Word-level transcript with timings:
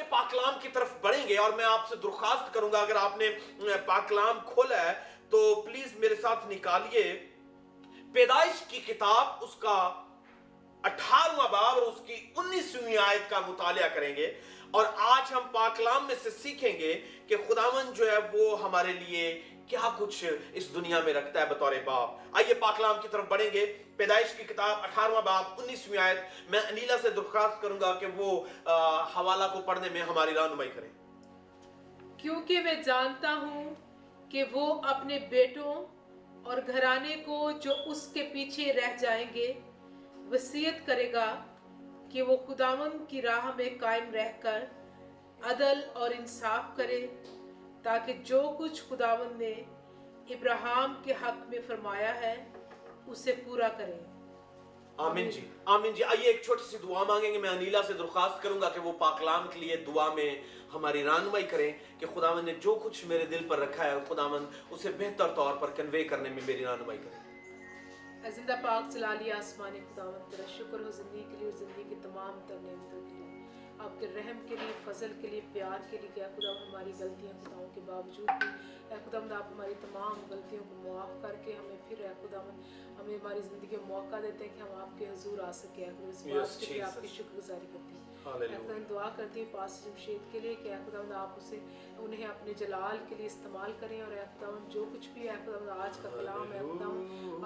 آئیے 0.00 0.10
پاکلام 0.10 0.54
کی 0.62 0.68
طرف 0.68 0.88
بڑھیں 1.00 1.28
گے 1.28 1.38
اور 1.38 1.52
میں 1.52 1.64
آپ 1.64 1.88
سے 1.88 1.96
درخواست 1.96 2.54
کروں 2.54 2.72
گا، 2.72 2.78
اگر 2.78 2.96
آپ 2.96 3.16
نے 3.16 3.28
پاکلام 3.86 4.38
کھولا 4.54 4.82
ہے، 4.82 4.92
تو 5.30 5.62
پلیز 5.62 5.96
میرے 5.96 6.14
ساتھ 6.14 6.46
نکالیے۔ 6.48 7.26
پیدائش 8.14 8.60
کی 8.68 8.80
کتاب، 8.80 9.26
اس 9.40 9.54
کا 9.54 10.02
اٹھارواں 10.82 11.48
باب 11.48 11.74
اور 11.74 11.82
اس 11.82 12.00
کی 12.06 12.14
انیسویں 12.36 12.96
آیت 12.96 13.30
کا 13.30 13.40
مطالعہ 13.40 13.88
کریں 13.88 14.16
گے۔ 14.16 14.40
اور 14.70 14.86
آج 14.96 15.32
ہم 15.32 15.42
پاکلام 15.52 16.06
میں 16.06 16.14
سے 16.22 16.30
سیکھیں 16.30 16.78
گے 16.78 17.00
کہ 17.26 17.36
خداون 17.48 17.92
جو 17.92 18.10
ہے، 18.12 18.16
وہ 18.32 18.62
ہمارے 18.62 18.92
لیے 18.92 19.42
کیا 19.70 19.90
کچھ 19.98 20.24
اس 20.52 20.74
دنیا 20.74 21.00
میں 21.00 21.14
رکھتا 21.14 21.40
ہے 21.40 21.46
بطور 21.46 21.72
باپ؟ 21.84 22.10
آئیے 22.32 22.54
پاکلام 22.54 22.96
کی 23.02 23.08
طرف 23.08 23.24
بڑھیں 23.28 23.50
گے۔ 23.52 23.82
پیدائش 23.96 24.34
کی 24.34 24.44
کتاب 24.44 24.76
اٹھارواں 24.82 25.22
باب، 25.22 25.44
انیسویں 25.58 25.98
آیت۔ 25.98 26.18
میں 26.50 26.60
انیلا 26.60 26.96
سے 27.02 27.10
درخواست 27.10 27.62
کروں 27.62 27.80
گا 27.80 27.94
کہ 27.94 28.06
وہ 28.16 28.46
حوالہ 29.16 29.44
کو 29.52 29.60
پڑھنے 29.60 29.88
میں 29.92 30.02
ہماری 30.02 30.34
رہنمائی 30.34 30.70
کریں۔ 30.70 30.88
کیونکہ 32.18 32.60
میں 32.60 32.74
جانتا 32.74 33.34
ہوں 33.42 33.74
کہ 34.30 34.44
وہ 34.52 34.82
اپنے 34.82 35.18
بیٹوں 35.18 35.86
اور 36.44 36.58
گھرانے 36.66 37.16
کو 37.16 37.50
جو 37.50 37.72
اس 37.86 38.12
کے 38.14 38.30
پیچھے 38.32 38.72
رہ 38.72 38.96
جائیں 38.96 39.26
گے 39.34 39.52
وسیعت 40.30 40.86
کرے 40.86 41.12
گا 41.12 41.44
کہ 42.12 42.22
وہ 42.22 42.36
خداون 42.36 43.04
کی 43.08 43.22
راہ 43.22 43.50
میں 43.56 43.68
قائم 43.80 44.14
رہ 44.14 44.32
کر 44.40 44.64
عدل 45.42 45.80
اور 45.92 46.10
انصاف 46.10 46.76
کرے۔ 46.76 47.06
تاکہ 47.82 48.12
جو 48.24 48.40
کچھ 48.58 48.82
خداون 48.88 49.38
نے 49.38 49.52
ابراہم 50.34 50.94
کے 51.02 51.12
حق 51.12 51.48
میں 51.48 51.58
فرمایا 51.66 52.20
ہے 52.20 52.34
اسے 53.06 53.32
پورا 53.44 53.68
کرے۔ 53.68 53.98
آمین 54.96 55.30
جی 55.30 55.40
آمین 55.64 55.92
جی۔ 55.94 56.04
آئیے 56.04 56.26
ایک 56.26 56.42
چھوٹی 56.42 56.62
سی 56.70 56.76
دعا 56.82 57.02
مانگیں 57.04 57.32
گے۔ 57.32 57.38
میں 57.38 57.50
انیلا 57.50 57.82
سے 57.82 57.92
درخواست 57.92 58.42
کروں 58.42 58.60
گا 58.60 58.68
کہ 58.68 58.80
وہ 58.80 58.92
پاکلام 58.98 59.46
کے 59.50 59.60
لیے 59.60 59.76
دعا 59.76 60.14
میں 60.14 60.30
ہماری 60.74 61.02
رانمائی 61.04 61.44
کریں 61.46 61.72
کہ 61.98 62.06
خداون 62.14 62.44
نے 62.44 62.54
جو 62.60 62.74
کچھ 62.82 63.04
میرے 63.06 63.26
دل 63.26 63.48
پر 63.48 63.58
رکھا 63.58 63.84
ہے 63.84 63.94
خداون 64.08 64.44
اسے 64.70 64.90
بہتر 64.98 65.34
طور 65.34 65.54
پر 65.56 65.70
کنوے 65.70 66.04
کرنے 66.04 66.28
میں 66.28 66.42
میری 66.46 66.64
رانمائی 66.64 66.98
کریں 66.98 67.18
زندہ 68.30 68.56
پاک 68.62 68.92
چلا 68.92 69.14
لیا 69.14 69.36
آسمانی 69.36 69.80
خداوند 69.94 70.30
تیرا 70.30 70.46
شکر 70.58 70.80
ہو 70.80 70.90
زندگی 70.90 71.24
کے 71.30 71.36
لیے 71.36 71.48
اور 71.48 71.56
زندگی 71.56 71.84
کی 71.88 71.94
تمام 72.02 72.40
تر 72.46 72.56
نعمتوں 72.62 72.99
آپ 73.84 74.00
کے 74.00 74.06
رحم 74.16 74.38
کے 74.48 74.56
لیے 74.56 74.72
فضل 74.84 75.12
کے 75.20 75.28
لیے 75.28 75.40
پیار 75.52 75.78
کے 75.90 75.98
لیے 76.00 76.10
کہ 76.14 76.22
خدا 76.36 76.50
ہماری 76.50 76.92
غلطیاں 76.98 77.32
خداؤں 77.44 77.66
کے 77.74 77.80
باوجود 77.84 78.28
بھی 78.40 78.48
اے 78.88 78.96
خدا 79.04 79.18
آپ 79.36 79.52
ہماری 79.52 79.74
تمام 79.80 80.20
غلطیوں 80.30 80.64
کو 80.68 80.74
معاف 80.82 81.22
کر 81.22 81.34
کے 81.44 81.52
ہمیں 81.52 81.76
پھر 81.88 82.00
اے 82.00 82.08
خدا 82.20 82.40
ہمیں 83.00 83.16
ہماری 83.16 83.40
زندگی 83.40 83.76
میں 83.76 83.86
موقع 83.86 84.16
دیتے 84.22 84.44
ہیں 84.44 84.56
کہ 84.56 84.62
ہم 84.62 84.80
آپ 84.80 84.98
کے 84.98 85.08
حضور 85.08 85.38
آ 85.38 85.52
سکیں۔ 85.52 85.86
اس 86.08 86.26
بات 86.26 86.60
کے 86.60 86.66
لیے 86.72 86.82
آپ 86.82 87.00
کی 87.02 87.08
شکر 87.08 87.36
گزاری 87.36 87.66
کرتے 87.72 87.94
ہیں۔ 87.94 88.09
خدا 88.24 88.78
دعا 88.90 89.08
کرتی 89.16 89.40
ہوں 89.40 89.52
پاس 89.52 89.84
جمشید 89.84 90.32
کے 90.32 90.40
لیے 90.40 90.54
کہ 90.62 90.74
خدا 90.86 91.20
آپ 91.20 91.36
اسے 91.36 91.58
انہیں 91.98 92.24
اپنے 92.26 92.52
جلال 92.58 92.96
کے 93.08 93.14
لیے 93.14 93.26
استعمال 93.26 93.72
کریں 93.80 94.00
اور 94.02 94.12
خدا 94.38 94.50
جو 94.68 94.84
کچھ 94.92 95.08
بھی 95.14 95.28
ہے 95.28 95.34
خدا 95.44 95.74
آج 95.84 95.98
کا 96.02 96.08
کلام 96.08 96.52
ہے 96.52 96.60
خدا 96.60 96.90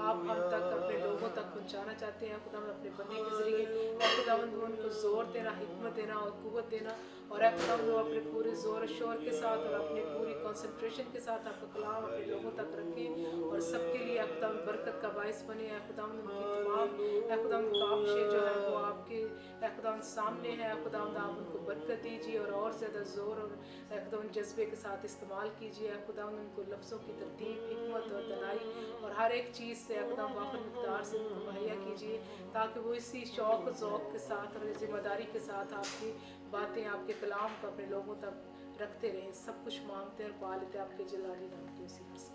آپ 0.08 0.16
ہم 0.16 0.48
تک 0.48 0.64
اپنے 0.72 0.98
لوگوں 0.98 1.28
تک 1.32 1.54
پہنچانا 1.54 1.94
چاہتے 1.94 2.28
ہیں 2.28 2.38
خدا 2.44 2.58
اپنے 2.68 2.90
بندے 2.96 3.22
کے 3.24 3.36
ذریعے 3.36 3.92
خدا 4.16 4.32
ان 4.32 4.74
کو 4.82 4.88
زور 5.00 5.24
دینا 5.34 5.50
حکمت 5.50 5.96
دینا 5.96 6.14
اور 6.14 6.30
قوت 6.42 6.70
دینا 6.70 6.94
اور 7.28 7.40
اے 7.40 7.48
خدا 7.56 7.74
وہ 7.84 7.98
اپنے 7.98 8.20
پورے 8.32 8.54
زور 8.54 8.82
و 8.82 8.86
شور 8.98 9.22
کے 9.24 9.32
ساتھ 9.32 9.60
اور 9.60 9.74
اپنے 9.74 10.02
پوری 10.14 10.32
کنسنٹریشن 10.42 11.02
کے 11.12 11.20
ساتھ 11.20 11.46
آپ 11.48 11.60
کا 11.60 11.66
کلام 11.72 12.04
اپنے 12.04 12.24
لوگوں 12.24 12.50
تک 12.54 12.74
رکھیں 12.74 13.24
اور 13.42 13.60
سب 13.60 13.92
کے 13.92 13.98
لیے 13.98 14.20
خدا 14.34 14.50
برکت 14.66 15.00
کا 15.02 15.08
باعث 15.08 15.42
بنے 15.46 15.68
اے 15.70 15.78
خدا 15.88 16.02
ان 16.02 16.20
کی 16.20 16.44
تمام 16.54 17.00
اے 17.00 17.36
خدا 17.44 17.60
کابشیں 17.60 18.30
جو 18.30 18.46
ہے 18.46 18.68
وہ 18.68 18.84
آپ 18.84 19.06
کے 19.08 19.22
اے 19.62 19.68
خدا 19.76 19.94
سامنے 20.04 20.50
ہیں 20.50 20.63
ہے 20.64 20.72
اے 20.72 20.84
خدا 20.84 20.98
آپ 20.98 21.30
ان 21.38 21.48
کو 21.52 21.58
برکت 21.58 22.04
دیجیے 22.04 22.38
اور 22.38 22.52
اور 22.52 22.70
زیادہ 22.70 23.04
زور 23.04 23.36
اور 23.36 23.48
خدا 23.88 24.16
ان 24.16 24.28
جذبے 24.32 24.64
کے 24.64 24.76
ساتھ 24.76 25.00
استعمال 25.02 25.48
کیجیے۔ 25.58 25.92
خدا، 26.06 26.24
ان 26.24 26.52
کو 26.54 26.62
لفظوں 26.68 26.98
کی 27.06 27.12
ترتیب، 27.18 27.64
حکمت 27.64 28.12
اور 28.12 28.22
دلائی 28.22 28.92
اور 29.00 29.10
ہر 29.10 29.30
ایک 29.30 29.50
چیز 29.52 29.84
سے 29.86 29.94
اے 29.94 30.14
خدا 30.14 30.24
وافر 30.24 30.58
مقدار 30.58 31.02
سے 31.02 31.18
مہیا 31.20 31.74
کیجیے 31.84 32.22
تاکہ 32.52 32.80
وہ 32.80 32.94
اسی 32.94 33.24
شوق 33.24 33.78
ذوق 33.78 34.12
کے 34.12 34.18
ساتھ 34.18 34.56
اور 34.56 34.72
ذمہ 34.80 34.98
داری 34.98 35.22
کے 35.32 35.38
ساتھ 35.38 35.74
آپ 35.74 36.00
کی 36.00 36.12
باتیں، 36.50 36.86
آپ 36.86 37.06
کے 37.06 37.12
کلام 37.20 37.54
کو 37.60 37.68
اپنے 37.68 37.86
لوگوں 37.86 38.14
تک 38.20 38.82
رکھتے 38.82 39.12
رہیں۔ 39.12 39.32
سب 39.32 39.52
کچھ 39.64 39.80
مانگتے 39.82 40.24
اور 40.24 40.32
پا 40.40 40.56
لیتے 40.56 40.78
آپ 40.78 40.98
کے 40.98 41.04
جلالی 41.04 41.46
نام 41.46 41.78
کی 41.78 41.84
اسی 41.84 42.04
سے۔ 42.16 42.32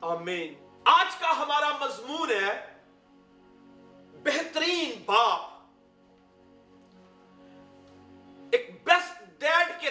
آمین۔ 0.00 0.54
آج 0.84 1.16
کا 1.20 1.42
ہمارا 1.42 1.70
مضمون 1.80 2.30
ہے 2.30 2.76
بہترین 4.24 5.02
باپ۔ 5.06 5.57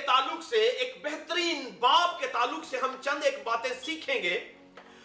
تعلق 0.07 0.43
سے، 0.49 0.57
ایک 0.57 1.03
بہترین 1.03 1.69
باپ 1.79 2.19
کے 2.19 2.27
تعلق 2.27 2.65
سے 2.69 2.77
ہم 2.77 2.95
چند 3.01 3.23
ایک 3.23 3.43
باتیں 3.43 3.71
سیکھیں 3.85 4.23
گے۔ 4.23 4.53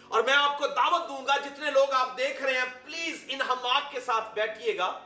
اور 0.07 0.23
میں 0.23 0.33
آپ 0.33 0.57
کو 0.59 0.67
دعوت 0.67 1.09
دوں 1.09 1.25
گا، 1.27 1.37
جتنے 1.37 1.71
لوگ 1.71 1.91
آپ 1.91 2.17
دیکھ 2.17 2.43
رہے 2.43 2.53
ہیں 2.53 2.69
پلیز 2.85 3.23
ان 3.27 3.41
حماق 3.41 3.91
کے 3.91 3.99
ساتھ 3.99 4.33
بیٹھئے 4.33 4.77
گا 4.77 4.99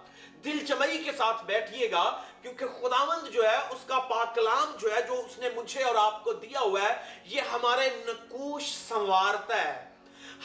دل 0.45 0.65
چمئی 0.65 1.03
کے 1.03 1.11
ساتھ 1.11 1.45
بیٹھئے 1.45 1.91
گا، 1.91 2.21
کیونکہ 2.41 2.65
خداوند 2.67 3.27
جو 3.27 3.43
ہے، 3.49 3.55
اس 3.55 3.79
کا 3.87 3.99
پاکلام 3.99 4.75
جو 4.79 4.95
ہے، 4.95 5.01
جو 5.01 5.13
اس 5.13 5.37
نے 5.37 5.49
مجھے 5.55 5.83
اور 5.83 5.95
آپ 5.95 6.23
کو 6.23 6.33
دیا 6.33 6.59
ہوا 6.59 6.81
ہے، 6.81 6.93
یہ 7.25 7.41
ہمارے 7.41 7.89
نکوش 8.07 8.63
سنوارتا 8.87 9.55
ہے۔ 9.63 9.87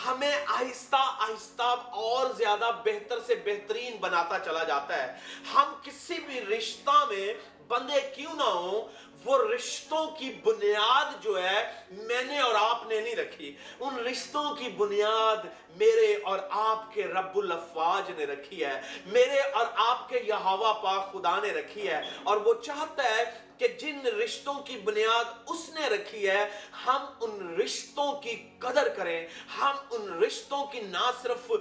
ہمیں 0.07 0.35
آہستہ 0.47 0.97
آہستہ 0.97 1.75
اور 2.07 2.35
زیادہ 2.35 2.71
بہتر 2.85 3.19
سے 3.27 3.35
بہترین 3.35 3.97
بناتا 3.97 4.39
چلا 4.39 4.65
جاتا 4.65 5.03
ہے۔ 5.03 5.19
ہم 5.55 5.75
کسی 5.83 6.15
بھی 6.15 6.41
رشتہ 6.41 7.05
میں 7.11 7.35
بندے 7.69 8.01
کیوں 8.17 8.35
نہ 8.35 8.51
ہوں 8.61 8.81
وہ 9.25 9.39
رشتوں 9.55 10.07
کی 10.07 10.33
بنیاد 10.45 11.25
جو 11.25 11.43
ہے 11.43 11.73
میں 11.91 12.25
نے 12.25 12.39
اور 12.39 12.55
آپ 12.59 12.87
نے 12.87 13.01
نہیں 13.01 13.17
رکھی۔ 13.17 13.55
ان 13.81 14.07
رشتوں 14.07 14.55
کی 14.55 14.69
بنیاد 14.69 15.47
میرے 15.77 16.17
اور 16.25 16.39
آپ 16.51 16.95
کے 16.95 17.03
رب 17.03 17.39
الافواج 17.39 18.11
نے 18.17 18.25
رکھی 18.25 18.65
ہے۔ 18.65 18.81
میرے 19.07 19.41
اور 19.41 19.67
آپ 19.77 20.09
کے 20.09 20.21
یہاوہ 20.27 20.75
پاک 20.75 21.13
خدا 21.13 21.41
نے 21.41 21.51
رکھی 21.53 21.89
ہے۔ 21.89 22.01
اور 22.25 22.37
وہ 22.37 22.55
چاہتا 22.63 23.05
ہے 23.05 23.25
کہ 23.59 23.69
جن 23.69 24.01
رشتوں 24.07 24.55
کی 24.55 24.79
بنیاد 24.79 25.25
اس 25.49 25.71
نے 25.75 25.89
رکھی 25.89 26.31
ہے، 26.31 26.49
ہم 26.87 27.07
ان 27.21 27.61
رشتوں 27.61 28.21
کی 28.23 28.49
قدر 28.59 28.89
کریں۔ 28.89 29.27
ہم 29.59 29.77
ان 29.91 30.23
رشتوں 30.23 30.67
کی 30.67 30.81
نہ 30.81 31.11
صرف 31.23 31.53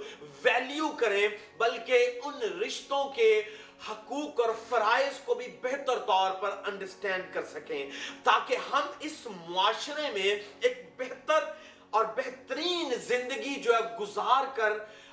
ویلیو 0.42 0.88
کریں، 0.88 1.28
بلکہ 1.58 2.20
ان 2.24 2.62
رشتوں 2.62 3.04
کے 3.04 3.42
حقوق 3.88 4.40
اور 4.40 4.50
فرائض 4.68 5.18
کو 5.24 5.34
بھی 5.34 5.46
بہتر 5.62 5.98
طور 5.98 6.30
پر 6.30 6.50
انڈرسٹینڈ 6.66 7.34
کر 7.34 7.44
سکیں 7.44 7.90
تاکہ 8.24 8.56
ہم 8.72 8.80
اس 9.00 9.26
معاشرے 9.48 10.10
میں 10.10 10.42
ایک 10.60 10.90
بہتر 10.98 11.44
اور 11.90 12.04
بہترین 12.04 12.94
زندگی 12.94 13.54
جو 13.54 13.74
ہے 13.74 13.98
گزار 14.00 14.56
کر 14.56 14.72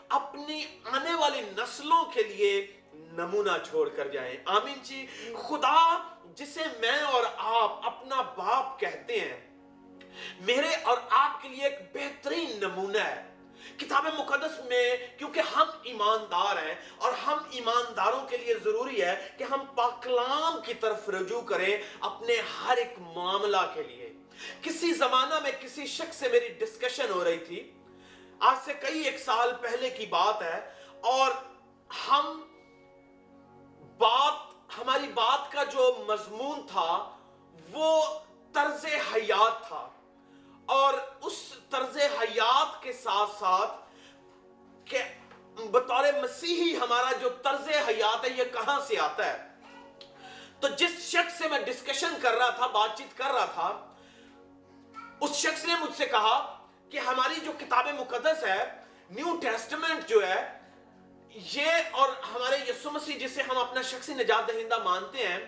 اپنی 0.09 0.65
آنے 0.91 1.13
والی 1.13 1.41
نسلوں 1.41 2.05
کے 2.05 2.23
لیے 2.23 2.67
نمونہ 2.93 3.51
چھوڑ 3.69 3.89
کر 3.89 4.07
جائیں۔ 4.07 4.37
آمین 4.45 4.83
جی۔ 4.83 5.07
خدا 5.49 5.97
جسے 6.35 6.63
میں 6.79 7.01
اور 7.01 7.23
آپ 7.37 7.85
اپنا 7.85 8.21
باپ 8.21 8.79
کہتے 8.79 9.19
ہیں، 9.19 9.49
میرے 10.39 10.75
اور 10.83 10.97
آپ 11.09 11.41
کے 11.41 11.49
لیے 11.49 11.63
ایک 11.63 11.79
بہترین 11.93 12.59
نمونہ 12.61 12.97
ہے۔ 12.97 13.28
کتاب 13.77 14.05
مقدس 14.19 14.65
میں 14.65 14.97
کیونکہ 15.17 15.41
ہم 15.55 15.67
ایماندار 15.83 16.63
ہیں 16.63 16.75
اور 16.97 17.13
ہم 17.13 17.37
ایمانداروں 17.51 18.27
کے 18.27 18.37
لیے 18.37 18.53
ضروری 18.63 19.01
ہے 19.01 19.29
کہ 19.37 19.43
ہم 19.43 19.65
پاکلام 19.75 20.61
کی 20.65 20.73
طرف 20.73 21.09
رجوع 21.09 21.41
کریں 21.41 21.77
اپنے 21.99 22.35
ہر 22.35 22.77
ایک 22.77 22.99
معاملہ 22.99 23.57
کے 23.73 23.83
لیے۔ 23.83 24.13
کسی 24.61 24.93
زمانہ 24.93 25.39
میں 25.39 25.51
کسی 25.61 25.87
شخص 25.87 26.15
سے 26.15 26.27
میری 26.27 26.47
ڈسکشن 26.47 27.09
ہو 27.09 27.23
رہی 27.23 27.37
تھی۔ 27.37 27.71
آج 28.39 28.57
سے 28.65 28.73
کئی 28.73 29.01
ایک 29.01 29.19
سال 29.19 29.51
پہلے 29.61 29.89
کی 29.89 30.05
بات 30.05 30.41
ہے 30.41 30.73
اور 31.01 31.31
ہم 32.07 32.41
بات، 33.97 34.33
ہماری 34.79 35.07
بات 35.07 35.51
کا 35.51 35.63
جو 35.63 36.03
مضمون 36.07 36.67
تھا 36.67 37.17
وہ 37.71 38.19
طرز 38.53 38.85
حیات 38.85 39.67
تھا۔ 39.67 39.89
اور 40.73 40.93
اس 41.27 41.37
طرز 41.69 41.97
حیات 42.19 42.81
کے 42.83 42.93
ساتھ 42.93 43.39
ساتھ 43.39 43.71
کہ 44.85 45.01
بطور 45.71 46.03
مسیحی 46.21 46.75
ہمارا 46.77 47.11
جو 47.21 47.29
طرز 47.43 47.67
حیات 47.87 48.23
ہے 48.25 48.29
یہ 48.37 48.51
کہاں 48.53 48.79
سے 48.87 48.99
آتا 48.99 49.25
ہے؟ 49.25 49.37
تو 50.59 50.67
جس 50.77 50.99
شخص 51.01 51.37
سے 51.37 51.47
میں 51.47 51.59
ڈسکشن 51.65 52.13
کر 52.21 52.37
رہا 52.37 52.49
تھا 52.57 52.67
بات 52.67 52.97
چیت 52.97 53.17
کر 53.17 53.31
رہا 53.33 53.45
تھا، 53.53 53.69
اس 55.21 55.35
شخص 55.35 55.65
نے 55.65 55.75
مجھ 55.81 55.95
سے 55.97 56.05
کہا 56.05 56.37
کہ 56.89 56.97
ہماری 57.07 57.39
جو 57.45 57.51
کتاب 57.59 57.87
مقدس 57.99 58.43
ہے 58.43 58.63
نیو 59.09 59.35
ٹیسٹمنٹ 59.41 60.07
جو 60.09 60.25
ہے، 60.27 60.41
یہ 61.53 61.71
اور 61.91 62.09
ہمارے 62.33 62.57
یسو 62.69 62.91
مسیح 62.91 63.17
جسے 63.19 63.41
ہم 63.41 63.57
اپنا 63.57 63.81
شخصی 63.89 64.13
نجات 64.13 64.47
دہندہ 64.47 64.77
مانتے 64.83 65.27
ہیں، 65.27 65.39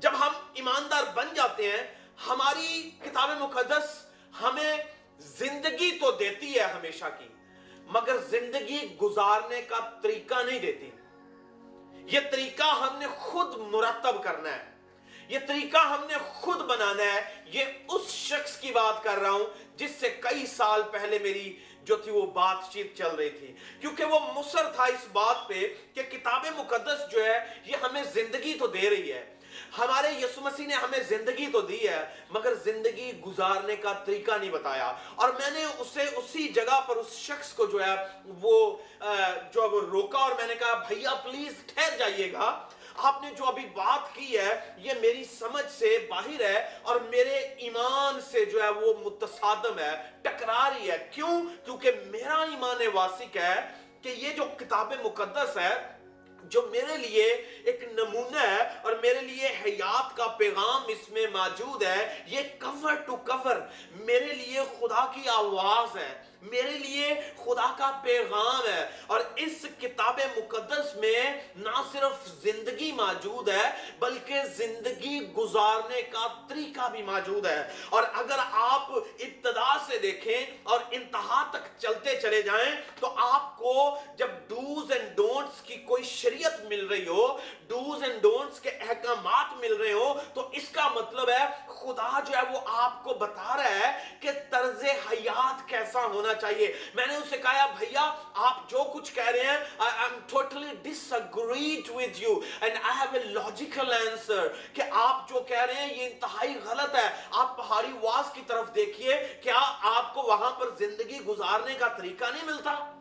جب 0.00 0.12
ہم 0.20 0.32
ایماندار 0.54 1.12
بن 1.14 1.34
جاتے 1.34 1.70
ہیں، 1.70 1.84
ہماری 2.26 2.90
کتاب 3.04 3.30
مقدس 3.40 4.03
ہمیں 4.42 4.76
زندگی 5.18 5.98
تو 5.98 6.10
دیتی 6.10 6.54
ہے 6.54 6.62
ہمیشہ 6.62 7.04
کی، 7.18 7.28
مگر 7.86 8.16
زندگی 8.16 8.96
گزارنے 9.02 9.62
کا 9.62 9.90
طریقہ 10.02 10.42
نہیں 10.46 10.58
دیتی۔ 10.58 10.90
یہ 12.06 12.20
طریقہ 12.32 12.62
ہم 12.62 12.98
نے 12.98 13.06
خود 13.06 13.56
مرتب 13.56 14.24
کرنا 14.24 14.56
ہے۔ 14.56 14.74
یہ 15.28 15.38
طریقہ 15.48 15.78
ہم 15.78 16.06
نے 16.06 16.14
خود 16.18 16.56
بنانا 16.56 17.02
ہے۔ 17.02 17.44
یہ 17.46 17.64
اس 17.88 18.08
شخص 18.08 18.56
کی 18.56 18.72
بات 18.72 19.04
کر 19.04 19.18
رہا 19.18 19.30
ہوں 19.30 19.76
جس 19.76 19.90
سے 19.90 20.08
کئی 20.08 20.46
سال 20.46 20.82
پہلے 20.90 21.18
میری 21.18 21.58
جو 21.82 21.96
تھی 21.96 22.10
وہ 22.10 22.26
بات 22.26 22.56
چیت 22.70 22.96
چل 22.96 23.14
رہی 23.14 23.30
تھی۔ 23.30 23.54
کیونکہ 23.80 24.04
وہ 24.04 24.18
مصر 24.18 24.70
تھا 24.70 24.84
اس 24.84 25.08
بات 25.12 25.48
پہ 25.48 25.74
کہ 25.94 26.02
کتاب 26.02 26.46
مقدس 26.56 27.12
جو 27.12 27.24
ہے، 27.24 27.38
یہ 27.64 27.76
ہمیں 27.82 28.02
زندگی 28.02 28.54
تو 28.58 28.66
دے 28.66 28.90
رہی 28.90 29.12
ہے۔ 29.12 29.36
ہمارے 29.78 30.08
یسو 30.10 30.40
مسیح 30.40 30.66
نے 30.66 30.74
ہمیں 30.74 30.98
زندگی 31.08 31.46
تو 31.46 31.60
دی 31.60 31.88
ہے، 31.88 32.04
مگر 32.30 32.54
زندگی 32.54 33.20
گزارنے 33.26 33.76
کا 33.76 33.92
طریقہ 33.92 34.32
نہیں 34.40 34.50
بتایا۔ 34.50 34.92
اور 35.14 35.28
میں 35.28 35.50
نے 35.50 35.64
اسے 35.78 36.02
اسی 36.02 36.48
جگہ 36.48 36.80
پر 36.80 36.96
اس 36.96 37.12
شخص 37.12 37.52
کو 37.52 37.66
جو 37.66 37.84
ہے، 37.84 37.94
وہ 38.26 38.76
جو 39.52 39.70
وہ 39.70 39.80
روکا 39.80 40.18
اور 40.18 40.30
میں 40.30 40.46
نے 40.46 40.54
کہا، 40.54 40.74
بھیا، 40.88 41.14
پلیز 41.14 41.52
ٹھہر 41.66 41.96
جائیے 41.98 42.32
گا۔ 42.32 42.68
آپ 42.96 43.22
نے 43.22 43.30
جو 43.30 43.44
ابھی 43.44 43.66
بات 43.66 44.14
کی 44.14 44.38
ہے، 44.38 44.74
یہ 44.76 44.92
میری 45.00 45.24
سمجھ 45.24 45.72
سے 45.78 46.06
باہر 46.10 46.40
ہے 46.40 46.78
اور 46.82 47.00
میرے 47.00 47.34
ایمان 47.34 48.20
سے 48.20 48.44
جو 48.44 48.62
ہے، 48.62 48.68
وہ 48.68 48.94
متصادم 49.04 49.78
ہے، 49.78 49.90
ٹکرا 50.22 50.70
رہی 50.70 50.90
ہے۔ 50.90 51.08
کیوں؟ 51.10 51.44
کیونکہ 51.64 51.90
میرا 52.06 52.40
ایمان 52.42 52.76
واسق 52.94 53.36
ہے 53.36 53.54
کہ 54.02 54.08
یہ 54.08 54.30
جو 54.30 54.44
کتاب 54.58 54.92
مقدس 55.04 55.56
ہے 55.56 55.93
جو 56.48 56.62
میرے 56.62 56.96
لیے 56.96 57.24
ایک 57.64 57.84
نمونہ 57.92 58.36
ہے 58.36 58.62
اور 58.82 58.92
میرے 59.02 59.20
لیے 59.20 59.48
حیات 59.64 60.16
کا 60.16 60.26
پیغام 60.26 60.82
اس 60.88 61.08
میں 61.08 61.26
موجود 61.32 61.82
ہے، 61.82 62.22
یہ 62.26 62.40
کور 62.58 62.94
ٹو 62.94 63.16
کور 63.16 63.56
میرے 63.94 64.34
لیے 64.34 64.60
خدا 64.78 65.04
کی 65.14 65.28
آواز 65.28 65.96
ہے۔ 65.96 66.33
میرے 66.44 66.70
لیے 66.70 67.14
خدا 67.44 67.74
کا 67.78 68.00
پیغام 68.02 68.66
ہے۔ 68.66 68.86
اور 69.06 69.20
اس 69.36 69.64
کتاب 69.80 70.20
مقدس 70.36 70.96
میں 70.96 71.42
نہ 71.56 71.82
صرف 71.92 72.28
زندگی 72.42 72.92
موجود 72.92 73.48
ہے، 73.48 73.70
بلکہ 73.98 74.42
زندگی 74.56 75.20
گزارنے 75.32 76.02
کا 76.02 76.26
طریقہ 76.48 76.88
بھی 76.88 77.02
موجود 77.02 77.46
ہے۔ 77.46 77.62
اور 77.88 78.02
اگر 78.14 78.38
آپ 78.50 78.92
ابتدا 79.20 79.78
سے 79.86 79.98
دیکھیں 79.98 80.46
اور 80.62 80.80
انتہا 80.90 81.42
تک 81.50 81.80
چلتے 81.80 82.20
چلے 82.20 82.42
جائیں، 82.42 82.70
تو 83.00 83.14
آپ 83.16 83.58
کو 83.58 83.98
جب 84.16 84.28
ڈوز 84.48 84.92
اینڈ 84.92 85.16
ڈونٹس 85.16 85.62
کی 85.62 85.76
کوئی 85.76 86.02
شریعت 86.02 86.60
مل 86.60 86.86
رہی 86.86 87.08
ہو 87.08 87.38
ڈوز 87.66 88.02
اینڈ 88.02 88.22
ڈونٹس 88.22 88.60
کے 88.60 88.70
احکامات 88.70 89.56
مل 89.60 89.72
رہے 89.72 89.92
ہو 89.92 90.14
تو 90.34 90.48
اس 90.52 90.68
کا 90.68 90.88
مطلب 90.88 91.28
ہے 91.28 91.44
خدا 91.66 92.20
جو 92.20 92.36
ہے 92.36 92.42
وہ 92.52 92.60
آپ 92.66 93.04
کو 93.04 93.14
بتا 93.14 93.56
رہا 93.56 93.70
ہے 93.70 94.16
کہ 94.20 94.30
طرز 94.50 94.84
حیات 94.84 95.68
کیسا 95.68 96.04
ہونا 96.04 96.33
چاہیے۔ 96.34 96.76
میں 96.94 97.06
نے 97.06 97.16
اسے 97.16 97.36
کہا، 97.36 97.66
بھیا، 97.66 98.14
آپ 98.34 98.70
جو 98.70 98.84
کچھ 98.94 99.14
کہہ 99.14 99.26
رہے 99.26 99.40
ہیں، 99.40 99.58
I 99.82 99.88
am 99.88 100.38
totally 100.38 100.74
disagreed 100.88 101.96
with 101.96 102.28
you 102.28 102.40
and 102.60 102.74
I 102.84 102.96
have 102.96 103.14
a 103.14 103.42
logical 103.42 103.92
answer 103.92 104.48
کہ 104.72 104.82
آپ 104.90 105.28
جو 105.28 105.40
کہہ 105.40 105.60
رہے 105.60 105.74
ہیں، 105.74 105.94
یہ 105.96 106.06
انتہائی 106.06 106.54
غلط 106.64 106.94
ہے۔ 106.94 107.22
آپ 107.30 107.56
پہاڑی 107.56 107.92
واس 108.00 108.34
کی 108.34 108.42
طرف 108.46 108.74
دیکھیے، 108.74 109.38
کیا 109.42 109.76
آپ 109.82 110.14
کو 110.14 110.22
وہاں 110.22 110.50
پر 110.50 110.70
زندگی 110.78 111.20
گزارنے 111.20 111.74
کا 111.74 111.88
طریقہ 111.88 112.24
نہیں 112.24 112.44
ملتا؟ 112.44 113.00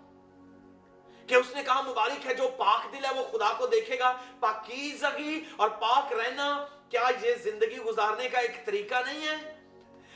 کہ 1.27 1.35
اس 1.35 1.55
نے 1.55 1.63
کہا، 1.63 1.81
مبارک 1.81 2.25
ہے، 2.25 2.33
جو 2.33 2.47
پاک 2.57 2.93
دل 2.93 3.05
ہے، 3.05 3.13
وہ 3.13 3.37
خدا 3.37 3.53
کو 3.57 3.67
دیکھے 3.67 3.99
گا۔ 3.99 4.13
پاکیزگی 4.39 5.45
اور 5.55 5.69
پاک 5.69 6.13
رہنا، 6.13 6.65
کیا 6.89 7.03
یہ 7.21 7.33
زندگی 7.33 7.77
گزارنے 7.77 8.29
کا 8.29 8.39
ایک 8.39 8.65
طریقہ 8.65 8.95
نہیں 9.05 9.27
ہے؟ 9.27 9.52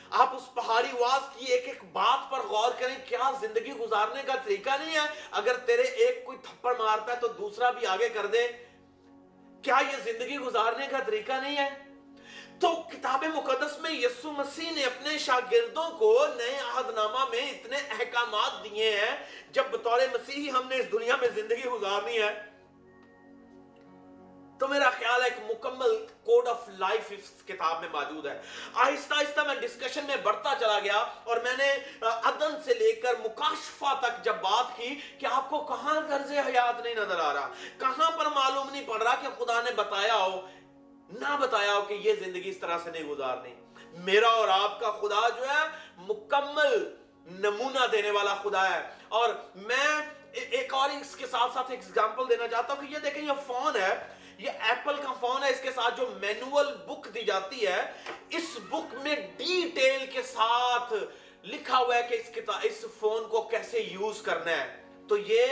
آپ 0.10 0.36
اس 0.36 0.54
پہاڑی 0.54 0.88
واز 1.00 1.22
کی 1.38 1.46
ایک 1.46 1.68
ایک 1.68 1.84
بات 1.84 2.32
پر 2.32 2.40
غور 2.40 2.72
کریں، 2.80 2.96
کیا 3.08 3.32
زندگی 3.40 3.74
گزارنے 3.74 4.22
کا 4.28 4.34
طریقہ 4.46 4.70
نہیں 4.80 4.96
ہے؟ 4.96 5.08
اگر 5.32 5.58
تیرے 5.58 5.82
ایک 5.82 6.26
کوئی 6.26 6.38
تھپڑ 6.44 6.78
مارتا 6.78 7.14
ہے 7.14 7.20
تو 7.22 7.28
دوسرا 7.28 7.72
بھی 7.72 7.88
آگے 7.88 8.10
کر 8.10 8.26
دے۔ 8.26 8.48
کیا 9.62 9.76
یہ 9.80 10.12
زندگی 10.12 10.38
گزارنے 10.38 10.88
کا 10.92 10.98
طریقہ 11.06 11.34
نہیں 11.34 11.58
ہے؟ 11.58 11.70
تو 12.60 12.76
کتاب 12.76 13.26
مقدس 13.36 13.80
میں 13.80 13.92
یسو 13.92 14.32
مسیح 14.32 14.72
نے 14.72 14.84
اپنے 14.84 15.18
شاگردوں 15.18 15.90
کو 15.90 16.26
نئے 16.36 16.60
عہد 16.74 16.90
نامہ 16.90 17.26
میں 17.30 17.52
اتنے 17.52 17.78
احکامات 17.78 18.64
دیے 18.64 19.00
ہیں، 19.00 19.26
جب 19.52 19.64
بطور 19.72 20.00
مسیحی 20.14 20.52
ہم 20.52 20.68
نے 20.70 20.76
اس 20.76 20.92
دنیا 20.92 21.16
میں 21.16 21.28
زندگی 21.36 21.66
گزارنی 21.66 22.20
ہے۔ 22.20 22.47
تو 24.60 24.68
میرا 24.68 24.90
خیال 24.90 25.22
ہے 25.22 25.28
ایک 25.28 25.52
مکمل 25.52 26.06
کوڈ 26.26 26.48
آف 26.48 26.70
لائف 26.70 27.06
اس 27.10 27.44
کتاب 27.46 27.82
میں 27.82 27.90
موجود 27.92 28.26
ہے۔ 28.26 28.42
آہستہ 28.74 29.14
آہستہ 29.14 29.42
میں 29.42 29.56
ڈسکشن 29.56 30.06
میں 30.06 30.16
بڑھتا 30.16 30.54
چلا 30.60 30.80
گیا 30.80 30.98
اور 31.24 31.38
میں 31.38 31.58
نے 31.58 31.78
عدن 32.02 32.62
سے 32.66 32.74
لے 32.74 32.92
کر 32.92 33.14
مکاشفہ 33.20 33.94
تک 34.00 34.26
جب 34.26 34.36
بات 34.36 34.78
کی 34.78 35.00
کہ 35.20 35.26
آپ 35.26 35.50
کو 35.50 35.64
کہاں 35.64 35.96
غرض 35.96 36.32
حیات 36.32 36.82
نہیں 36.84 36.96
نظر 36.96 37.20
آ 37.20 37.34
رہا، 37.34 37.48
کہاں 37.80 38.12
پر 38.12 38.26
معلوم 38.26 38.70
نہیں 38.70 38.88
پڑ 38.88 39.02
رہا 39.02 39.16
کہ 39.16 39.28
خدا 39.38 39.62
نے 39.62 39.72
بتایا 39.72 40.16
ہو، 40.16 40.48
نہ 41.10 41.38
بتایا 41.40 41.74
ہو 41.74 41.82
کہ 41.82 41.94
یہ 41.94 42.14
زندگی 42.14 42.50
اس 42.50 42.58
طرح 42.58 42.78
سے 42.84 42.92
نہیں 42.92 43.04
گزارنی۔ 43.04 43.54
میرا 43.94 44.28
اور 44.28 44.48
آپ 44.48 44.80
کا 44.80 44.92
خدا 44.92 45.30
جو 45.30 45.50
ہے، 45.50 45.64
مکمل 45.98 46.96
نمونہ 47.26 47.86
دینے 47.92 48.12
والا 48.12 48.36
خدا 48.36 48.70
ہے۔ 48.70 48.90
اور 49.08 49.30
میں 49.56 50.02
ایک 50.32 50.74
اور 50.74 50.90
اس 50.90 51.16
کے 51.16 51.28
ساتھ 51.28 51.54
ساتھ 51.54 51.72
ایک 51.72 51.80
ایگزامپل 51.84 52.30
دینا 52.30 52.48
چاہتا 52.48 52.74
ہوں 52.74 52.88
کہ 52.88 52.94
یہ 52.94 53.00
دیکھیں 53.00 53.24
یہ 53.24 53.32
فون 53.48 53.76
ہے۔ 53.76 54.17
یہ 54.38 54.50
ایپل 54.50 54.96
کا 54.96 55.14
فون 55.14 55.44
ہے، 55.44 55.50
اس 55.50 55.62
کے 55.62 55.72
ساتھ 55.72 55.98
جو 55.98 56.10
مینول 56.22 56.76
بک 56.76 57.08
دی 57.14 57.24
جاتی 57.24 57.68
ہے، 57.68 57.92
اس 58.30 58.58
بک 58.70 58.94
میں 58.94 59.16
ڈیٹیل 59.38 60.06
کے 60.12 60.22
ساتھ 60.22 60.94
لکھا 61.44 61.78
ہوا 61.78 61.96
ہے 61.96 62.08
کہ 62.10 62.16
اس 62.16 62.50
اس 62.64 62.86
فون 63.00 63.28
کو 63.28 63.42
کیسے 63.42 63.80
یوز 63.80 64.22
کرنا 64.22 64.52
ہے۔ 64.52 64.84
تو 65.10 65.18
یہ 65.18 65.46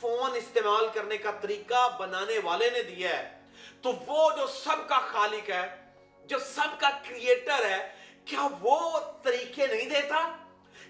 فون 0.00 0.30
استعمال 0.34 0.86
کرنے 0.94 1.16
کا 1.16 1.30
طریقہ 1.30 1.96
بنانے 1.98 2.38
والے 2.38 2.70
نے 2.70 2.82
دیا 2.82 3.18
ہے۔ 3.18 3.40
تو 3.82 3.92
وہ 4.06 4.30
جو 4.36 4.46
سب 4.46 4.88
کا 4.88 4.98
خالق 4.98 5.50
ہے، 5.50 5.76
جو 6.24 6.38
سب 6.38 6.80
کا 6.80 6.90
کریٹر 7.08 7.64
ہے، 7.64 7.92
کیا 8.24 8.48
وہ 8.60 9.00
طریقے 9.22 9.66
نہیں 9.66 9.90
دیتا؟ 9.90 10.41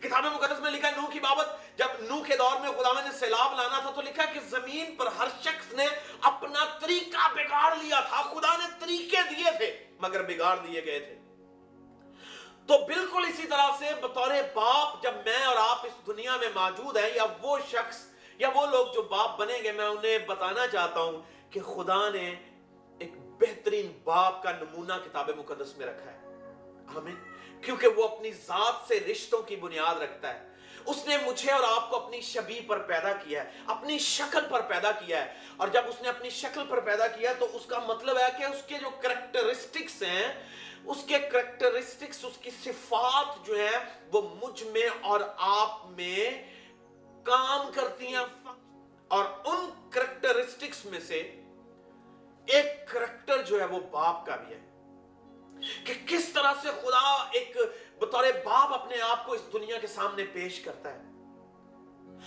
کتاب 0.02 0.24
مقدس 0.24 0.60
میں 0.60 0.70
لکھا 0.70 0.90
نوح 0.90 1.10
کی 1.10 1.20
بابت، 1.20 1.78
جب 1.78 1.86
نوح 2.00 2.24
کے 2.24 2.36
دور 2.36 2.60
میں 2.60 2.70
خدا 2.70 3.00
نے 3.00 3.10
سیلاب 3.18 3.56
لانا 3.56 3.78
تھا 3.80 3.90
تو 3.90 4.02
لکھا 4.02 4.24
کہ 4.24 4.40
زمین 4.40 4.96
پر 4.96 5.06
ہر 5.18 5.28
شخص 5.40 5.72
نے 5.72 5.86
اپنا 6.20 6.64
طریقہ 6.80 7.28
بگاڑ 7.34 7.76
لیا 7.76 8.00
تھا، 8.00 8.22
خدا 8.22 8.56
نے 8.56 8.64
طریقے 8.80 9.16
دیے 9.30 9.50
تھے، 9.58 9.84
مگر 10.00 10.22
بگاڑ 10.22 10.56
دیے 10.56 10.84
گئے 10.84 10.98
تھے۔ 11.00 11.18
تو 12.66 12.78
بالکل 12.86 13.24
اسی 13.28 13.46
طرح 13.46 13.68
سے 13.78 13.90
بطور 14.02 14.30
باپ، 14.54 15.02
جب 15.02 15.14
میں 15.24 15.44
اور 15.44 15.56
آپ 15.56 15.86
اس 15.86 16.06
دنیا 16.06 16.36
میں 16.36 16.48
موجود 16.54 16.96
ہیں، 16.96 17.10
یا 17.14 17.24
وہ 17.42 17.58
شخص، 17.70 18.06
یا 18.38 18.48
وہ 18.54 18.66
لوگ 18.66 18.86
جو 18.94 19.02
باپ 19.02 19.38
بنیں 19.38 19.62
گے 19.62 19.72
میں 19.72 19.86
انہیں 19.86 20.18
بتانا 20.18 20.66
چاہتا 20.66 21.00
ہوں 21.00 21.22
کہ 21.50 21.60
خدا 21.60 22.08
نے 22.08 22.34
ایک 22.98 23.12
بہترین 23.38 24.00
باپ 24.04 24.42
کا 24.42 24.52
نمونہ 24.52 24.92
کتاب 25.04 25.30
مقدس 25.36 25.76
میں 25.76 25.86
رکھا 25.86 26.12
ہے۔ 26.12 26.18
آمین۔ 26.96 27.31
کیونکہ 27.64 27.88
وہ 27.88 28.08
اپنی 28.08 28.32
ذات 28.32 28.74
سے 28.88 29.00
رشتوں 29.00 29.42
کی 29.42 29.56
بنیاد 29.56 29.94
رکھتا 29.94 30.34
ہے۔ 30.34 30.48
اس 30.86 31.06
نے 31.06 31.16
مجھے 31.16 31.52
اور 31.52 31.82
آپ 31.82 31.90
کو 31.90 31.96
اپنی 31.96 32.20
شبی 32.20 32.60
پر 32.60 32.78
پیدا 32.78 33.12
کیا 33.12 33.44
ہے، 33.44 33.50
اپنی 33.66 33.98
شکل 33.98 34.40
پر 34.50 34.60
پیدا 34.60 34.92
کیا 34.92 35.24
ہے۔ 35.24 35.34
اور 35.56 35.68
جب 35.68 35.82
اس 35.88 36.02
نے 36.02 36.08
اپنی 36.08 36.30
شکل 36.30 36.60
پر 36.68 36.80
پیدا 36.80 37.06
کیا 37.06 37.32
تو 37.38 37.46
اس 37.52 37.66
کا 37.66 37.78
مطلب 37.78 38.18
ہے 38.18 38.26
کہ 38.38 38.44
اس 38.44 38.62
کے 38.66 38.78
جو 38.78 38.90
کریکٹرسٹکس 39.02 40.02
ہیں، 40.02 40.48
اس 40.84 40.96
کے 41.06 41.18
کریکٹرسٹکس 41.18 42.24
اس 42.24 42.38
کی 42.40 42.50
صفات 42.64 43.46
جو 43.46 43.54
ہیں، 43.54 44.00
وہ 44.12 44.22
مجھ 44.42 44.62
میں 44.62 44.88
اور 45.00 45.20
آپ 45.36 45.86
میں 45.86 46.30
کام 47.24 47.70
کرتی 47.74 48.06
ہیں۔ 48.06 48.24
اور 49.08 49.24
ان 49.44 49.90
کریکٹرسٹکس 49.90 50.84
میں 50.84 51.00
سے 51.00 51.16
ایک 52.46 52.88
کریکٹر 52.88 53.42
جو 53.42 53.60
ہے 53.60 53.64
وہ 53.64 53.80
باپ 53.90 54.26
کا 54.26 54.36
بھی 54.36 54.54
ہے۔ 54.54 54.71
کہ 55.84 55.94
کس 56.06 56.28
طرح 56.28 56.52
سے 56.62 56.68
خدا 56.82 57.28
ایک 57.32 57.56
بطور 57.98 58.24
باپ 58.44 58.72
اپنے 58.72 59.00
آپ 59.00 59.26
کو 59.26 59.32
اس 59.32 59.40
دنیا 59.52 59.78
کے 59.78 59.86
سامنے 59.86 60.24
پیش 60.24 60.60
کرتا 60.60 60.92
ہے۔ 60.94 61.00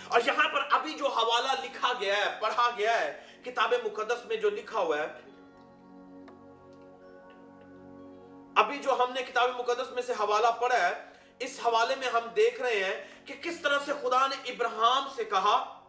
اور 0.07 0.19
یہاں 0.25 0.49
پر 0.49 0.63
ابھی 0.71 0.93
جو 0.93 1.07
حوالہ 1.07 1.51
لکھا 1.63 1.93
گیا 1.99 2.17
ہے، 2.17 2.37
پڑھا 2.41 2.69
گیا 2.77 2.99
ہے، 2.99 3.21
کتاب 3.45 3.73
مقدس 3.83 4.25
میں 4.25 4.35
جو 4.35 4.49
لکھا 4.49 4.79
ہوا 4.79 4.97
ہے، 4.97 5.07
ابھی 8.55 8.77
جو 8.77 8.93
ہم 8.93 9.13
نے 9.13 9.21
کتاب 9.23 9.49
مقدس 9.57 9.91
میں 9.91 10.01
سے 10.01 10.13
حوالہ 10.13 10.47
پڑھا 10.59 10.89
ہے، 10.89 10.93
اس 11.39 11.59
حوالے 11.65 11.95
میں 11.95 12.07
ہم 12.07 12.27
دیکھ 12.35 12.61
رہے 12.61 12.83
ہیں 12.83 13.25
کہ 13.25 13.33
کس 13.41 13.61
طرح 13.61 13.79
سے 13.85 13.91
خدا 14.01 14.27
نے 14.27 14.35
ابراہم 14.51 15.07
سے 15.15 15.23
کہا، 15.23 15.81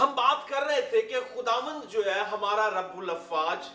ہم 0.00 0.14
بات 0.14 0.48
کر 0.48 0.62
رہے 0.62 0.80
تھے 0.80 1.02
کہ 1.02 1.20
خداوند 1.34 1.90
جو 1.90 2.04
ہے 2.06 2.20
ہمارا 2.20 2.70
رب 2.70 2.98
الفاج 2.98 3.68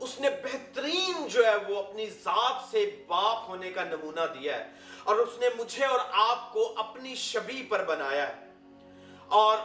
اس 0.00 0.20
نے 0.20 0.30
بہترین 0.30 1.28
جو 1.28 1.46
ہے 1.46 1.56
وہ 1.56 1.78
اپنی 1.78 2.06
ذات 2.06 2.70
سے 2.70 3.04
باپ 3.06 3.48
ہونے 3.48 3.70
کا 3.70 3.84
نمونہ 3.84 4.20
دیا 4.40 4.58
ہے 4.58 4.70
اور 5.04 5.16
اس 5.16 5.38
نے 5.38 5.48
مجھے 5.58 5.84
اور 5.84 5.98
آپ 6.10 6.52
کو 6.52 6.74
اپنی 6.76 7.14
شبی 7.14 7.66
پر 7.68 7.84
بنایا 7.84 8.28
ہے۔ 8.28 8.52
اور 9.28 9.58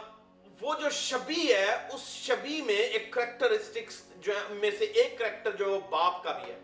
وہ 0.60 0.74
جو 0.74 0.90
شبی 0.90 1.54
ہے، 1.54 1.88
اس 1.92 2.00
شبی 2.00 2.62
میں 2.62 2.74
ایک 2.74 3.12
کریکٹرسٹکس 3.12 4.02
جو 4.16 4.32
ہے، 4.36 4.54
میں 4.54 4.70
سے 4.78 4.84
ایک 4.84 5.18
کریکٹر 5.18 5.56
جو 5.56 5.80
باپ 5.90 6.24
کا 6.24 6.32
بھی 6.32 6.52
ہے۔ 6.52 6.58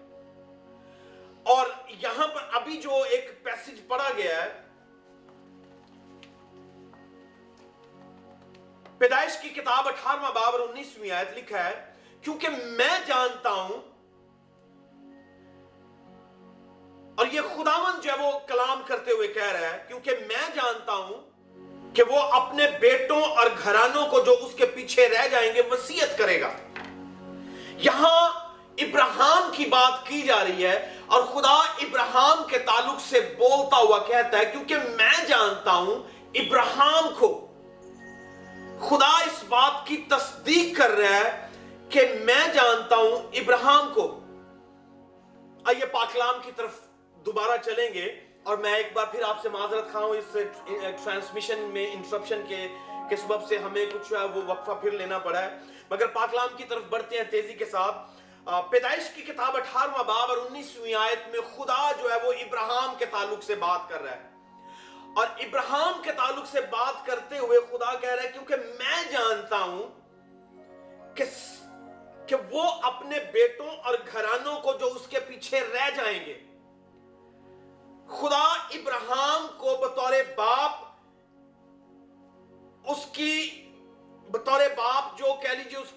اور 1.43 1.67
یہاں 1.89 2.27
پر 2.27 2.41
ابھی 2.53 2.77
جو 2.77 3.03
ایک 3.11 3.43
پیسج 3.43 3.81
پڑھا 3.89 4.09
گیا 4.17 4.45
ہے، 4.45 4.63
پیدائش 8.99 9.31
کی 9.43 9.49
کتاب 9.49 9.89
اٹھارواں 9.89 10.33
باب 10.33 10.53
اور 10.53 10.61
انیسویں 10.61 11.11
آیت 11.11 11.29
لکھا 11.37 11.65
ہے 11.65 11.98
کیونکہ 12.29 12.49
میں 12.49 12.97
جانتا 13.07 13.51
ہوں 13.51 13.79
اور 17.17 17.27
یہ 17.33 17.41
خداون 17.41 18.01
جو 18.01 18.11
ہے 18.11 18.17
وہ 18.25 18.39
کلام 18.39 18.83
کرتے 18.87 19.13
ہوئے 19.13 19.29
کہہ 19.29 19.53
رہا 19.53 19.61
ہے، 19.61 19.85
کیونکہ 19.89 20.11
میں 20.27 20.49
جانتا 20.55 20.95
ہوں 20.95 21.95
کہ 21.95 22.03
وہ 22.03 22.19
اپنے 22.19 22.67
بیٹوں 22.81 23.23
اور 23.23 23.47
گھرانوں 23.65 24.07
کو 24.07 24.21
جو 24.21 24.33
اس 24.33 24.53
کے 24.57 24.67
پیچھے 24.67 25.09
رہ 25.09 25.29
جائیں 25.29 25.55
گے 25.55 25.63
وسیعت 25.71 26.19
کرے 26.19 26.41
گا۔ 26.41 26.51
یہاں 27.79 28.21
ابراہم 28.79 29.51
کی 29.53 29.65
بات 29.65 30.07
کی 30.07 30.23
جا 30.23 30.45
رہی 30.45 30.67
ہے 30.67 30.95
اور 31.07 31.23
خدا 31.23 31.57
ابراہم 31.87 32.47
کے 32.49 32.59
تعلق 32.59 33.01
سے 33.01 33.21
بولتا 33.39 33.77
ہوا 33.77 33.99
کہتا 33.99 34.39
ہے، 34.39 34.45
کیونکہ 34.45 34.77
میں 34.77 35.27
جانتا 35.29 35.73
ہوں 35.73 36.03
ابراہم 36.35 37.11
کو۔ 37.19 37.45
خدا 38.89 39.17
اس 39.19 39.45
بات 39.49 39.87
کی 39.87 39.97
تصدیق 39.97 40.79
کر 40.79 40.91
رہا 40.91 41.17
ہے 41.17 41.48
کہ 41.91 42.01
میں 42.25 42.49
جانتا 42.55 42.97
ہوں 42.97 43.19
ابراہم 43.33 43.93
کو۔ 43.95 44.21
آئیے 45.65 45.87
پاکلام 45.87 46.35
کی 46.45 46.53
طرف 46.57 46.71
دوبارہ 47.27 47.57
چلیں 47.65 47.95
گے 47.95 48.21
اور 48.43 48.59
میں 48.59 48.75
ایک 48.75 48.87
بار 48.93 49.07
پھر 49.07 49.23
آپ 49.23 49.43
سے 49.43 49.49
معذرت 49.49 49.93
خواہوں 49.93 50.17
اس 50.17 50.37
ٹرانسمیشن 51.05 51.59
میں 51.59 51.93
انٹرپشن 51.93 52.41
کے 52.49 52.69
کے 53.11 53.17
سبب 53.17 53.49
سے 53.49 53.59
ہمیں 53.59 53.87
کچھ 53.93 54.13
وہ 54.13 54.43
وقفہ 54.47 54.71
پھر 54.71 54.91
لینا 54.91 55.19
پڑا 55.19 55.43
ہے۔ 55.43 55.59
مگر 55.91 56.07
پاکلام 56.07 56.49
کی 56.57 56.65
طرف 56.65 56.83
بڑھتے 56.89 57.17
ہیں 57.17 57.25
تیزی 57.25 57.53
کے 57.53 57.65
ساتھ۔ 57.65 57.97
پیدائش 58.71 59.11
کی 59.15 59.23
کتاب 59.23 59.57
اٹھارواں 59.57 60.05
باب 60.05 60.29
اور 60.29 60.37
انیسویں 60.37 60.95
آیت 60.95 61.29
میں 61.29 61.41
خدا 61.57 61.93
جو 61.93 62.11
ہے 62.11 62.17
وہ 62.27 62.33
ابراہم 62.33 62.95
کے 62.99 63.07
تعلق 63.07 63.45
سے 63.45 63.55
بات 63.55 63.89
کر 63.89 64.03
رہا 64.03 64.17
ہے۔ 64.17 64.23
اور 65.17 65.27
ابراہم 65.39 66.03
کے 66.03 66.13
تعلق 66.13 66.47
سے 66.51 66.61
بات 66.61 67.07
کرتے 67.07 67.39
ہوئے 67.39 67.59
خدا 67.71 67.95
کہہ 67.95 68.09
رہا 68.09 68.23
ہے، 68.23 68.29
کیونکہ 68.29 68.55
میں 68.57 69.13
جانتا 69.13 69.59
ہوں 69.59 69.99
کہ 71.17 71.25
کہ 72.29 72.37
وہ 72.51 72.63
اپنے 72.83 73.19
بیٹوں 73.33 73.71
اور 73.77 73.95
گھرانوں 74.13 74.61
کو 74.61 74.73
جو 74.73 74.87
اس 74.87 75.07
کے 75.07 75.21
پیچھے 75.21 75.61
رہ 75.61 75.91
جائیں 75.97 76.27
گے۔ 76.27 76.35
خدا 78.09 78.45
ابراہم 78.71 79.47
کو 79.59 79.77
بطور 79.77 80.13
باپ 80.37 80.71
اس 82.85 83.07
کی 83.13 83.65
بطور 84.31 84.61
باپ 84.77 85.19
جو 85.19 85.35
کہہ 85.43 85.49
لیجیے 85.49 85.79
اس, 85.79 85.93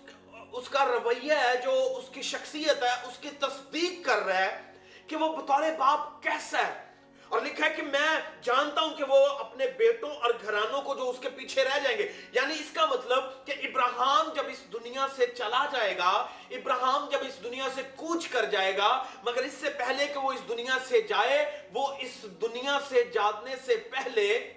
اس 0.52 0.70
کا 0.70 0.86
رویہ 0.86 1.34
ہے 1.34 1.58
جو 1.64 1.94
اس 1.98 2.10
کی 2.10 2.22
شخصیت 2.22 2.84
ہے 2.84 3.08
اس 3.08 3.18
کی 3.18 3.30
تصدیق 3.30 4.06
کر 4.06 4.18
رہا 4.18 4.38
ہے 4.38 4.74
کہ 5.08 5.16
وہ 5.16 5.38
بطور 5.38 5.64
باپ 5.78 6.24
کیسا 6.24 6.68
ہے۔ 6.68 6.91
اور 7.32 7.42
لکھا 7.42 7.66
ہے 7.66 7.74
کہ 7.76 7.82
میں 7.82 8.20
جانتا 8.42 8.82
ہوں 8.82 8.96
کہ 8.98 9.04
وہ 9.04 9.28
اپنے 9.28 9.68
بیٹوں 9.68 10.10
اور 10.10 10.32
گھرانوں 10.42 10.82
کو 10.82 10.96
جو 10.96 11.10
اس 11.10 11.16
کے 11.22 11.30
پیچھے 11.30 11.64
رہ 11.64 11.80
جائیں 11.84 11.98
گے۔ 11.98 12.12
یعنی 12.32 12.54
اس 12.54 12.72
کا 12.74 12.86
مطلب 12.86 13.46
کہ 13.46 13.52
ابراہم 13.52 14.34
جب 14.34 14.44
اس 14.48 14.74
دنیا 14.74 15.08
سے 15.16 15.28
چلا 15.28 15.66
جائے 15.72 15.98
گا 15.98 16.28
ابراہم 16.52 17.10
جب 17.12 17.18
اس 17.22 17.44
دنیا 17.44 17.68
سے 17.76 17.82
کوچ 17.96 18.28
کر 18.28 18.46
جائے 18.46 18.78
گا، 18.78 19.04
مگر 19.24 19.44
اس 19.44 19.54
سے 19.54 19.70
پہلے 19.70 20.08
کہ 20.08 20.20
وہ 20.20 20.32
اس 20.32 20.50
دنیا 20.50 20.78
سے 20.88 21.02
جائے، 21.02 21.62
وہ 21.74 21.88
اس 22.00 22.26
دنیا 22.42 22.80
سے 22.90 23.04
جانے 23.04 23.56
سے 23.66 23.76
پہلے 23.76 24.54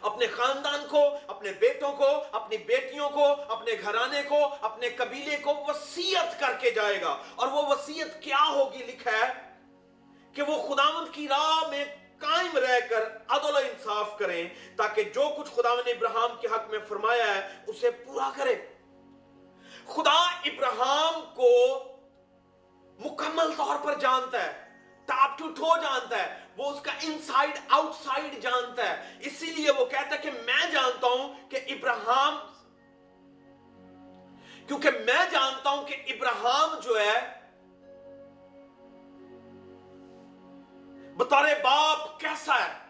اپنے 0.00 0.26
خاندان 0.26 0.86
کو، 0.88 1.04
اپنے 1.26 1.52
بیٹوں 1.52 1.92
کو، 1.92 2.24
اپنی 2.32 2.56
بیٹیوں 2.56 3.10
کو، 3.10 3.24
اپنے 3.48 3.72
گھرانے 3.82 4.22
کو، 4.22 4.54
اپنے 4.60 4.88
قبیلے 4.88 5.36
کو 5.36 5.54
وسیعت 5.68 6.40
کر 6.40 6.52
کے 6.60 6.70
جائے 6.70 7.00
گا۔ 7.00 7.16
اور 7.34 7.48
وہ 7.48 7.62
وسیعت 7.62 8.22
کیا 8.22 8.48
ہوگی؟ 8.48 8.78
لکھا 8.78 9.10
ہے 9.10 9.51
کہ 10.34 10.42
وہ 10.42 10.56
خداوند 10.68 11.14
کی 11.14 11.28
راہ 11.28 11.68
میں 11.68 11.84
قائم 12.18 12.58
رہ 12.58 12.80
کر 12.90 13.02
عدل 13.28 13.54
و 13.54 13.56
انصاف 13.56 14.18
کریں 14.18 14.48
تاکہ 14.76 15.02
جو 15.02 15.28
کچھ 15.38 15.50
خداوند 15.54 15.88
ابراہم 15.88 16.36
کے 16.40 16.46
حق 16.46 16.70
میں 16.70 16.78
فرمایا 16.88 17.34
ہے، 17.34 17.56
اسے 17.66 17.90
پورا 17.90 18.30
کرے۔ 18.36 18.54
خدا 19.86 20.18
ابراہم 20.44 21.20
کو 21.34 21.50
مکمل 22.98 23.52
طور 23.56 23.76
پر 23.84 23.98
جانتا 23.98 24.42
ہے 24.42 24.52
ٹاپ 25.06 25.38
ٹو 25.38 25.48
ٹھو 25.48 25.76
جانتا 25.82 26.16
ہے، 26.18 26.38
وہ 26.56 26.70
اس 26.70 26.80
کا 26.82 26.92
انسائیڈ 27.02 27.58
آؤٹ 27.68 28.04
سائیڈ 28.04 28.42
جانتا 28.42 28.88
ہے۔ 28.88 29.18
اسی 29.20 29.46
لیے 29.46 29.70
وہ 29.70 29.84
کہتا 29.86 30.16
ہے 30.16 30.20
کہ 30.22 30.30
میں 30.30 30.70
جانتا 30.72 31.06
ہوں 31.06 31.50
کہ 31.50 31.58
ابراہم 31.66 32.38
کیونکہ 34.66 34.90
میں 34.90 35.30
جانتا 35.30 35.70
ہوں 35.70 35.86
کہ 35.86 35.96
ابراہم 36.06 36.80
جو 36.80 37.00
ہے 37.00 37.41
بطور 41.16 41.44
باپ 41.62 42.20
کیسا 42.20 42.54
ہے؟ 42.54 42.82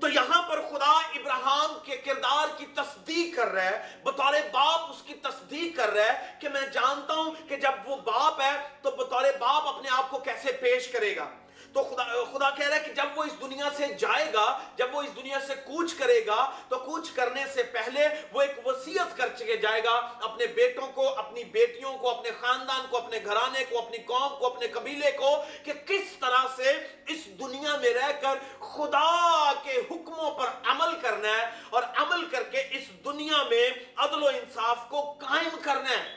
تو 0.00 0.08
یہاں 0.08 0.48
پر 0.48 0.60
خدا 0.60 0.98
ابراہم 0.98 1.78
کے 1.84 1.96
کردار 1.96 2.58
کی 2.58 2.66
تصدیق 2.66 3.36
کر 3.36 3.48
رہا 3.48 3.62
ہے۔ 3.62 4.00
بطور 4.02 4.34
باپ 4.52 4.90
اس 4.90 5.02
کی 5.02 5.14
تصدیق 5.14 5.76
کر 5.76 5.88
رہا 5.88 6.04
ہے 6.04 6.36
کہ 6.40 6.48
میں 6.48 6.66
جانتا 6.66 7.14
ہوں 7.14 7.48
کہ 7.48 7.56
جب 7.56 7.72
وہ 7.84 7.96
باپ 7.96 8.40
ہے 8.40 8.68
تو 8.82 8.90
بطور 8.90 9.24
باپ 9.40 9.66
اپنے 9.66 9.88
آپ 9.90 10.10
کو 10.10 10.18
کیسے 10.18 10.52
پیش 10.52 10.88
کرے 10.88 11.16
گا۔ 11.16 11.28
تو 11.72 11.82
خدا 11.82 12.02
خدا 12.32 12.50
کہہ 12.50 12.68
رہا 12.68 12.76
ہے 12.76 12.80
کہ 12.80 12.92
جب 12.92 13.01
وہ 13.22 13.26
اس 13.26 13.40
دنیا 13.40 13.68
سے 13.76 13.86
جائے 13.86 14.32
گا، 14.32 14.58
جب 14.76 14.94
وہ 14.94 15.02
اس 15.02 15.16
دنیا 15.16 15.38
سے 15.46 15.54
کوچ 15.54 15.94
کرے 15.94 16.26
گا، 16.26 16.40
تو 16.68 16.76
کوچ 16.76 17.10
کرنے 17.10 17.44
سے 17.54 17.62
پہلے 17.62 18.08
وہ 18.32 18.42
ایک 18.42 18.66
وسیعت 18.66 19.16
کر 19.16 19.28
چکے 19.38 19.56
جائے 19.56 19.84
گا، 19.84 19.94
اپنے 20.22 20.46
بیٹوں 20.46 20.86
کو، 20.92 21.08
اپنی 21.08 21.44
بیٹیوں 21.44 21.98
کو، 21.98 22.10
اپنے 22.10 22.30
خاندان 22.40 22.86
کو، 22.90 22.96
اپنے 22.96 23.18
گھرانے 23.24 23.64
کو، 23.64 23.78
اپنی 23.78 23.98
قوم 23.98 24.38
کو، 24.38 24.46
اپنے 24.46 24.68
قبیلے 24.68 25.12
کو، 25.12 25.44
کہ 25.64 25.72
کس 25.86 26.12
طرح 26.20 26.46
سے 26.56 26.72
اس 27.08 27.26
دنیا 27.26 27.76
میں 27.76 27.94
رہ 27.94 28.12
کر 28.20 28.60
خدا 28.60 29.52
کے 29.62 29.78
حکموں 29.90 30.30
پر 30.30 30.46
عمل 30.64 31.00
کرنا 31.00 31.28
ہے 31.28 31.46
اور 31.70 31.82
عمل 31.96 32.24
کر 32.24 32.42
کے 32.42 32.58
اس 32.58 33.04
دنیا 33.04 33.42
میں 33.50 33.70
عدل 33.96 34.22
و 34.22 34.26
انصاف 34.26 34.88
کو 34.88 35.02
قائم 35.12 35.56
کرنا 35.62 35.90
ہے۔ 35.90 36.16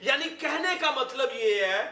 یعنی 0.00 0.24
کہنے 0.40 0.78
کا 0.80 0.90
مطلب 0.90 1.28
یہ 1.34 1.64
ہے 1.64 1.82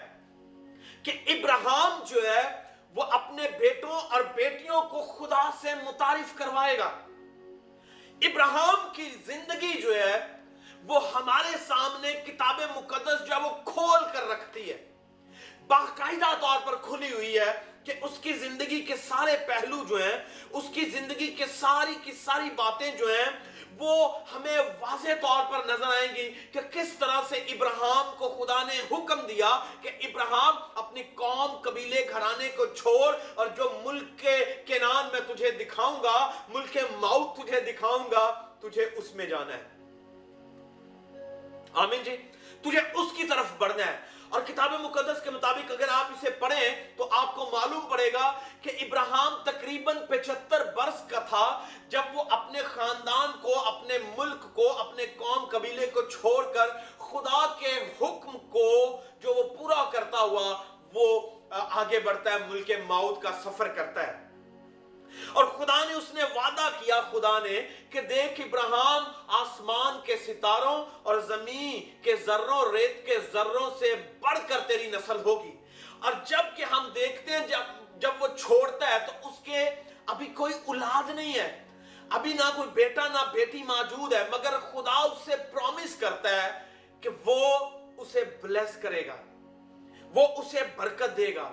کہ 1.02 1.12
ابراہم 1.26 2.04
جو 2.04 2.22
ہے 2.22 2.69
وہ 2.94 3.02
اپنے 3.02 3.42
بیٹوں 3.58 4.00
اور 4.00 4.20
بیٹیوں 4.34 4.82
کو 4.82 5.02
خدا 5.02 5.50
سے 5.60 5.74
متعارف 5.74 6.34
کروائے 6.34 6.78
گا۔ 6.78 6.90
ابراہم 8.22 8.88
کی 8.92 9.10
زندگی 9.26 9.80
جو 9.82 9.94
ہے، 9.94 10.26
وہ 10.84 11.12
ہمارے 11.14 11.56
سامنے 11.66 12.12
کتاب 12.12 12.60
مقدس 12.76 13.28
جو 13.28 13.34
ہے، 13.34 13.40
وہ 13.40 13.50
کھول 13.64 14.00
کر 14.12 14.28
رکھتی 14.28 14.70
ہے۔ 14.70 14.92
باقاعدہ 15.66 16.34
طور 16.40 16.58
پر 16.64 16.76
کھلی 16.76 17.12
ہوئی 17.12 17.38
ہے 17.38 17.62
کہ 17.84 17.92
اس 18.02 18.18
کی 18.22 18.32
زندگی 18.32 18.80
کے 18.80 18.96
سارے 18.96 19.36
پہلو 19.46 19.84
جو 19.84 19.96
ہیں، 19.96 20.24
اس 20.50 20.64
کی 20.74 20.84
زندگی 20.84 21.26
کے 21.26 21.46
ساری 21.46 21.94
کی 22.04 22.12
ساری 22.12 22.50
باتیں 22.56 22.96
جو 22.96 23.06
ہیں 23.06 23.49
وہ 23.78 24.18
ہمیں 24.34 24.58
واضح 24.80 25.08
طور 25.20 25.52
پر 25.52 25.66
نظر 25.66 25.86
آئیں 25.86 26.14
گی 26.14 26.30
کہ 26.52 26.60
کس 26.70 26.92
طرح 26.98 27.20
سے 27.28 27.36
ابراہم 27.36 28.14
کو 28.18 28.28
خدا 28.28 28.62
نے 28.64 28.80
حکم 28.90 29.20
دیا 29.20 29.64
کہ 29.80 29.90
ابراہم 30.00 30.56
اپنی 30.74 31.02
قوم 31.02 31.56
قبیلے 31.60 32.06
گھرانے 32.10 32.48
کو 32.48 32.66
چھوڑ 32.66 33.16
اور 33.34 33.46
جو 33.46 33.80
ملک 33.84 34.18
کے 34.18 34.62
کینان 34.66 35.08
میں 35.12 35.34
تجھے 35.34 35.50
دکھاؤں 35.50 36.02
گا، 36.02 36.30
ملک 36.48 36.76
موت 36.96 37.36
تجھے 37.36 37.60
دکھاؤں 37.60 38.10
گا، 38.10 38.42
تجھے 38.60 38.88
اس 38.96 39.14
میں 39.14 39.26
جانا 39.26 39.54
ہے۔ 39.56 39.68
آمین 41.74 42.02
جی 42.02 42.16
تجھے 42.62 42.80
اس 42.94 43.16
کی 43.16 43.24
طرف 43.24 43.46
بڑھنا 43.58 43.86
ہے۔ 43.86 44.00
اور 44.30 44.42
کتاب 44.46 44.72
مقدس 44.80 45.22
کے 45.24 45.30
مطابق 45.30 45.70
اگر 45.70 45.88
آپ 45.92 46.10
اسے 46.12 46.30
پڑھیں 46.30 46.88
تو 46.96 47.08
آپ 47.10 47.34
کو 47.34 47.48
معلوم 47.52 47.86
پڑے 47.90 48.12
گا 48.12 48.30
کہ 48.62 48.70
ابراہم 48.80 49.36
تقریباً 49.44 49.96
پچہتر 50.08 50.64
برس 50.76 51.02
کا 51.08 51.18
تھا 51.18 51.44
جب 51.88 52.14
وہ 52.14 52.24
اپنے 52.30 52.62
خاندان 52.62 53.30
کو، 53.42 53.58
اپنے 53.66 53.98
ملک 54.16 54.44
کو، 54.54 54.70
اپنے 54.78 55.06
قوم 55.16 55.44
قبیلے 55.44 55.86
کو 55.86 56.02
چھوڑ 56.02 56.52
کر 56.52 56.70
خدا 56.98 57.46
کے 57.58 57.74
حکم 58.00 58.38
کو 58.50 58.70
جو 59.20 59.34
وہ 59.34 59.42
پورا 59.58 59.84
کرتا 59.92 60.20
ہوا 60.20 60.62
وہ 60.94 61.06
آگے 61.50 61.98
بڑھتا 61.98 62.32
ہے، 62.32 62.38
ملک 62.48 62.70
موت 62.86 63.22
کا 63.22 63.32
سفر 63.44 63.68
کرتا 63.68 64.06
ہے۔ 64.06 64.29
اور 65.32 65.44
خدا 65.44 65.84
نے 65.84 65.94
اس 65.94 66.14
نے 66.14 66.22
وعدہ 66.24 66.68
کیا، 66.80 67.00
خدا 67.00 67.38
نے 67.38 67.68
کہ 67.90 68.00
دیکھ 68.00 68.40
ابراہم 68.40 69.04
آسمان 69.26 70.00
کے 70.04 70.16
ستاروں 70.16 70.86
اور 71.02 71.20
زمین 71.20 72.02
کے 72.02 72.16
ذروں 72.16 72.72
ریت 72.72 73.06
کے 73.06 73.18
ذروں 73.32 73.70
سے 73.78 73.94
بڑھ 74.20 74.38
کر 74.48 74.60
تیری 74.66 74.90
نسل 74.90 75.20
ہوگی۔ 75.24 75.52
اور 76.00 76.12
جبکہ 76.24 76.64
ہم 76.64 76.88
دیکھتے 76.94 77.32
ہیں، 77.32 77.46
جب 77.46 77.60
جب 77.96 78.10
وہ 78.20 78.26
چھوڑتا 78.26 78.90
ہے 78.90 78.98
تو 78.98 79.28
اس 79.28 79.44
کے 79.44 79.70
ابھی 80.06 80.26
کوئی 80.26 80.52
اولاد 80.66 81.10
نہیں 81.10 81.34
ہے۔ 81.34 81.66
ابھی 82.10 82.32
نہ 82.32 82.50
کوئی 82.56 82.68
بیٹا، 82.68 83.08
نہ 83.08 83.18
بیٹی 83.32 83.62
موجود 83.62 84.12
ہے، 84.12 84.24
مگر 84.32 84.58
خدا 84.58 85.00
اس 85.00 85.18
سے 85.24 85.36
پرومس 85.36 85.96
کرتا 85.96 86.42
ہے 86.42 86.58
کہ 87.00 87.10
وہ 87.26 87.58
اسے 87.98 88.24
بلیس 88.42 88.82
کرے 88.82 89.06
گا، 89.06 89.16
وہ 90.14 90.26
اسے 90.26 90.60
برکت 90.76 91.16
دے 91.16 91.34
گا۔ 91.34 91.52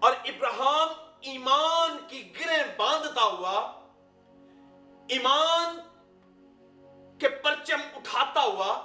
اور 0.00 0.12
ابراہم 0.24 1.07
ایمان 1.20 1.96
کی 2.08 2.32
گریں 2.40 2.78
باندھتا 2.78 3.22
ہوا، 3.22 3.60
ایمان 5.08 5.80
کے 7.18 7.28
پرچم 7.28 7.78
اٹھاتا 7.96 8.40
ہوا 8.40 8.82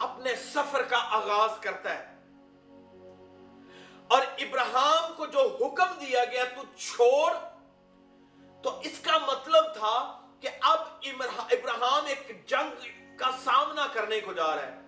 اپنے 0.00 0.36
سفر 0.36 0.82
کا 0.82 0.96
آغاز 0.96 1.50
کرتا 1.60 1.94
ہے۔ 1.94 2.12
اور 4.08 4.22
ابراہم 4.38 5.12
کو 5.16 5.26
جو 5.26 5.56
حکم 5.60 5.98
دیا 6.00 6.24
گیا، 6.24 6.44
تو 6.44 6.62
چھوڑ، 6.76 7.32
تو 8.62 8.80
اس 8.80 8.98
کا 8.98 9.18
مطلب 9.18 9.74
تھا 9.74 10.20
کہ 10.40 10.48
اب 10.60 10.78
ابراہم 11.50 12.06
ایک 12.06 12.48
جنگ 12.48 12.86
کا 13.16 13.30
سامنا 13.44 13.86
کرنے 13.92 14.20
کو 14.20 14.32
جا 14.32 14.56
رہا 14.56 14.66
ہے۔ 14.66 14.80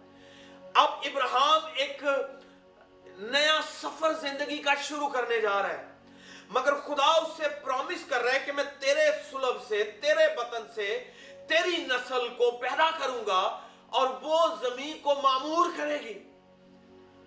اب 0.75 0.89
ابراہم 1.05 1.67
ایک 1.75 2.03
نیا 3.05 3.61
سفر 3.81 4.13
زندگی 4.13 4.59
کا 4.59 4.75
شروع 4.75 5.09
کرنے 5.09 5.41
جا 5.41 5.63
رہا 5.63 5.69
ہے۔ 5.69 5.94
مگر 6.49 6.75
خدا 6.75 7.07
اس 7.07 7.37
سے 7.37 7.49
پرومس 7.49 8.09
کر 8.09 8.23
رہا 8.23 8.33
ہے 8.33 8.39
کہ 8.47 8.53
میں 8.53 8.65
تیرے 8.81 9.11
سلب 9.31 9.63
سے، 9.69 9.85
تیرے 9.85 10.37
بطن 10.37 10.63
سے، 10.75 11.11
تیری 11.49 11.77
نسل 11.77 12.29
کو 12.29 12.51
پیدا 12.51 12.91
کروں 12.99 13.27
گا 13.27 13.61
اور 13.87 14.07
وہ 14.23 14.47
زمین 14.61 14.99
کو 14.99 15.15
معمور 15.23 15.67
کرے 15.77 16.01
گی۔ 16.01 16.23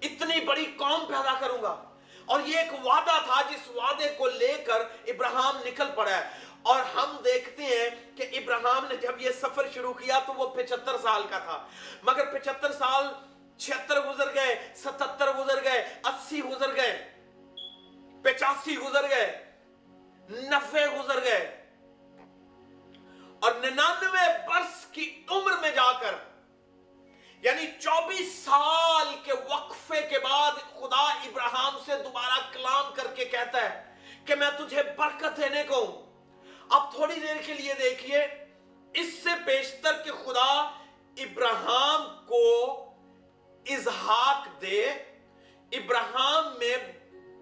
اتنی 0.02 0.40
بڑی 0.40 0.66
قوم 0.78 1.06
پیدا 1.06 1.34
کروں 1.40 1.62
گا۔ 1.62 1.84
اور 2.26 2.40
یہ 2.46 2.60
ایک 2.60 2.86
وعدہ 2.86 3.18
تھا 3.26 3.42
جس 3.50 3.72
وعدے 3.76 4.10
کو 4.18 4.28
لے 4.28 4.64
کر 4.68 4.82
ابراہم 5.08 5.58
نکل 5.66 5.86
پڑا 5.96 6.18
ہے۔ 6.18 6.30
اور 6.62 6.80
ہم 6.80 7.18
دیکھتے 7.26 7.64
ہیں 7.64 8.18
کہ 8.18 8.30
ابراہم 8.32 8.86
نے 8.86 8.96
جب 8.96 9.22
یہ 9.22 9.30
سفر 9.42 9.68
شروع 9.74 9.94
کیا 9.94 10.20
تو 10.20 10.34
وہ 10.34 10.56
پچہتر 10.56 10.98
سال 11.04 11.22
کا 11.30 11.40
تھا۔ 11.40 11.68
مگر 12.04 12.40
پچہتر 12.40 12.72
سال 12.72 13.06
چھہتر 13.58 14.00
گزر 14.02 14.34
گئے، 14.36 14.72
ستتر 14.76 15.34
گزر 15.34 15.64
گئے، 15.64 15.90
اسی 16.06 16.44
گزر 16.44 16.76
گئے۔ 16.76 17.17
پچاسی 18.28 18.78
گزر 18.78 19.10
گئے 19.10 19.46
نفے 20.30 20.86
گزر 20.88 21.24
گئے۔ 21.24 21.66
اور 23.42 23.52
ننانوے 23.56 24.28
برس 24.48 24.86
کی 24.86 25.24
عمر 25.30 25.52
میں 25.62 25.72
جا 25.72 25.92
کر 26.00 26.16
یعنی 27.42 27.68
چوبیس 27.80 28.46
سال 28.46 29.08
کے 29.24 29.34
وقفے 29.34 30.02
کے 30.02 30.20
بعد 30.20 30.52
خدا 30.52 31.04
ابراہم 31.04 31.78
سے 31.86 31.92
دوبارہ 32.04 32.54
کلام 32.54 32.94
کر 32.94 33.08
کے 33.16 33.26
کہتا 33.26 33.62
ہے 33.62 33.96
کہ 34.26 34.36
میں 34.36 34.50
تجھے 34.60 34.84
برکت 34.98 35.38
دینے 35.38 35.64
کو 35.64 35.86
ہوں۔ 35.86 36.26
اب 36.70 36.92
تھوڑی 36.92 37.16
دیر 37.16 37.36
کے 37.46 37.54
لیے 37.54 37.74
دیکھیے، 37.74 38.28
اس 38.94 39.14
سے 39.14 39.30
پیشتر 39.46 39.94
کہ 40.06 40.12
خدا 40.12 40.72
ابراہم 41.18 42.26
کو 42.26 42.74
اظہاق 43.70 44.62
دے 44.62 44.86
ابراہم 45.72 46.58
میں 46.60 46.78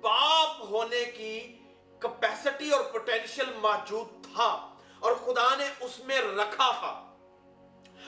باپ 0.05 0.62
ہونے 0.62 1.05
کی 1.05 1.59
کپیسٹی 2.00 2.69
اور 2.69 2.83
پوٹینشل 2.83 3.53
موجود 3.53 4.25
تھا 4.35 4.75
اور 5.00 5.15
خدا 5.15 5.55
نے 5.55 5.67
اس 5.79 6.00
میں 6.00 6.21
رکھا 6.21 6.71
تھا۔ 6.71 7.15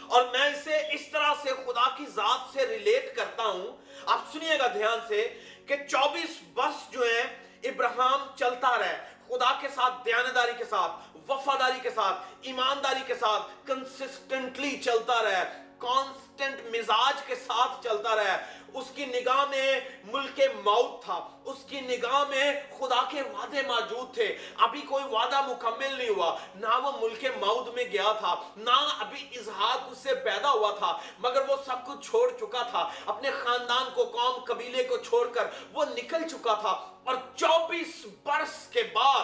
اور 0.07 0.23
میں 0.23 0.49
اسے 0.49 0.75
اس 0.75 1.01
طرح 1.11 1.33
سے 1.43 1.49
خدا 1.49 1.95
کی 1.95 2.05
ذات 2.05 2.39
سے 2.53 2.67
ریلیٹ 2.67 3.15
کرتا 3.15 3.43
ہوں۔ 3.43 3.77
آپ 4.05 4.19
سنیے 4.33 4.59
گا 4.59 4.67
دھیان 4.67 4.99
سے 5.07 5.39
کہ 5.67 5.75
چوبیس 5.75 6.41
برس 6.53 6.91
جو 6.91 7.01
ہیں 7.01 7.53
ابراہم 7.63 8.27
چلتا 8.35 8.77
رہے۔ 8.77 9.07
خدا 9.27 9.57
کے 9.61 9.67
ساتھ، 9.75 9.93
دیانتداری 10.05 10.53
کے 10.57 10.65
ساتھ، 10.65 11.17
وفاداری 11.31 11.79
کے 11.83 11.89
ساتھ، 11.89 12.17
ایمانداری 12.41 13.01
کے 13.07 13.15
ساتھ 13.15 13.43
کنسسٹنٹلی 13.65 14.81
چلتا 14.81 15.23
رہے۔ 15.23 15.66
کانسٹنٹ 15.77 16.75
مزاج 16.75 17.13
کے 17.25 17.35
ساتھ 17.35 17.83
چلتا 17.83 18.15
رہے 18.15 18.57
اس 18.73 18.85
کی 18.95 19.05
نگاہ 19.05 19.45
میں 19.45 19.79
ملک 20.03 20.41
موت 20.65 21.03
تھا۔ 21.03 21.29
اس 21.45 21.57
کی 21.69 21.81
نگاہ 21.81 22.23
میں 22.29 22.53
خدا 22.79 23.01
کے 23.09 23.21
وعدے 23.21 23.61
موجود 23.67 24.13
تھے۔ 24.13 24.37
ابھی 24.57 24.81
کوئی 24.81 25.03
وعدہ 25.03 25.41
مکمل 25.41 25.95
نہیں 25.97 26.09
ہوا۔ 26.09 26.37
نہ 26.55 26.81
وہ 26.83 26.91
ملک 27.01 27.25
موت 27.25 27.75
میں 27.75 27.83
گیا 27.83 28.11
تھا، 28.19 28.35
نہ 28.55 28.95
ابھی 28.99 29.27
اظہار 29.35 29.91
اس 29.91 29.97
سے 29.97 30.15
پیدا 30.15 30.51
ہوا 30.51 30.71
تھا۔ 30.71 30.97
مگر 31.19 31.49
وہ 31.49 31.55
سب 31.65 31.87
کچھ 31.87 32.09
چھوڑ 32.09 32.37
چکا 32.39 32.63
تھا۔ 32.63 32.89
اپنے 33.05 33.31
خاندان 33.31 33.89
کو، 33.93 34.03
قوم، 34.05 34.43
قبیلے 34.43 34.83
کو 34.83 34.97
چھوڑ 34.97 35.27
کر 35.27 35.47
وہ 35.73 35.85
نکل 35.85 36.27
چکا 36.29 36.53
تھا۔ 36.53 36.99
اور 37.03 37.15
چوبیس 37.35 38.05
برس 38.23 38.67
کے 38.67 38.83
بعد 38.83 39.23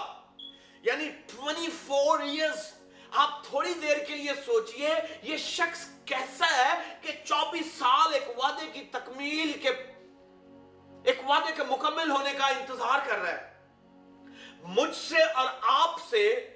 یعنی 0.84 1.10
ٹوینٹی 1.10 1.68
فور 1.88 2.20
ایئرس 2.20 2.83
آپ 3.14 3.44
تھوڑی 3.44 3.74
دیر 3.74 3.98
کے 3.98 4.16
لیے 4.16 4.32
سوچئے 4.46 4.96
یہ 5.22 5.38
شخص 5.38 5.86
کیسا 6.06 6.46
ہے 6.58 6.98
کہ 7.02 7.12
چوبیس 7.26 7.74
سال 7.80 8.14
ایک 8.14 8.30
وعدے 8.38 8.66
کی 8.74 8.82
تکمیل 8.92 9.52
کے 9.62 9.70
ایک 11.06 11.30
وعدے 11.30 11.52
کے 11.56 11.64
مکمل 11.64 12.12
ہونے 12.12 12.34
کا 12.38 12.48
انتظار 12.48 13.00
کر 13.08 13.18
رہا 13.18 13.32
ہے۔ 13.32 13.54
مجھ 14.64 14.96
سے 14.96 15.24
اور 15.24 15.48
آپ 15.62 15.90
سے 16.10 16.50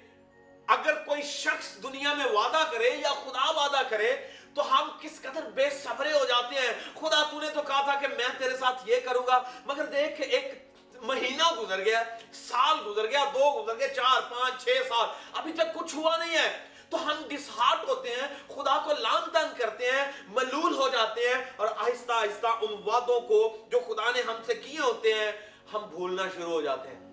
اگر 0.68 1.04
کوئی 1.04 1.22
شخص 1.22 1.84
دنیا 1.84 2.14
میں 2.14 2.26
وعدہ 2.26 2.64
کرے 2.72 2.90
یا 2.90 3.10
خدا 3.10 3.52
وعدہ 3.52 3.82
کرے 3.90 4.28
تو 4.54 4.74
ہم 4.74 4.90
کس 5.02 5.22
قدر 5.22 5.50
بے 5.50 5.70
صبرے 5.70 6.12
ہو 6.12 6.26
جاتے 6.26 6.56
ہیں۔ 6.56 6.74
خدا 6.94 7.24
تو 7.32 7.40
نے 7.40 7.50
تو 7.50 7.62
کہا 7.62 7.82
تھا 7.82 8.00
کہ 8.00 8.08
میں 8.08 8.28
تیرے 8.38 8.58
ساتھ 8.58 8.90
یہ 8.90 8.96
کروں 9.06 9.28
گا، 9.28 9.42
مگر 9.66 9.86
دیکھ 9.86 10.22
ایک 10.22 10.67
مہینہ 11.02 11.56
گزر 11.60 11.86
گیا، 11.86 12.04
سال 12.34 12.78
گزر 12.86 13.08
گیا، 13.08 13.24
دو 13.24 13.64
گزر 13.64 13.80
گیا 13.80 13.94
چار، 13.94 14.22
پانچ، 14.22 14.64
چھ 14.64 14.70
سال۔ 14.90 15.10
ابھی 15.34 15.54
تک 15.54 15.80
کچھ 15.80 15.96
ہوا 15.96 16.18
نہیں 16.18 16.38
ہے۔ 16.38 16.68
تو 16.90 17.06
ہم 17.06 17.14
ڈسہارٹ 17.28 17.90
ہوتے 17.90 18.10
ہیں، 18.10 18.28
خدا 18.48 18.82
کو 18.86 18.92
لان 19.00 19.30
تان 19.34 19.54
کرتے 19.58 19.92
ہیں، 19.92 20.12
ملول 20.28 20.76
ہو 20.76 20.88
جاتے 20.88 21.22
ہیں 21.22 21.46
اور 21.56 21.68
آہستہ 21.78 22.12
آہستہ 22.12 22.48
ان 22.48 22.76
وعدوں 22.86 23.22
کو 23.22 23.66
جو 23.72 23.80
خدا 23.80 24.12
نے 24.12 24.22
ہم 24.22 24.36
سے 24.46 24.56
کیے 24.56 24.80
ہوتے 24.80 25.14
ہیں، 25.14 25.32
ہم 25.74 25.82
بھولنا 25.90 26.24
شروع 26.36 26.52
ہو 26.52 26.62
جاتے 26.62 26.90
ہیں۔ 26.90 27.08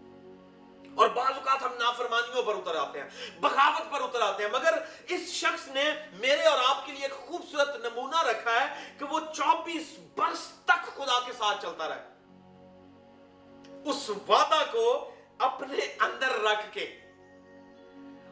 اور 0.97 1.09
بعض 1.09 1.33
اوقات 1.33 1.63
ہم 1.63 1.75
نافرمانیوں 1.79 2.43
پر 2.43 2.55
اتر 2.55 2.77
آتے 2.77 3.01
ہیں، 3.01 3.41
بغاوت 3.41 3.93
پر 3.93 4.01
اتر 4.01 4.21
آتے 4.21 4.45
ہیں۔ 4.45 4.51
مگر 4.51 4.75
اس 5.09 5.21
شخص 5.29 5.69
نے 5.69 5.95
میرے 6.13 6.43
اور 6.43 6.59
آپ 6.69 6.87
کے 6.87 6.93
لیے 6.93 7.03
ایک 7.03 7.13
خوبصورت 7.13 7.77
نمونہ 7.77 8.23
رکھا 8.23 8.53
ہے 8.53 8.95
کہ 8.99 9.05
وہ 9.05 9.21
چوبیس 9.37 9.99
برس 10.17 10.53
تک 10.65 10.97
خدا 10.97 11.21
کے 11.27 11.33
ساتھ 11.33 11.63
چلتا 11.63 11.89
رہے۔ 11.89 12.14
اس 13.85 14.11
وعدہ 14.29 14.65
کو 14.73 15.11
اپنے 15.39 15.97
اندر 16.01 16.43
رکھ 16.43 16.75
کے۔ 16.75 17.01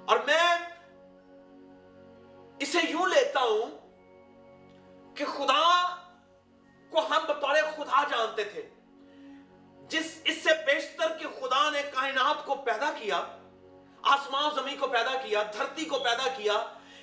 اور 0.06 0.18
میں 0.26 0.58
اسے 2.60 2.78
یوں 2.88 3.06
لیتا 3.06 3.40
ہوں 3.40 3.82
کہ 5.16 5.24
خدا 5.24 5.96
کو 6.90 6.98
ہم 6.98 7.24
بطور 7.28 7.54
خدا 7.76 8.04
جانتے 8.10 8.44
تھے۔ 8.44 8.68
جس 9.88 10.20
اس 10.24 10.44
سے 10.44 10.50
پیشتر 10.66 11.18
کہ 11.18 11.26
خدا 11.40 11.70
نے 11.70 11.82
کائنات 11.82 12.46
کو 12.46 12.54
پیدا 12.54 12.92
کیا، 12.98 13.16
آسمان 14.02 14.54
زمین 14.54 14.78
کو 14.78 14.86
پیدا 14.86 15.14
کیا، 15.24 15.42
دھرتی 15.42 15.84
کو 15.84 15.98
پیدا 15.98 16.28
کیا، 16.36 16.52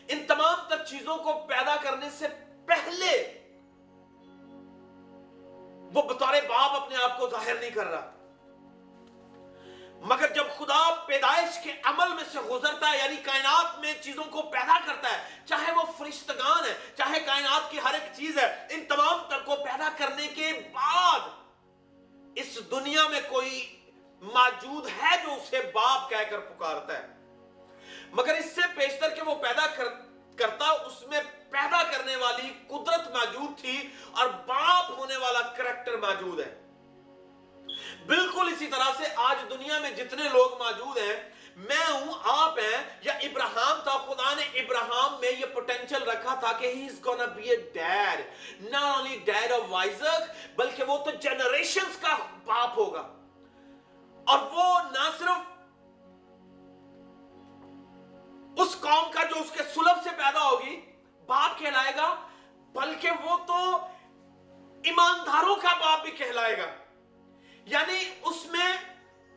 ان 0.07 0.25
تمام 0.27 0.59
تر 0.69 0.85
چیزوں 0.85 1.17
کو 1.17 1.33
پیدا 1.47 1.75
کرنے 1.75 2.09
سے 2.09 2.27
پہلے 2.65 3.41
وہ 5.93 6.01
بطور 6.01 6.33
باپ 6.49 6.83
اپنے 6.83 7.03
آپ 7.03 7.19
کو 7.19 7.29
ظاہر 7.29 7.55
نہیں 7.59 7.69
کر 7.69 7.87
رہا۔ 7.87 8.11
مگر 10.01 10.33
جب 10.33 10.45
خدا 10.57 10.79
پیدائش 11.05 11.57
کے 11.63 11.71
عمل 11.83 12.13
میں 12.15 12.23
سے 12.31 12.39
گزرتا 12.39 12.91
ہے 12.91 12.97
یعنی 12.97 13.15
کائنات 13.15 13.79
میں 13.79 13.93
چیزوں 14.01 14.23
کو 14.23 14.41
پیدا 14.41 14.77
کرتا 14.85 15.11
ہے، 15.11 15.45
چاہے 15.45 15.71
وہ 15.71 15.83
فرشتگان 15.97 16.65
ہے 16.65 16.73
چاہے 16.97 17.19
کائنات 17.19 17.71
کی 17.71 17.79
ہر 17.79 17.93
ایک 17.93 18.15
چیز 18.15 18.37
ہے، 18.37 18.45
ان 18.69 18.85
تمام 18.85 19.19
تر 19.29 19.39
کو 19.45 19.55
پیدا 19.55 19.89
کرنے 19.97 20.27
کے 20.27 20.51
بعد 20.73 21.27
اس 22.35 22.57
دنیا 22.71 23.07
میں 23.07 23.21
کوئی 23.29 23.81
موجود 24.21 24.87
ہے 25.01 25.15
جو 25.23 25.33
اسے 25.33 25.61
باپ 25.73 26.09
کہہ 26.09 26.29
کر 26.29 26.39
پکارتا 26.39 26.97
ہے؟ 26.97 27.07
مگر 28.11 28.33
اس 28.33 28.55
سے 28.55 28.61
پیشتر 28.75 29.15
کہ 29.15 29.21
وہ 29.21 29.35
پیدا 29.35 29.65
کرتا، 30.37 30.69
اس 30.69 31.01
میں 31.07 31.21
پیدا 31.51 31.83
کرنے 31.83 32.15
والی 32.15 32.49
قدرت 32.67 33.07
موجود 33.07 33.59
تھی 33.61 33.77
اور 34.11 34.27
باپ 34.27 34.91
ہونے 34.97 35.17
والا 35.17 35.41
کریکٹر 35.57 35.97
موجود 35.97 36.39
ہے۔ 36.39 36.58
بالکل 38.05 38.53
اسی 38.53 38.67
طرح 38.67 38.89
سے 38.97 39.03
آج 39.15 39.49
دنیا 39.49 39.79
میں 39.79 39.91
جتنے 39.91 40.23
لوگ 40.23 40.57
موجود 40.63 40.97
ہیں، 40.97 41.29
میں 41.55 41.91
ہوں، 41.91 42.13
آپ 42.23 42.59
ہیں، 42.59 42.83
یا 43.01 43.13
ابراہم 43.13 43.81
تھا، 43.83 43.97
خدا 43.97 44.33
نے 44.33 44.43
ابراہم 44.59 45.19
میں 45.19 45.31
یہ 45.31 45.45
پوٹینشل 45.45 46.03
رکھا 46.03 46.35
تھا 46.35 46.51
کہ 46.51 46.67
he 46.67 46.85
is 46.85 47.05
gonna 47.05 47.25
be 47.25 47.49
a 47.49 47.55
dad 47.55 48.21
نہ 48.61 48.77
اونلی 48.77 49.17
ڈیڈ 49.25 49.51
آف 49.51 49.61
وائزک 49.69 50.31
بلکہ 50.55 50.83
وہ 50.83 50.97
تو 50.97 51.11
جنریشنز 51.11 51.97
کا 51.97 52.17
باپ 52.45 52.77
ہوگا۔ 52.77 53.07
اور 54.27 54.39
وہ 54.51 54.79
نہ 54.91 55.09
صرف 55.19 55.47
اس 58.57 58.75
قوم 58.79 59.11
کا 59.11 59.23
جو 59.23 59.41
اس 59.41 59.51
کے 59.51 59.63
سلب 59.63 60.03
سے 60.03 60.09
پیدا 60.17 60.49
ہوگی، 60.49 60.81
باپ 61.25 61.59
کہلائے 61.59 61.91
گا، 61.97 62.15
بلکہ 62.73 63.09
وہ 63.23 63.37
تو 63.47 63.77
ایمانداروں 64.83 65.55
کا 65.55 65.73
باپ 65.73 66.03
بھی 66.03 66.11
کہلائے 66.11 66.57
گا۔ 66.57 66.88
یعنی 67.71 68.09
اس 68.21 68.45
میں 68.45 68.73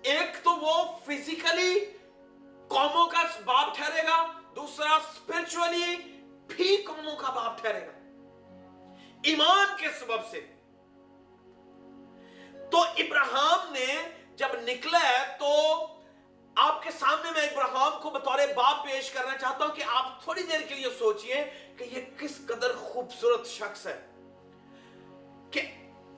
ایک 0.03 0.45
تو 0.45 0.51
وہ 0.51 0.99
فزیکلی 1.05 1.85
قوموں 2.69 3.07
کا 3.07 3.23
باپ 3.45 3.77
ٹھہرے 3.77 4.03
گا، 4.03 4.27
دوسرا 4.57 4.95
اسپرچولی 4.95 5.97
بھی 6.47 6.77
قوموں 6.77 7.17
کا 7.17 7.31
باپ 7.31 7.61
ٹھہرے 7.61 7.87
گا۔ 7.87 7.93
ایمان 9.23 9.67
کے 9.77 9.89
سبب 10.01 10.27
سے۔ 10.31 10.41
تو 12.71 12.83
ابراہم 12.83 13.73
نے 13.73 14.09
جب 14.37 14.49
نکلا 14.63 14.99
ہے 14.99 15.37
تو 15.39 15.53
آپ 16.57 16.83
کے 16.83 16.91
سامنے 16.91 17.31
میں 17.31 17.43
ابراہم 17.43 18.03
کو 18.03 18.11
بطور 18.11 18.39
باپ 18.57 18.85
پیش 18.85 19.11
کرنا 19.11 19.39
چاہتا 19.39 19.65
ہوں 19.65 19.75
کہ 19.75 19.83
آپ 19.87 20.25
تھوڑی 20.25 20.43
دیر 20.43 20.61
کے 20.61 20.75
لیے 20.75 20.91
سوچئے 20.99 21.51
کہ 21.79 21.85
یہ 21.85 22.01
کس 22.19 22.37
قدر 22.49 22.77
خوبصورت 22.77 23.47
شخص 23.47 23.87
ہے 23.87 24.01
کہ 25.51 25.82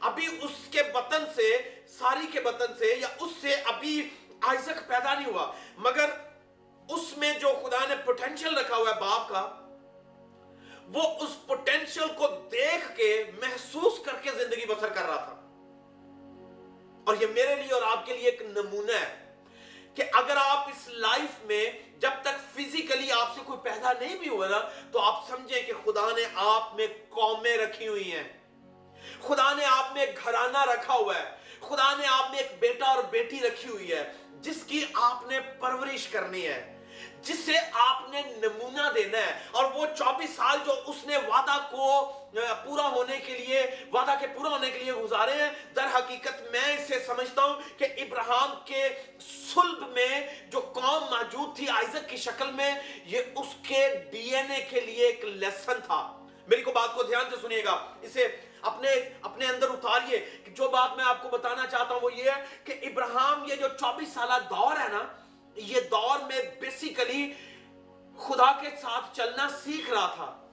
ابھی 0.00 0.26
اس 0.26 0.50
کے 0.70 0.82
بطن 0.82 1.24
سے، 1.36 1.74
ساری 1.88 2.26
کے 2.32 2.40
بطن 2.40 2.78
سے 2.78 2.94
یا 2.98 3.08
اس 3.20 3.30
سے 3.40 3.54
ابھی 3.54 4.08
آئزک 4.42 4.88
پیدا 4.88 5.14
نہیں 5.14 5.26
ہوا۔ 5.26 5.52
مگر 5.76 6.10
اس 6.88 7.16
میں 7.16 7.38
جو 7.38 7.48
خدا 7.48 7.86
نے 7.88 7.94
پوٹینشیل 8.04 8.58
رکھا 8.58 8.76
ہوا 8.76 8.90
ہے 8.90 9.00
باپ 9.00 9.28
کا، 9.28 9.40
وہ 10.88 11.02
اس 11.02 11.46
پوٹینشیل 11.46 12.08
کو 12.08 12.26
دیکھ 12.52 12.96
کے 12.96 13.24
محسوس 13.40 14.04
کر 14.04 14.12
کے 14.22 14.30
زندگی 14.30 14.66
بسر 14.66 14.88
کر 14.88 15.02
رہا 15.02 15.16
تھا۔ 15.16 15.34
اور 17.06 17.14
یہ 17.20 17.26
میرے 17.26 17.54
لیے 17.54 17.74
اور 17.74 17.82
آپ 17.82 18.06
کے 18.06 18.16
لیے 18.16 18.30
ایک 18.30 18.42
نمونہ 18.42 18.92
ہے 18.92 19.34
کہ 19.94 20.02
اگر 20.12 20.36
آپ 20.36 20.68
اس 20.68 20.88
لائف 20.88 21.44
میں 21.44 21.70
جب 21.98 22.10
تک 22.22 22.54
فزیکلی 22.54 23.12
آپ 23.12 23.34
سے 23.34 23.40
کوئی 23.44 23.58
پیدا 23.62 23.92
نہیں 23.92 24.18
بھی 24.18 24.28
ہوا 24.28 24.48
نا، 24.48 24.60
تو 24.92 24.98
آپ 25.00 25.28
سمجھیں 25.28 25.62
کہ 25.62 25.72
خدا 25.84 26.08
نے 26.16 26.22
آپ 26.34 26.74
میں 26.74 26.86
قومیں 27.08 27.56
رکھی 27.56 27.88
ہوئی 27.88 28.12
ہیں۔ 28.12 28.37
خدا 29.22 29.52
نے 29.52 29.64
آپ 29.64 29.92
میں 29.92 30.02
ایک 30.02 30.24
گھرانہ 30.24 30.58
رکھا 30.58 30.94
ہوا 30.94 31.14
ہے۔ 31.14 31.38
خدا 31.60 31.96
نے 31.96 32.06
آپ 32.06 32.30
میں 32.30 32.38
ایک 32.38 32.60
بیٹا 32.60 32.86
اور 32.86 33.04
بیٹی 33.04 33.40
رکھی 33.40 33.68
ہوئی 33.68 33.92
ہے، 33.92 34.12
جس 34.40 34.56
کی 34.66 34.84
آپ 34.94 35.26
نے 35.26 35.40
پرورش 35.40 36.06
کرنی 36.06 36.46
ہے، 36.46 36.74
جسے 37.22 37.52
آپ 37.72 38.02
نے 38.08 38.22
نمونہ 38.22 38.92
دینا 38.94 39.18
ہے۔ 39.18 39.38
اور 39.50 39.64
وہ 39.64 39.86
چوبیس 39.98 40.30
سال 40.36 40.58
جو 40.66 40.72
اس 40.86 40.96
نے 41.04 41.16
وعدہ 41.16 41.58
کو 41.70 42.12
پورا 42.64 42.88
ہونے 42.88 43.18
کے 43.18 43.38
لیے، 43.38 43.66
وعدہ 43.92 44.14
کے 44.20 44.26
پورا 44.26 44.48
ہونے 44.48 44.70
کے 44.70 44.78
لیے 44.78 44.92
گزارے 44.92 45.32
ہیں، 45.32 45.50
در 45.76 45.86
حقیقت 45.94 46.42
میں 46.50 46.78
اسے 46.78 47.04
سمجھتا 47.06 47.42
ہوں 47.42 47.78
کہ 47.78 47.84
ابراہم 47.84 48.54
کے 48.64 48.88
سلب 49.20 49.88
میں 49.88 50.34
جو 50.48 50.60
قوم 50.60 51.14
موجود 51.14 51.56
تھی 51.56 51.68
آئزک 51.68 52.08
کی 52.08 52.16
شکل 52.16 52.52
میں، 52.52 52.74
یہ 53.04 53.18
اس 53.36 53.68
کے 53.68 53.88
ڈی 54.10 54.36
این 54.36 54.50
اے 54.50 54.66
کے 54.70 54.80
لیے 54.80 55.06
ایک 55.06 55.24
لیسن 55.24 55.80
تھا۔ 55.86 56.26
میری 56.48 56.62
کو 56.62 56.72
بات 56.72 56.94
کو 56.94 57.02
دھیان 57.02 57.30
سے 57.30 57.36
سنیے 57.42 57.64
گا۔ 57.64 57.94
اسے 58.02 58.36
اپنے 58.62 58.88
اپنے 59.22 59.46
اندر 59.46 59.70
اتاریے 59.70 60.18
کہ 60.44 60.50
جو 60.50 60.68
بات 60.68 60.96
میں 60.96 61.04
آپ 61.04 61.22
کو 61.22 61.28
بتانا 61.28 61.66
چاہتا 61.66 61.94
ہوں 61.94 62.00
وہ 62.02 62.14
یہ 62.14 62.30
ہے 62.30 62.44
کہ 62.64 62.74
ابراہم 62.82 63.44
یہ 63.48 63.56
جو 63.56 63.68
چوبیس 63.68 64.08
سالہ 64.12 64.38
دور 64.50 64.80
ہے 64.80 64.88
نا، 64.88 65.04
یہ 65.56 65.80
دور 65.80 66.18
میں 66.18 66.42
بیسیکلی 66.60 67.32
خدا 68.18 68.52
کے 68.60 68.68
ساتھ 68.82 69.16
چلنا 69.16 69.48
سیکھ 69.64 69.90
رہا 69.90 70.12
تھا۔ 70.14 70.47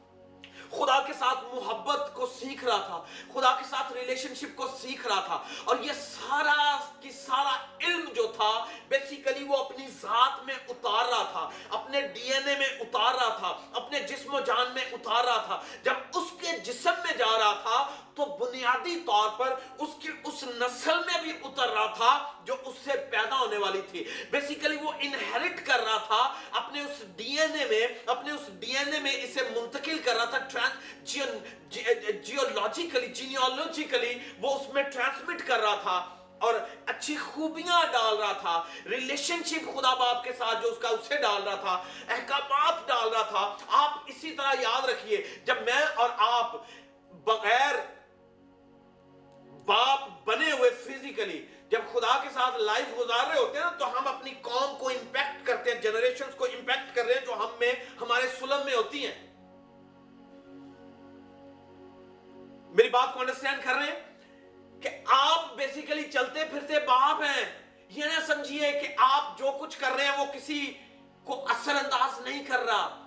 خدا 0.75 0.99
کے 1.07 1.13
ساتھ 1.19 1.43
محبت 1.53 2.13
کو 2.13 2.25
سیکھ 2.39 2.63
رہا 2.65 2.77
تھا، 2.77 3.03
خدا 3.33 3.55
کے 3.55 3.63
ساتھ 3.69 3.93
ریلیشن 3.93 4.35
شپ 4.35 4.55
کو 4.55 4.67
سیکھ 4.81 5.07
رہا 5.07 5.21
تھا۔ 5.25 5.43
اور 5.63 5.75
یہ 5.79 5.93
سارا 5.93 6.77
کی 7.01 7.11
سارا 7.11 7.55
علم 7.81 8.09
جو 8.15 8.27
تھا 8.35 8.51
بیسیکلی 8.87 9.43
وہ 9.43 9.57
اپنی 9.57 9.87
ذات 10.01 10.45
میں 10.45 10.55
اتار 10.69 11.05
رہا 11.09 11.23
تھا، 11.31 11.49
اپنے 11.69 12.01
ڈی 12.01 12.31
این 12.33 12.47
اے 12.47 12.55
میں 12.59 12.69
اتار 12.79 13.13
رہا 13.15 13.37
تھا، 13.37 13.53
اپنے 13.73 13.99
جسم 13.99 14.33
و 14.33 14.39
جان 14.39 14.71
میں 14.73 14.85
اتار 14.91 15.23
رہا 15.23 15.37
تھا۔ 15.37 15.61
جب 15.83 15.93
اس 16.13 16.31
کے 16.41 16.57
جسم 16.59 16.93
میں 17.05 17.17
جا 17.17 17.37
رہا 17.39 17.53
تھا، 17.53 17.95
تو 18.15 18.25
بنیادی 18.25 18.95
طور 18.99 19.29
پر 19.37 19.55
اس 19.79 19.89
کی 19.99 20.09
اس 20.23 20.43
نسل 20.43 20.99
میں 21.05 21.21
بھی 21.21 21.31
اتر 21.43 21.69
رہا 21.69 21.85
تھا 21.85 22.11
جو 22.43 22.55
اس 22.65 22.75
سے 22.83 22.91
پیدا 23.11 23.39
ہونے 23.39 23.57
والی 23.57 23.81
تھی۔ 23.91 24.03
بیسیکلی 24.31 24.75
وہ 24.75 24.91
انہیرٹ 24.99 25.65
کر 25.65 25.79
رہا 25.79 25.97
تھا، 25.97 26.21
اپنے 26.51 26.81
اس 26.81 27.03
ڈی 27.15 27.39
این 27.39 27.59
اے 27.59 27.65
میں، 27.65 27.87
اپنے 28.05 28.31
اس 28.31 28.47
ڈی 28.47 28.77
این 28.77 28.93
اے 28.93 28.99
میں 28.99 29.15
اسے 29.23 29.41
منتقل 29.55 29.97
کر 30.05 30.15
رہا 30.15 30.25
تھا 30.25 30.39
ٹرانس 30.69 32.27
جیولوجیکلی 32.27 33.07
جینیولوجیکلی 33.07 34.13
وہ 34.41 34.59
اس 34.59 34.73
میں 34.73 34.83
ٹرانسمٹ 34.83 35.47
کر 35.47 35.59
رہا 35.59 35.75
تھا 35.75 35.97
اور 36.39 36.53
اچھی 36.85 37.15
خوبیاں 37.17 37.83
ڈال 37.91 38.17
رہا 38.17 38.31
تھا 38.31 38.63
ریلیشن 38.89 39.43
شپ 39.45 39.65
خدا 39.75 39.93
باپ 39.93 40.23
کے 40.23 40.33
ساتھ 40.33 40.61
جو 40.61 40.67
اس 40.69 40.77
کا 40.81 40.87
اسے 40.87 41.17
ڈال 41.17 41.43
رہا 41.43 41.55
تھا، 41.55 41.83
احکامات 42.07 42.87
ڈال 42.87 43.09
رہا 43.09 43.21
تھا۔ 43.21 43.55
آپ 43.67 43.99
اسی 44.05 44.31
طرح 44.31 44.53
یاد 44.61 44.89
رکھیے، 44.89 45.39
جب 45.45 45.61
میں 45.61 45.83
اور 45.95 46.09
آپ 46.17 46.55
بغیر 47.25 47.75
باپ 49.65 50.09
بنے 50.23 50.51
ہوئے 50.51 50.69
فزیکلی 50.69 51.45
جب 51.69 51.81
خدا 51.93 52.19
کے 52.23 52.29
ساتھ 52.33 52.57
لائف 52.57 52.99
گزار 52.99 53.25
رہے 53.27 53.39
ہوتے 53.39 53.57
ہیں 53.57 53.65
نا، 53.65 53.71
تو 53.71 53.97
ہم 53.97 54.07
اپنی 54.07 54.31
قوم 54.41 54.77
کو 54.77 54.89
امپیکٹ 54.89 55.47
کرتے 55.47 55.73
ہیں 55.73 55.81
جنریشنز 55.81 56.35
کو 56.35 56.45
امپیکٹ 56.45 56.95
کر 56.95 57.05
رہے 57.05 57.13
ہیں 57.13 57.25
جو 57.25 57.33
ہم 57.33 57.49
میں، 57.59 57.73
ہمارے 58.01 58.27
سلم 58.39 58.65
میں 58.65 58.75
ہوتی 58.75 59.05
ہیں۔ 59.05 59.24
میری 62.75 62.89
بات 62.89 63.13
کو 63.13 63.19
انڈرسٹینڈ 63.19 63.63
کر 63.63 63.73
رہے 63.73 63.85
ہیں 63.85 64.81
کہ 64.81 64.89
آپ 65.05 65.55
بیسیکلی 65.55 66.03
چلتے 66.03 66.45
پھرتے 66.45 66.79
باپ 66.79 67.21
ہیں۔ 67.21 67.45
یہ 67.89 68.05
نہ 68.05 68.25
سمجھیے 68.25 68.71
کہ 68.71 68.87
آپ 68.97 69.37
جو 69.37 69.57
کچھ 69.61 69.79
کر 69.79 69.91
رہے 69.91 70.05
ہیں 70.05 70.17
وہ 70.17 70.25
کسی 70.33 70.73
کو 71.23 71.45
اثر 71.49 71.75
انداز 71.75 72.19
نہیں 72.19 72.43
کر 72.43 72.59
رہا۔ 72.59 73.04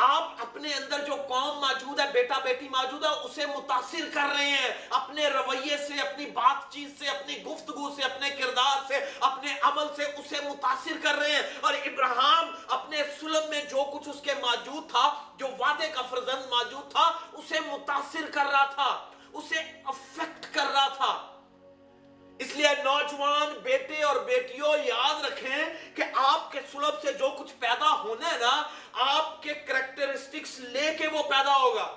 آپ 0.00 0.22
اپنے 0.38 0.74
اندر 0.74 1.04
جو 1.04 1.14
قوم 1.14 1.60
موجود 1.60 2.00
ہے، 2.00 2.12
بیٹا 2.12 2.38
بیٹی 2.38 2.68
موجود 2.68 3.04
ہے، 3.04 3.10
اسے 3.10 3.46
متاثر 3.46 4.08
کر 4.14 4.36
رہے 4.38 4.50
ہیں۔ 4.50 4.86
اپنے 4.90 5.28
رویے 5.28 5.76
سے، 5.76 6.00
اپنی 6.00 6.26
بات 6.26 6.72
چیت 6.72 6.98
سے، 6.98 7.08
اپنی 7.08 7.44
گفتگو 7.44 7.94
سے، 7.96 8.02
اپنے 8.02 8.30
کردار 8.30 8.78
سے، 8.88 9.10
اپنے 9.20 9.54
عمل 9.62 9.86
سے 9.96 10.04
اسے 10.04 10.36
متاثر 10.48 10.92
کر 11.02 11.14
رہے 11.14 11.32
ہیں۔ 11.32 11.42
اور 11.60 11.74
ابراہم 11.74 12.54
اپنے 12.68 13.02
سلم 13.20 13.50
میں 13.50 13.64
جو 13.64 13.84
کچھ 13.84 14.08
اس 14.08 14.22
کے 14.22 14.34
موجود 14.34 14.90
تھا، 14.90 15.22
جو 15.36 15.46
وعدے 15.58 15.88
کا 15.88 16.02
فرزند 16.02 16.46
موجود 16.50 16.92
تھا، 16.92 17.12
اسے 17.32 17.60
متاثر 17.60 18.30
کر 18.34 18.44
رہا 18.52 18.64
تھا، 18.64 19.06
اسے 19.32 19.58
افیکٹ 19.84 20.54
کر 20.54 20.66
رہا 20.72 20.88
تھا۔ 20.88 21.29
اس 22.40 22.56
لیے 22.56 22.68
نوجوان 22.84 23.58
بیٹے 23.62 24.02
اور 24.02 24.16
بیٹیوں 24.16 24.74
یاد 24.84 25.24
رکھیں 25.24 25.96
کہ 25.96 26.02
آپ 26.14 26.52
کے 26.52 26.60
سلب 26.72 27.02
سے 27.02 27.12
جو 27.12 27.28
کچھ 27.28 27.52
پیدا 27.58 27.92
ہونا 27.92 28.32
ہے 28.32 28.38
نا، 28.38 28.62
آپ 28.92 29.42
کے 29.42 29.54
کریکٹرسٹکس 29.54 30.58
لے 30.58 30.94
کے 30.98 31.08
وہ 31.08 31.22
پیدا 31.22 31.56
ہوگا۔ 31.56 31.96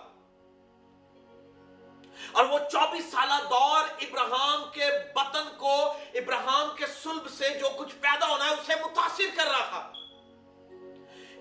اور 2.32 2.45
وہ 2.45 2.60
چوبیس 2.71 3.06
سالہ 3.12 3.43
دور 3.49 3.84
ابراہم 4.01 4.63
کے 4.71 4.86
بطن 5.15 5.58
کو 5.58 5.91
ابراہم 6.13 6.75
کے 6.75 6.86
سلب 6.88 7.29
سے 7.38 7.49
جو 7.49 7.69
کچھ 7.77 7.95
پیدا 7.95 8.27
ہونا 8.27 8.45
ہے، 8.45 8.49
اسے 8.49 8.73
متاثر 8.75 9.36
کر 9.36 9.45
رہا 9.45 9.65
تھا۔ 9.69 9.91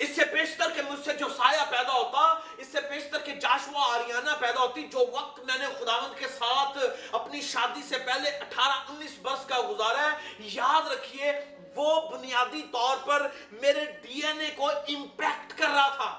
اس 0.02 0.16
سے 0.16 0.24
پیشتر 0.24 0.70
کہ 0.70 0.82
مجھ 0.90 1.04
سے 1.04 1.12
جو 1.12 1.28
سایہ 1.28 1.64
پیدا 1.70 1.92
ہوتا، 1.92 2.20
اس 2.56 2.66
سے 2.72 2.80
پیشتر 2.80 3.18
کہ 3.18 3.34
جاشوا 3.34 3.94
آریانہ 3.94 4.30
پیدا 4.40 4.60
ہوتی، 4.60 4.82
جو 4.82 5.04
وقت 5.12 5.40
میں 5.40 5.58
نے 5.58 5.66
خداوند 5.80 6.18
کے 6.18 6.28
ساتھ 6.28 6.78
اپنی 7.12 7.40
شادی 7.40 7.82
سے 7.88 7.98
پہلے 7.98 8.30
اٹھارہ 8.30 8.92
انیس 8.92 9.18
برس 9.22 9.46
کا 9.46 9.60
گزارا 9.70 10.12
ہے، 10.12 10.16
یاد 10.38 10.90
رکھیے، 10.92 11.32
وہ 11.76 12.08
بنیادی 12.10 12.62
طور 12.72 12.96
پر 13.06 13.26
میرے 13.52 13.84
ڈی 14.02 14.20
این 14.26 14.40
اے 14.40 14.50
کو 14.56 14.70
امپیکٹ 14.70 15.58
کر 15.58 15.68
رہا 15.68 15.88
تھا۔ 15.96 16.18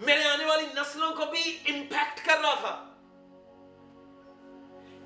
میرے 0.00 0.24
آنے 0.24 0.44
والی 0.44 0.66
نسلوں 0.74 1.14
کو 1.14 1.26
بھی 1.26 1.58
امپیکٹ 1.66 2.26
کر 2.26 2.40
رہا 2.40 2.54
تھا۔ 2.54 2.74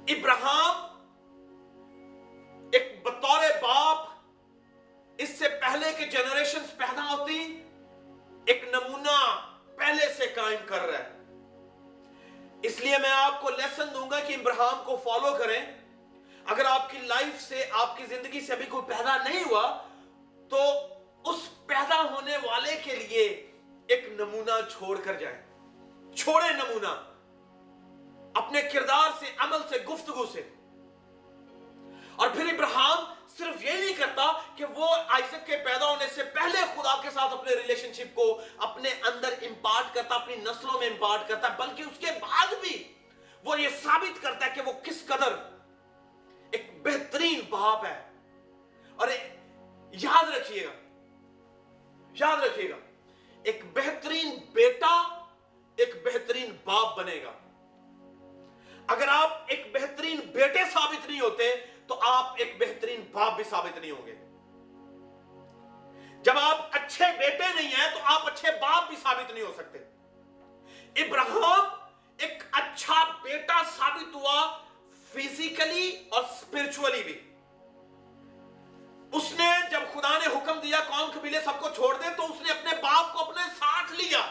ابراہم 0.09 0.89
ایک 2.73 3.03
بطور 3.03 3.45
باپ 3.63 4.12
اس 5.19 5.39
سے 5.39 5.49
پہلے 5.49 5.93
کے 5.93 6.07
جنریشنز 6.07 6.77
پیدا 6.77 7.17
ہوتی، 7.19 7.65
ایک 8.47 8.65
نمونہ 8.65 9.41
پہلے 9.77 10.15
سے 10.15 10.27
قائم 10.27 10.67
کر 10.67 10.79
رہا 10.79 10.99
ہے۔ 10.99 11.19
اس 12.63 12.81
لیے 12.81 12.99
میں 12.99 13.11
آپ 13.11 13.41
کو 13.41 13.51
لیسن 13.51 13.85
دوں 13.95 14.11
گا 14.11 14.21
کہ 14.21 14.33
ابراہم 14.33 14.83
کو 14.85 14.97
فالو 14.97 15.37
کریں۔ 15.37 15.61
اگر 16.47 16.65
آپ 16.65 16.91
کی 16.91 16.99
لائف 16.99 17.43
سے، 17.43 17.65
آپ 17.73 17.97
کی 17.97 18.07
زندگی 18.07 18.41
سے 18.41 18.53
ابھی 18.53 18.67
کوئی 18.67 18.97
پیدا 18.97 19.17
نہیں 19.17 19.43
ہوا، 19.51 19.79
تو 20.51 20.63
اس 21.25 21.67
پیدا 21.67 22.03
ہونے 22.03 22.37
والے 22.37 22.77
کے 22.85 22.97
لیے 22.97 23.51
ایک 23.89 24.09
نمونہ 24.09 24.69
چھوڑ 24.73 25.01
کر 25.01 25.15
جائیں۔ 25.15 25.43
چھوڑے 26.15 26.49
نمونہ۔ 26.53 27.13
اپنے 28.39 28.61
کردار 28.63 29.11
سے، 29.21 29.27
عمل 29.39 29.59
سے، 29.69 29.77
گفتگو 29.79 30.27
سے۔ 30.27 30.41
اور 32.17 32.29
پھر 32.29 32.47
ابراہم 32.47 33.22
صرف 33.39 33.65
یہ 33.65 33.71
نہیں 33.71 33.95
کرتا 33.95 34.33
کہ 34.57 34.65
وہ 34.65 34.89
آئیسک 35.09 35.47
کے 35.47 35.57
پیدا 35.65 35.91
ہونے 35.91 36.07
سے 36.15 36.25
پہلے 36.25 36.59
خدا 36.75 37.03
کے 37.03 37.11
ساتھ 37.11 37.33
اپنے 37.33 37.55
ریلیشن 37.55 37.93
شپ 37.93 38.15
کو 38.15 38.41
اپنے 38.59 38.91
اندر 38.91 39.35
امپارٹ 39.43 39.95
کرتا، 39.95 40.15
اپنی 40.15 40.37
نسلوں 40.37 40.81
میں 40.81 40.89
امپارٹ 40.89 41.29
کرتا 41.29 41.53
ہے 41.53 41.57
بلکہ 41.59 41.83
اس 41.83 41.99
کے 41.99 42.07
بعد 42.21 42.55
بھی 42.61 42.95
وہ 43.45 43.61
یہ 43.61 43.69
ثابت 43.83 44.23
کرتا 44.23 44.47
ہے 44.47 44.51
کہ 44.55 44.63
وہ 44.63 44.73
کس 44.73 45.07
قدر 45.07 45.33
ایک 46.51 46.83
بہترین 46.83 47.41
باپ 47.51 47.85
ہے۔ 47.85 48.11
اور 48.97 49.09
یاد 49.93 50.29
رکھیے 50.37 50.67
گا، 50.67 50.73
یاد 52.15 52.37
رکھیے 52.37 52.71
گا، 52.71 52.77
ایک 53.43 53.65
بہترین 53.73 54.39
بیٹا 54.53 55.25
ایک 55.77 56.05
بہترین 56.05 56.57
باپ 56.65 56.97
بنے 56.97 57.25
گا۔ 57.25 57.33
اگر 58.87 59.09
آپ 59.09 59.31
ایک 59.47 59.73
بہترین 59.73 60.21
بیٹے 60.21 60.59
ثابت 60.73 61.11
نہیں 61.11 61.21
ہوتے 61.21 61.55
تو 61.93 62.01
آپ 62.03 62.35
ایک 62.39 62.57
بہترین 62.59 63.01
باپ 63.13 63.37
بھی 63.37 63.45
ثابت 63.45 63.79
نہیں 63.79 63.91
ہوں 63.91 64.07
گے۔ 64.07 64.15
جب 66.23 66.39
آپ 66.39 66.59
اچھے 66.73 67.05
بیٹے 67.19 67.55
نہیں 67.55 67.69
ہیں 67.69 67.95
تو 67.95 68.01
آپ 68.05 68.27
اچھے 68.27 68.51
باپ 68.51 68.89
بھی 68.89 68.97
ثابت 69.03 69.31
نہیں 69.31 69.45
ہو 69.45 69.53
سکتے۔ 69.57 69.79
ابراہم 71.03 71.65
ایک 72.19 72.43
اچھا 72.53 73.05
بیٹا 73.23 73.63
ثابت 73.77 74.15
ہوا 74.15 74.59
فزیکلی 75.13 76.05
اور 76.11 76.25
اسپرچولی 76.25 77.03
بھی۔ 77.03 77.35
اس 79.13 79.33
نے 79.33 79.51
جب 79.71 79.81
خدا 79.93 80.19
نے 80.19 80.27
حکم 80.27 80.61
دیا 80.61 80.81
قوم 80.81 81.11
قبیلے 81.15 81.41
سب 81.41 81.61
کو 81.61 81.69
چھوڑ 81.75 81.95
دے 81.95 82.15
تو 82.17 82.25
اس 82.25 82.41
نے 82.41 82.51
اپنے 82.51 82.71
باپ 82.83 83.13
کو 83.13 83.21
اپنے 83.21 83.43
ساتھ 83.59 83.93
لیا۔ 83.93 84.27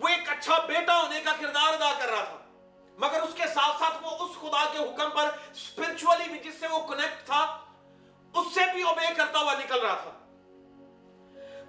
وہ 0.00 0.08
ایک 0.08 0.28
اچھا 0.28 0.58
بیٹا 0.58 1.02
ہونے 1.02 1.20
کا 1.24 1.32
کردار 1.40 1.74
ادا 1.74 1.92
کر 1.98 2.08
رہا 2.08 2.24
تھا۔ 2.24 2.45
مگر 2.96 3.22
اس 3.22 3.34
کے 3.34 3.42
ساتھ 3.42 3.78
ساتھ 3.78 4.04
وہ 4.04 4.10
اس 4.10 4.36
خدا 4.40 4.64
کے 4.72 4.78
حکم 4.78 5.10
پر 5.10 5.28
اسپرچولی 5.52 6.28
بھی 6.28 6.38
جس 6.38 6.60
سے 6.60 6.66
وہ 6.66 6.86
کنیکٹ 6.86 7.26
تھا، 7.26 7.60
اس 8.34 8.54
سے 8.54 8.60
بھی 8.72 8.82
اوبے 8.82 9.14
کرتا 9.16 9.38
ہوا 9.38 9.54
نکل 9.54 9.80
رہا 9.80 9.94
تھا۔ 9.94 10.10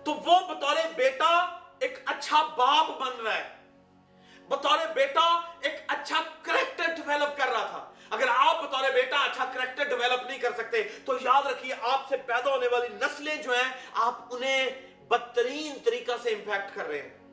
تو 0.06 0.14
وہ 0.14 0.54
بطور 0.54 0.76
بیٹا 0.96 1.60
ایک 1.80 2.00
اچھا 2.06 2.44
باپ 2.44 3.02
بن 3.02 3.22
رہا 3.26 3.36
ہے۔ 3.36 3.58
بطور 4.48 4.78
بیٹا 4.96 5.42
ایک 5.62 5.74
اچھا 5.88 6.22
کریکٹر 6.42 6.84
ڈیویلپ 6.96 7.38
کر 7.38 7.48
رہا 7.48 7.66
تھا۔ 7.66 7.94
اگر 8.10 8.28
آپ 8.30 8.64
بطور 8.64 8.92
بیٹا 8.94 9.18
اچھا 9.18 9.46
کریکٹر 9.46 9.84
ڈیویلپ 9.84 10.28
نہیں 10.28 10.38
کر 10.38 10.52
سکتے، 10.58 10.84
تو 11.06 11.14
یاد 11.22 11.44
رکھیے 11.46 11.76
آپ 11.82 12.02
سے 12.10 12.18
پیدا 12.18 12.50
ہونے 12.50 12.68
والی 12.68 12.88
نسلیں 12.88 13.36
جو 13.36 13.54
ہیں، 13.54 13.74
آپ 13.94 14.16
انہیں 14.30 14.70
بدترین 15.08 15.78
طریقہ 15.86 16.12
سے 16.24 16.30
امپیکٹ 16.30 16.76
کر 16.76 16.88
رہے 16.88 17.02
ہیں۔ 17.02 17.27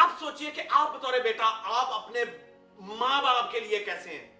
آپ 0.00 0.10
سوچئے 0.18 0.50
کہ 0.50 0.62
آپ 0.70 0.94
بطور 0.94 1.12
بیٹا 1.24 1.44
آپ 1.64 2.04
اپنے 2.04 2.24
ماں 2.78 3.22
باپ 3.22 3.52
کے 3.52 3.60
لیے 3.60 3.78
کیسے 3.78 4.10
ہیں؟ 4.10 4.36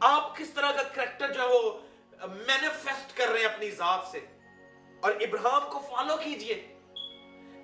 آپ 0.00 0.36
کس 0.36 0.50
طرح 0.50 0.72
کا 0.72 0.82
کریکٹر 0.82 1.32
جو 1.32 1.40
ہے 1.40 1.46
وہ 1.46 1.78
مینیفیسٹ 2.26 3.16
کر 3.16 3.28
رہے 3.28 3.38
ہیں 3.38 3.46
اپنی 3.46 3.70
ذات 3.70 4.00
سے؟ 4.10 4.26
اور 5.02 5.12
ابراہم 5.12 5.70
کو 5.70 5.78
فالو 5.78 6.16
کیجیے 6.16 6.74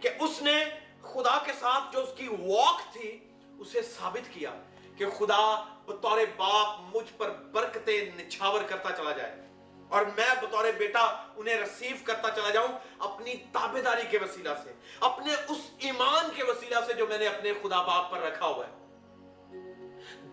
کہ 0.02 0.08
اس 0.20 0.42
نے 0.42 0.64
خدا 1.02 1.38
کے 1.44 1.52
ساتھ 1.60 1.84
جو 1.92 2.00
اس 2.00 2.08
کی 2.16 2.28
واک 2.28 2.92
تھی، 2.92 3.28
اسے 3.58 3.82
ثابت 3.82 4.34
کیا 4.34 4.50
کہ 4.96 5.10
خدا 5.10 5.64
بطور 5.86 6.18
باپ 6.36 6.96
مجھ 6.96 7.12
پر 7.16 7.30
برکتیں 7.30 8.10
نچھاور 8.16 8.60
کرتا 8.62 8.92
چلا 8.92 9.12
جائے۔ 9.12 9.45
اور 9.88 10.04
میں 10.16 10.34
بطور 10.40 10.64
بیٹا 10.78 11.04
انہیں 11.36 11.54
رسیو 11.54 11.96
کرتا 12.04 12.30
چلا 12.30 12.50
جاؤں 12.50 12.78
اپنی 12.98 13.34
تابے 13.52 13.82
داری 13.82 14.06
کے 14.10 14.18
وسیلہ 14.18 14.54
سے، 14.64 14.72
اپنے 15.00 15.34
اس 15.48 15.58
ایمان 15.78 16.30
کے 16.36 16.44
وسیلہ 16.44 16.80
سے 16.86 16.92
جو 16.92 17.06
میں 17.06 17.18
نے 17.18 17.26
اپنے 17.26 17.52
خدا 17.62 17.82
باپ 17.82 18.10
پر 18.10 18.18
رکھا 18.18 18.46
ہوا 18.46 18.66
ہے۔ 18.66 18.74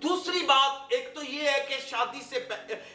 دوسری 0.04 0.44
بات 0.46 0.94
ایک 0.94 1.14
تو 1.16 1.24
یہ 1.24 1.50
ہے 1.50 1.66
کہ 1.70 1.78
شادی 1.88 2.22
سے 2.30 2.48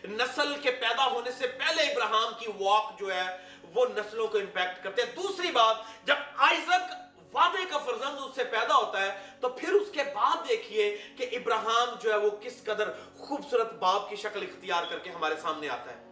نسل 0.09 0.55
کے 0.63 0.71
پیدا 0.71 1.07
ہونے 1.11 1.31
سے 1.33 1.47
پہلے 1.47 1.83
ابراہم 1.83 2.33
کی 2.39 2.47
واک 2.61 2.99
جو 2.99 3.15
ہے 3.15 3.37
وہ 3.75 3.87
نسلوں 3.97 4.27
کو 4.27 4.39
امپیکٹ 4.39 4.83
کرتے 4.85 5.03
ہیں 5.03 5.15
دوسری 5.17 5.51
بات، 5.51 5.77
جب 6.05 6.15
آئزک 6.37 6.95
وعدے 7.35 7.65
کا 7.71 7.79
فرزند 7.79 8.19
اس 8.19 8.35
سے 8.37 8.45
پیدا 8.45 8.75
ہوتا 8.75 9.01
ہے، 9.03 9.19
تو 9.41 9.49
پھر 9.49 9.73
اس 9.73 9.89
کے 9.93 10.03
بعد 10.15 10.49
دیکھیے 10.49 10.97
کہ 11.17 11.29
ابراہم 11.33 11.95
جو 12.01 12.13
ہے 12.13 12.17
وہ 12.17 12.31
کس 12.41 12.63
قدر 12.65 12.91
خوبصورت 13.19 13.73
باپ 13.73 14.09
کی 14.11 14.17
شکل 14.17 14.43
اختیار 14.43 14.85
کر 14.91 14.99
کے 14.99 15.11
ہمارے 15.11 15.35
سامنے 15.43 15.69
آتا 15.69 15.91
ہے۔ 15.91 16.08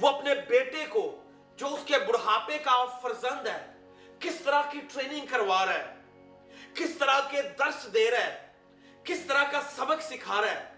وہ 0.00 0.08
اپنے 0.08 0.34
بیٹے 0.34 0.84
کو 0.88 1.22
جو 1.56 1.66
اس 1.66 1.80
کے 1.86 1.98
بڑھاپے 1.98 2.58
کا 2.58 2.84
فرزند 2.84 3.46
ہے، 3.46 3.66
کس 4.20 4.40
طرح 4.44 4.62
کی 4.70 4.80
ٹریننگ 4.92 5.26
کروا 5.26 5.66
رہا 5.66 5.74
ہے؟ 5.74 5.94
کس 6.74 6.96
طرح 6.98 7.20
کے 7.30 7.42
درس 7.42 7.94
دے 7.94 8.10
رہا 8.10 8.18
ہے؟ 8.18 8.52
کس 9.04 9.20
طرح 9.20 9.44
کا 9.52 9.60
سبق 9.76 10.02
سکھا 10.02 10.40
رہا 10.40 10.50
ہے؟ 10.50 10.72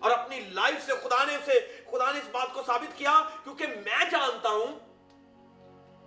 اور 0.00 0.10
اپنی 0.10 0.40
لائف 0.40 0.86
سے 0.86 0.92
خدا 0.92 1.24
نے 1.24 1.34
اسے، 1.34 1.82
خدا 1.90 2.10
نے 2.10 2.18
اس 2.18 2.28
بات 2.32 2.54
کو 2.54 2.62
ثابت 2.66 2.98
کیا، 2.98 3.22
کیونکہ 3.44 3.66
میں 3.66 4.04
جانتا 4.10 4.48
ہوں 4.48 4.90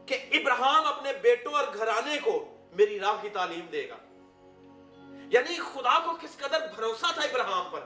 کہ 0.08 0.30
ابراہم 0.32 0.88
اپنے 0.88 1.13
بیٹوں 1.13 1.54
اور 1.54 1.63
گھرانے 1.78 2.17
کو 2.23 2.56
میری 2.71 2.99
راہ 2.99 3.15
کی 3.21 3.30
تعلیم 3.30 3.65
دے 3.71 3.89
گا۔ 3.89 3.95
یعنی 5.32 5.56
خدا 5.56 5.99
کو 5.99 6.17
کس 6.21 6.38
قدر 6.38 6.60
بھروسہ 6.76 7.06
تھا 7.13 7.21
ابراہم 7.21 7.69
پر 7.71 7.80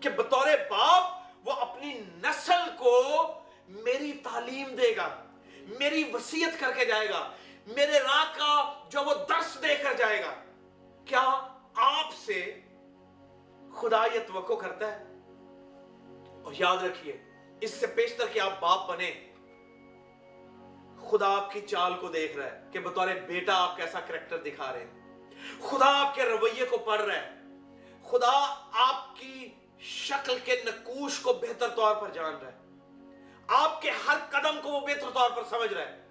کہ 0.00 0.10
بطور 0.10 0.46
باپ 0.70 1.21
وہ 1.44 1.52
اپنی 1.52 2.00
نسل 2.22 2.76
کو 2.78 3.22
میری 3.68 4.12
تعلیم 4.12 4.74
دے 4.74 4.96
گا، 4.96 5.24
میری 5.78 6.04
وسیعت 6.12 6.60
کر 6.60 6.72
کے 6.72 6.84
جائے 6.84 7.08
گا، 7.08 7.32
میرے 7.66 7.98
راہ 7.98 8.38
کا 8.38 8.72
جو 8.88 9.02
وہ 9.04 9.14
درس 9.14 9.62
دے 9.62 9.74
کر 9.74 9.92
جائے 9.92 10.22
گا۔ 10.22 10.34
کیا 11.04 11.48
آپ 11.74 12.14
سے 12.26 12.60
خدا 13.74 14.04
یہ 14.14 14.20
توقع 14.26 14.52
کرتا 14.52 14.92
ہے؟ 14.92 15.04
اور 16.44 16.52
یاد 16.58 16.76
رکھیے، 16.76 17.22
اس 17.60 17.70
سے 17.70 17.86
پیشتر 17.86 18.24
کہ 18.32 18.40
آپ 18.40 18.60
باپ 18.60 18.88
بنے۔ 18.88 19.10
خدا 21.10 21.36
آپ 21.36 21.52
کی 21.52 21.60
چال 21.60 21.94
کو 22.00 22.08
دیکھ 22.08 22.36
رہا 22.36 22.46
ہے 22.46 22.60
کہ 22.72 22.78
بطور 22.78 23.08
بیٹا 23.26 23.62
آپ 23.62 23.76
کیسا 23.76 24.00
کریکٹر 24.00 24.38
دکھا 24.38 24.72
رہے 24.72 24.84
ہیں۔ 24.84 25.30
خدا 25.62 26.00
آپ 26.00 26.14
کے 26.14 26.22
رویے 26.22 26.66
کو 26.66 26.78
پڑھ 26.78 27.02
رہا 27.02 27.16
ہے۔ 27.16 27.30
خدا 28.10 28.54
آپ 28.72 29.16
کی 29.16 29.48
شکل 29.82 30.38
کے 30.44 30.62
نقوش 30.66 31.18
کو 31.18 31.32
بہتر 31.32 31.68
طور 31.68 31.96
پر 31.96 32.08
جان 32.08 32.34
رہا 32.42 32.52
ہے۔ 32.52 32.58
آپ 33.48 33.82
کے 33.82 33.90
ہر 33.90 34.18
قدم 34.30 34.60
کو 34.62 34.68
وہ 34.68 34.80
بہتر 34.80 35.10
طور 35.14 35.30
پر 35.30 35.42
سمجھ 35.50 35.72
رہا 35.72 35.82
ہے۔ 35.82 36.08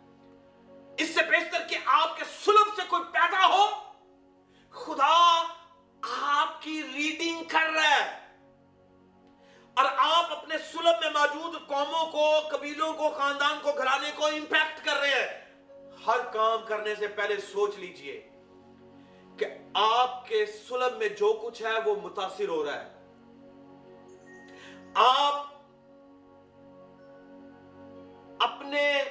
اس 0.97 1.15
سے 1.15 1.21
بہتر 1.21 1.67
کہ 1.67 1.77
آپ 1.85 2.17
کے 2.17 2.23
سلب 2.45 2.75
سے 2.75 2.81
کوئی 2.87 3.03
پیدا 3.03 3.47
ہو۔ 3.47 3.65
خدا 4.69 5.43
آپ 6.21 6.61
کی 6.61 6.83
ریڈنگ 6.83 7.43
کر 7.43 7.69
رہا 7.73 8.05
ہے۔ 8.05 8.35
اور 9.73 9.85
آپ 9.97 10.37
اپنے 10.37 10.57
سلب 10.57 10.95
میں 11.03 11.09
موجود 11.09 11.67
قوموں 11.67 12.11
کو، 12.11 12.57
قبیلوں 12.57 12.93
کو، 12.93 13.09
خاندان 13.09 13.57
کو، 13.61 13.71
گھرانے 13.77 14.11
کو 14.15 14.25
امپیکٹ 14.25 14.85
کر 14.85 14.97
رہے 14.97 15.09
ہیں۔ 15.09 15.61
ہر 16.07 16.19
کام 16.33 16.65
کرنے 16.67 16.95
سے 16.95 17.07
پہلے 17.07 17.35
سوچ 17.37 17.75
لیجیے 17.75 18.29
کہ 19.39 19.45
آپ 19.73 20.27
کے 20.27 20.45
سلب 20.45 20.97
میں 20.97 21.09
جو 21.09 21.39
کچھ 21.43 21.61
ہے 21.61 21.79
وہ 21.85 21.95
متاثر 22.03 22.47
ہو 22.47 22.65
رہا 22.65 22.81
ہے۔ 22.81 23.00
آپ 24.95 25.45
اپنے 28.39 29.03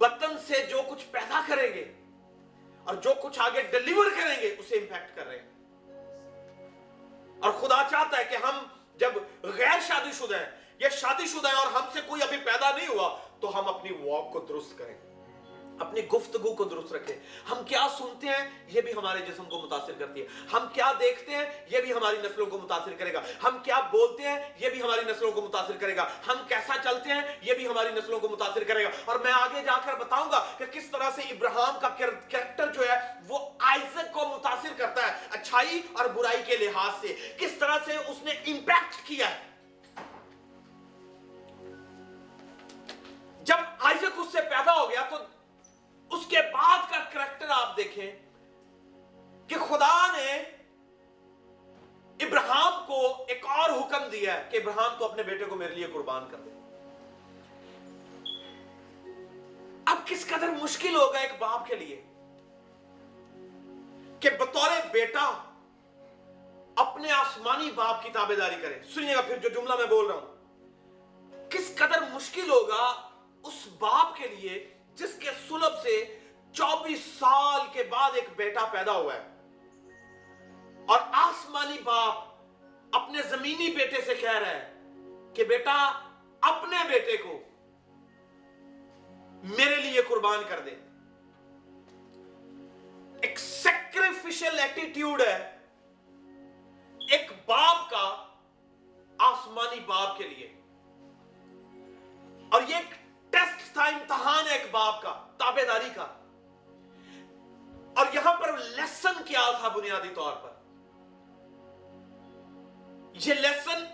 وطن 0.00 0.38
سے 0.46 0.66
جو 0.66 0.80
کچھ 0.90 1.04
پیدا 1.10 1.40
کریں 1.48 1.74
گے 1.74 1.92
اور 2.84 2.94
جو 2.94 3.12
کچھ 3.22 3.40
آگے 3.40 3.62
ڈیلیور 3.62 4.04
کریں 4.10 4.42
گے، 4.42 4.56
اسے 4.58 4.74
امپیکٹ 4.76 5.16
کر 5.16 5.26
رہے 5.26 5.38
ہیں۔ 5.38 5.50
اور 7.42 7.52
خدا 7.52 7.82
چاہتا 7.90 8.18
ہے 8.18 8.24
کہ 8.24 8.36
ہم 8.36 8.64
جب 8.96 9.12
غیر 9.42 9.80
شادی 9.80 10.12
شدہ 10.12 10.36
ہیں 10.36 10.50
یا 10.78 10.88
شادی 10.88 11.26
شدہ 11.26 11.48
ہیں 11.48 11.56
اور 11.56 11.66
ہم 11.66 11.88
سے 11.92 12.00
کوئی 12.06 12.22
ابھی 12.22 12.36
پیدا 12.36 12.76
نہیں 12.76 12.88
ہوا، 12.88 13.18
تو 13.40 13.58
ہم 13.58 13.68
اپنی 13.68 13.90
واک 13.92 14.32
کو 14.32 14.40
درست 14.40 14.78
کریں۔ 14.78 15.09
اپنی 15.80 16.08
گفتگو 16.08 16.54
کو 16.54 16.64
درست 16.64 16.92
رکھیں 16.92 17.16
ہم 17.50 17.64
کیا 17.64 17.86
سنتے 17.98 18.26
ہیں؟ 18.26 18.64
یہ 18.66 18.80
بھی 18.80 18.92
ہمارے 18.92 19.18
جسم 19.18 19.44
کو 19.44 19.60
متاثر 19.60 19.92
کرتی 19.98 20.22
ہے۔ 20.22 20.26
ہم 20.52 20.66
کیا 20.72 20.92
دیکھتے 21.00 21.30
ہیں؟ 21.30 21.66
یہ 21.70 21.80
بھی 21.80 21.92
ہماری 21.92 22.16
نسلوں 22.16 22.46
کو 22.46 22.58
متاثر 22.58 22.92
کرے 22.98 23.12
گا۔ 23.12 23.20
ہم 23.44 23.58
کیا 23.58 23.80
بولتے 23.80 24.22
ہیں؟ 24.22 24.52
یہ 24.58 24.70
بھی 24.70 24.82
ہماری 24.82 25.00
نسلوں 25.06 25.32
کو 25.32 25.42
متاثر 25.42 25.76
کرے 25.76 25.96
گا۔ 25.96 26.08
ہم 26.26 26.34
کیسا 26.48 26.74
چلتے 26.84 27.10
ہیں؟ 27.10 27.20
یہ 27.42 27.54
بھی 27.54 27.66
ہماری 27.68 27.88
نسلوں 27.92 28.20
کو 28.20 28.28
متاثر 28.28 28.64
کرے 28.64 28.84
گا۔ 28.84 28.88
اور 29.04 29.18
میں 29.18 29.32
آگے 29.32 29.62
جا 29.62 29.78
کر 29.84 29.94
بتاؤں 29.94 30.32
گا 30.32 30.46
کہ 30.58 30.64
کس 30.66 30.90
طرح 30.90 31.10
سے 31.14 31.22
ابراہم 31.22 31.80
کا 31.80 31.88
کریکٹر 31.88 32.72
جو 32.72 32.88
ہے، 32.88 32.94
وہ 33.28 33.38
آئزک 33.58 34.12
کو 34.12 34.28
متاثر 34.28 34.72
کرتا 34.76 35.06
ہے 35.06 35.26
اچھائی 35.30 35.82
اور 35.92 36.04
برائی 36.04 36.42
کے 36.46 36.56
لحاظ 36.56 36.92
سے۔ 37.00 37.34
کس 37.38 37.52
طرح 37.52 37.78
سے 37.84 37.96
اس 37.96 38.22
نے 38.22 38.30
امپیکٹ 38.30 39.06
کیا 39.06 39.30
ہے؟ 39.30 39.50
جب 43.42 43.56
آئزک 43.80 44.18
اس 44.18 44.26
سے 44.32 44.40
پیدا 44.40 44.80
ہو 44.80 44.90
گیا 44.90 45.02
تو 45.10 45.16
اس 46.10 46.26
کے 46.26 46.36
بعد 46.52 46.78
کا 46.90 46.96
کریکٹر 47.12 47.46
آپ 47.48 47.76
دیکھیں 47.76 48.12
کہ 49.48 49.56
خدا 49.68 50.16
نے 50.16 50.32
ابراہم 52.20 52.86
کو 52.86 53.24
ایک 53.28 53.46
اور 53.46 53.70
حکم 53.70 54.08
دیا 54.12 54.36
ہے 54.36 54.48
کہ 54.50 54.56
ابراہم 54.56 54.98
تو 54.98 55.04
اپنے 55.04 55.22
بیٹے 55.22 55.44
کو 55.44 55.56
میرے 55.56 55.74
لیے 55.74 55.86
قربان 55.86 56.24
کر 56.30 56.36
دے۔ 56.36 56.50
اب 59.86 59.96
کس 60.04 60.26
قدر 60.26 60.48
مشکل 60.48 60.96
ہوگا 60.96 61.18
ایک 61.18 61.32
باپ 61.38 61.66
کے 61.66 61.76
لیے 61.76 62.02
کہ 64.20 64.30
بطور 64.30 64.70
بیٹا 64.92 65.42
اپنے 66.76 67.10
آسمانی 67.10 67.70
باپ 67.70 68.02
کی 68.02 68.10
تابے 68.10 68.36
داری 68.36 68.56
کرے۔ 68.62 68.80
سنیے 68.94 69.16
گا 69.16 69.20
پھر 69.20 69.36
جو 69.36 69.48
جملہ 69.48 69.74
میں 69.74 69.86
بول 69.86 70.06
رہا 70.06 70.14
ہوں۔ 70.14 70.36
کس 71.50 71.74
قدر 71.74 72.02
مشکل 72.12 72.50
ہوگا 72.50 73.10
اس 73.42 73.68
باپ 73.78 74.16
کے 74.16 74.28
لیے 74.28 74.74
جس 74.94 75.14
کے 75.20 75.30
سلب 75.48 75.78
سے 75.82 76.18
چوبیس 76.52 77.00
سال 77.18 77.60
کے 77.72 77.82
بعد 77.82 78.10
ایک 78.14 78.28
بیٹا 78.36 78.64
پیدا 78.64 78.92
ہوا 78.92 79.14
ہے۔ 79.14 79.28
اور 80.88 81.00
آسمانی 81.12 81.76
باپ 81.84 82.14
اپنے 82.92 83.22
زمینی 83.22 83.70
بیٹے 83.70 84.02
سے 84.06 84.14
کہہ 84.14 84.38
رہا 84.38 84.50
ہے 84.50 84.74
کہ 85.34 85.44
بیٹا، 85.44 85.92
اپنے 86.40 86.76
بیٹے 86.88 87.16
کو 87.16 87.42
میرے 89.42 89.76
لیے 89.76 90.02
قربان 90.02 90.38
کر 90.48 90.60
دے۔ 90.60 90.70
ایک 93.22 93.38
سیکریفیشل 93.38 94.58
ایٹیٹیوڈ 94.58 95.20
ہے 95.20 95.56
ایک 97.10 97.32
باپ 97.46 97.90
کا 97.90 98.26
آسمانی 99.18 99.80
باپ 99.80 100.18
کے 100.18 100.28
لیے۔ 100.28 100.52
اور 102.52 102.62
یہ 102.68 102.76
ایک 102.76 103.09
تھا 103.72 103.84
امتحان 103.84 104.46
ہے 104.46 104.52
ایک 104.52 104.70
باپ 104.70 105.02
کا، 105.02 105.26
تابے 105.38 105.64
داری 105.64 105.90
کا۔ 105.94 106.06
اور 107.96 108.06
یہاں 108.12 108.34
پر 108.34 108.58
لیسن 108.58 109.24
کیا 109.24 109.50
تھا 109.60 109.68
بنیادی 109.68 110.08
طور 110.14 110.32
پر؟ 110.32 110.50
یہ 113.14 113.34
لیسن 113.34 113.84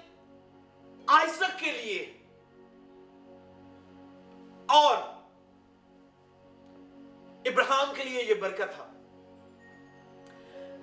آئزک 1.09 1.59
کے 1.59 1.73
لیے۔ 1.73 2.12
اور 4.69 4.97
ابراہم 7.45 7.95
کے 7.95 8.05
لیے 8.05 8.25
یہ 8.25 8.35
برکت 8.35 8.77
تھا۔ 8.77 8.93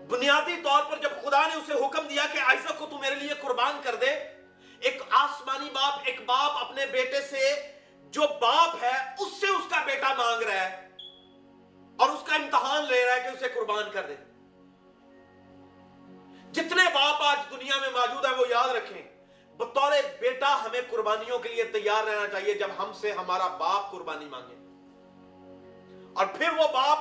بنیادی 0.09 0.61
طور 0.63 0.83
پر 0.91 0.97
جب 0.97 1.09
خدا 1.21 1.47
نے 1.47 1.55
اسے 1.55 1.85
حکم 1.85 2.07
دیا 2.07 2.23
کہ 2.33 2.39
آئزک 2.39 2.79
کو 2.79 2.87
تو 2.91 2.97
میرے 2.97 3.15
لیے 3.15 3.33
قربان 3.41 3.81
کر 3.83 3.95
دے، 3.95 4.05
ایک 4.79 5.01
آسمانی 5.09 5.69
باپ، 5.73 5.99
ایک 6.05 6.21
باپ 6.25 6.51
اپنے 6.63 6.85
بیٹے 6.85 7.21
سے 7.21 7.72
جو 8.13 8.21
باپ 8.41 8.83
ہے، 8.83 8.97
اس 9.19 9.41
سے 9.41 9.47
اس 9.47 9.69
کا 9.69 9.83
بیٹا 9.85 10.13
مانگ 10.13 10.41
رہا 10.43 10.69
ہے 10.69 10.87
اور 11.99 12.09
اس 12.09 12.23
کا 12.25 12.35
امتحان 12.35 12.85
لے 12.85 13.05
رہا 13.05 13.15
ہے 13.15 13.19
کہ 13.19 13.27
اسے 13.27 13.47
قربان 13.47 13.83
کر 13.91 14.05
دے۔ 14.07 14.15
جتنے 16.51 16.83
باپ 16.93 17.21
آج 17.21 17.37
دنیا 17.51 17.77
میں 17.81 17.89
موجود 17.89 18.25
ہیں، 18.25 18.33
وہ 18.33 18.45
یاد 18.49 18.69
رکھیں، 18.69 19.25
بطور 19.57 19.91
بیٹا 20.19 20.63
ہمیں 20.63 20.81
قربانیوں 20.89 21.39
کے 21.39 21.49
لیے 21.49 21.63
تیار 21.63 22.03
رہنا 22.03 22.27
چاہیے 22.27 22.53
جب 22.53 22.67
ہم 22.77 22.91
سے 22.93 23.11
ہمارا 23.11 23.47
باپ 23.47 23.91
قربانی 23.91 24.25
مانگے۔ 24.25 24.55
اور 26.13 26.25
پھر 26.25 26.49
وہ 26.49 26.67
باپ 26.73 26.99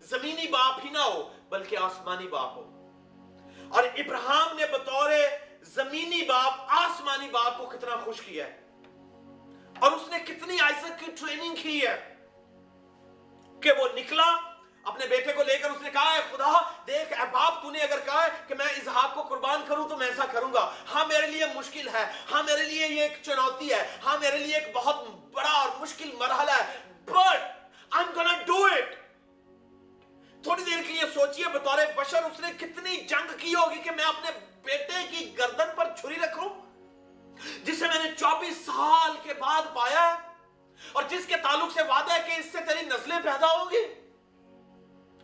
زمینی 0.00 0.46
باپ 0.46 0.80
ہی 0.84 0.90
نہ 0.90 0.98
ہو، 0.98 1.32
بلکہ 1.48 1.76
آسمانی 1.76 2.28
باپ 2.28 2.50
ہو۔ 2.56 2.90
اور 3.68 3.84
ابراہم 3.84 4.56
نے 4.56 4.66
بطور 4.66 5.10
زمینی 5.62 6.22
باپ 6.22 6.52
آسمانی 6.66 7.28
باپ 7.28 7.58
کو 7.58 7.66
کتنا 7.66 7.96
خوش 7.96 8.20
کیا 8.20 8.46
ہے۔ 8.46 8.61
اور 9.82 9.92
اس 9.92 10.08
نے 10.08 10.18
کتنی 10.18 10.60
آئسک 10.60 11.00
کی 11.00 11.06
ٹریننگ 11.20 11.54
کی 11.54 11.86
ہے 11.86 12.16
کہ 13.62 13.72
وہ 13.72 13.88
نکلا، 13.94 14.36
اپنے 14.84 15.06
بیٹے 15.06 15.32
کو 15.32 15.42
لے 15.42 15.58
کر 15.58 15.70
اس 15.70 15.82
نے 15.82 15.90
کہا 15.90 16.14
ہے 16.14 16.20
خدا، 16.32 16.52
دیکھ 16.86 17.20
احباب 17.20 17.62
تو 17.62 17.70
نے 17.70 17.78
اگر 17.78 17.98
کہا 18.04 18.24
ہے 18.24 18.28
کہ 18.46 18.54
میں 18.54 18.66
اظہاب 18.66 19.14
کو 19.14 19.22
قربان 19.22 19.60
کروں 19.68 19.88
تو 19.88 19.96
میں 19.96 20.06
ایسا 20.06 20.24
کروں 20.32 20.52
گا۔ 20.52 20.72
ہاں 20.94 21.04
میرے 21.06 21.26
لیے 21.26 21.44
مشکل 21.54 21.88
ہے۔ 21.88 22.12
ہاں 22.30 22.42
میرے 22.42 22.64
لیے 22.64 22.86
یہ 22.86 23.02
ایک 23.02 23.12
چنوتی 23.22 23.72
ہے۔ 23.72 23.96
ہاں 24.04 24.18
میرے 24.18 24.38
لیے 24.38 24.54
ایک 24.54 24.74
بہت 24.74 25.08
بڑا 25.32 25.50
اور 25.50 25.68
مشکل 25.80 26.10
مرحلہ 26.18 26.50
ہے۔ 26.50 26.78
But 27.04 27.62
I'm 27.98 28.08
gonna 28.18 28.38
do 28.38 28.64
it. 28.64 28.90
تھوڑی 30.42 30.62
دیر 30.64 30.82
کے 30.86 30.92
لیے 30.92 31.02
سوچئے، 31.14 31.44
بطور 31.44 31.78
بشر، 31.96 32.22
اس 32.22 32.40
نے 32.40 32.48
کتنی 32.58 32.96
جنگ 32.96 33.36
کی 33.38 33.54
ہوگی 33.54 33.82
کہ 33.82 33.90
میں 33.90 34.04
اپنے 34.04 34.30
بیٹے 34.62 35.06
کی 35.10 35.38
گردن 35.38 35.64
پر 35.76 35.88
چھری 36.00 36.14
رکھوں؟ 36.14 36.61
جسے 37.64 37.86
میں 37.86 38.02
نے 38.02 38.10
چوبیس 38.18 38.56
سال 38.66 39.16
کے 39.22 39.34
بعد 39.34 39.74
پایا 39.74 40.06
ہے 40.08 40.30
اور 40.92 41.02
جس 41.08 41.26
کے 41.26 41.36
تعلق 41.36 41.72
سے 41.74 41.82
وعدہ 41.82 42.12
ہے 42.12 42.18
کہ 42.26 42.40
اس 42.40 42.52
سے 42.52 42.58
تیری 42.68 42.86
نسلیں 42.86 43.18
پیدا 43.24 43.52
ہوگی 43.58 43.84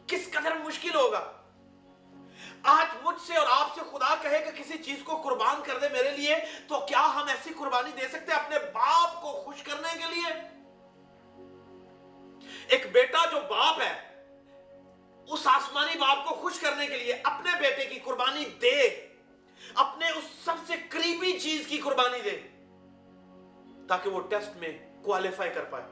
کس 0.06 0.30
قدر 0.32 0.54
مشکل 0.54 0.94
ہوگا؟ 0.94 1.32
آج 2.62 2.86
مجھ 3.02 3.20
سے 3.26 3.36
اور 3.36 3.46
آپ 3.50 3.74
سے 3.74 3.80
خدا 3.90 4.14
کہے 4.22 4.38
کہ 4.38 4.50
کسی 4.62 4.78
چیز 4.78 5.02
کو 5.04 5.16
قربان 5.16 5.62
کر 5.62 5.78
دے 5.78 5.88
میرے 5.88 6.10
لیے، 6.10 6.36
تو 6.68 6.80
کیا 6.80 7.06
ہم 7.14 7.28
ایسی 7.28 7.54
قربانی 7.58 7.90
دے 8.00 8.08
سکتے 8.08 8.32
ہیں 8.32 8.38
اپنے 8.38 8.58
باپ 8.72 9.22
کو 9.22 9.32
خوش 9.44 9.62
کرنے 9.62 9.98
کے 9.98 10.14
لیے؟ 10.14 10.32
ایک 12.68 12.92
بیٹا 12.92 13.24
جو 13.30 13.40
باپ 13.40 13.80
ہے، 13.80 13.92
اس 15.28 15.46
آسمانی 15.46 15.98
باپ 15.98 16.28
کو 16.28 16.34
خوش 16.34 16.58
کرنے 16.58 16.86
کے 16.86 16.96
لیے 16.96 17.20
اپنے 17.24 17.50
بیٹے 17.60 17.84
کی 17.84 17.98
قربانی 17.98 18.44
دے۔ 18.44 19.07
اپنے 19.74 20.08
اس 20.08 20.24
سب 20.44 20.54
سے 20.66 20.74
قریبی 20.88 21.38
چیز 21.38 21.66
کی 21.66 21.78
قربانی 21.78 22.20
دے 22.20 22.40
تاکہ 23.88 24.10
وہ 24.10 24.20
ٹیسٹ 24.20 24.56
میں 24.56 24.78
کوالیفائی 25.04 25.50
کر 25.50 25.64
پائے۔ 25.64 25.84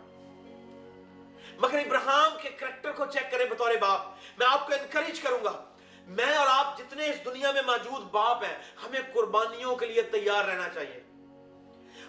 مگر 1.58 1.78
ابراہم 1.78 2.38
کے 2.42 2.48
کریکٹر 2.48 2.92
کو 2.92 3.06
چیک 3.06 3.30
کریں 3.30 3.44
بطور 3.44 3.70
باپ، 3.80 4.00
میں 4.38 4.46
آپ 4.50 4.66
کو 4.66 4.72
انکریج 4.74 5.20
کروں 5.20 5.44
گا، 5.44 5.64
میں 6.06 6.34
اور 6.34 6.46
آپ 6.50 6.78
جتنے 6.78 7.06
اس 7.06 7.24
دنیا 7.24 7.52
میں 7.52 7.62
موجود 7.66 8.02
باپ 8.10 8.44
ہیں، 8.44 8.58
ہمیں 8.84 9.00
قربانیوں 9.14 9.76
کے 9.76 9.86
لیے 9.86 10.02
تیار 10.02 10.44
رہنا 10.44 10.68
چاہیے۔ 10.68 11.00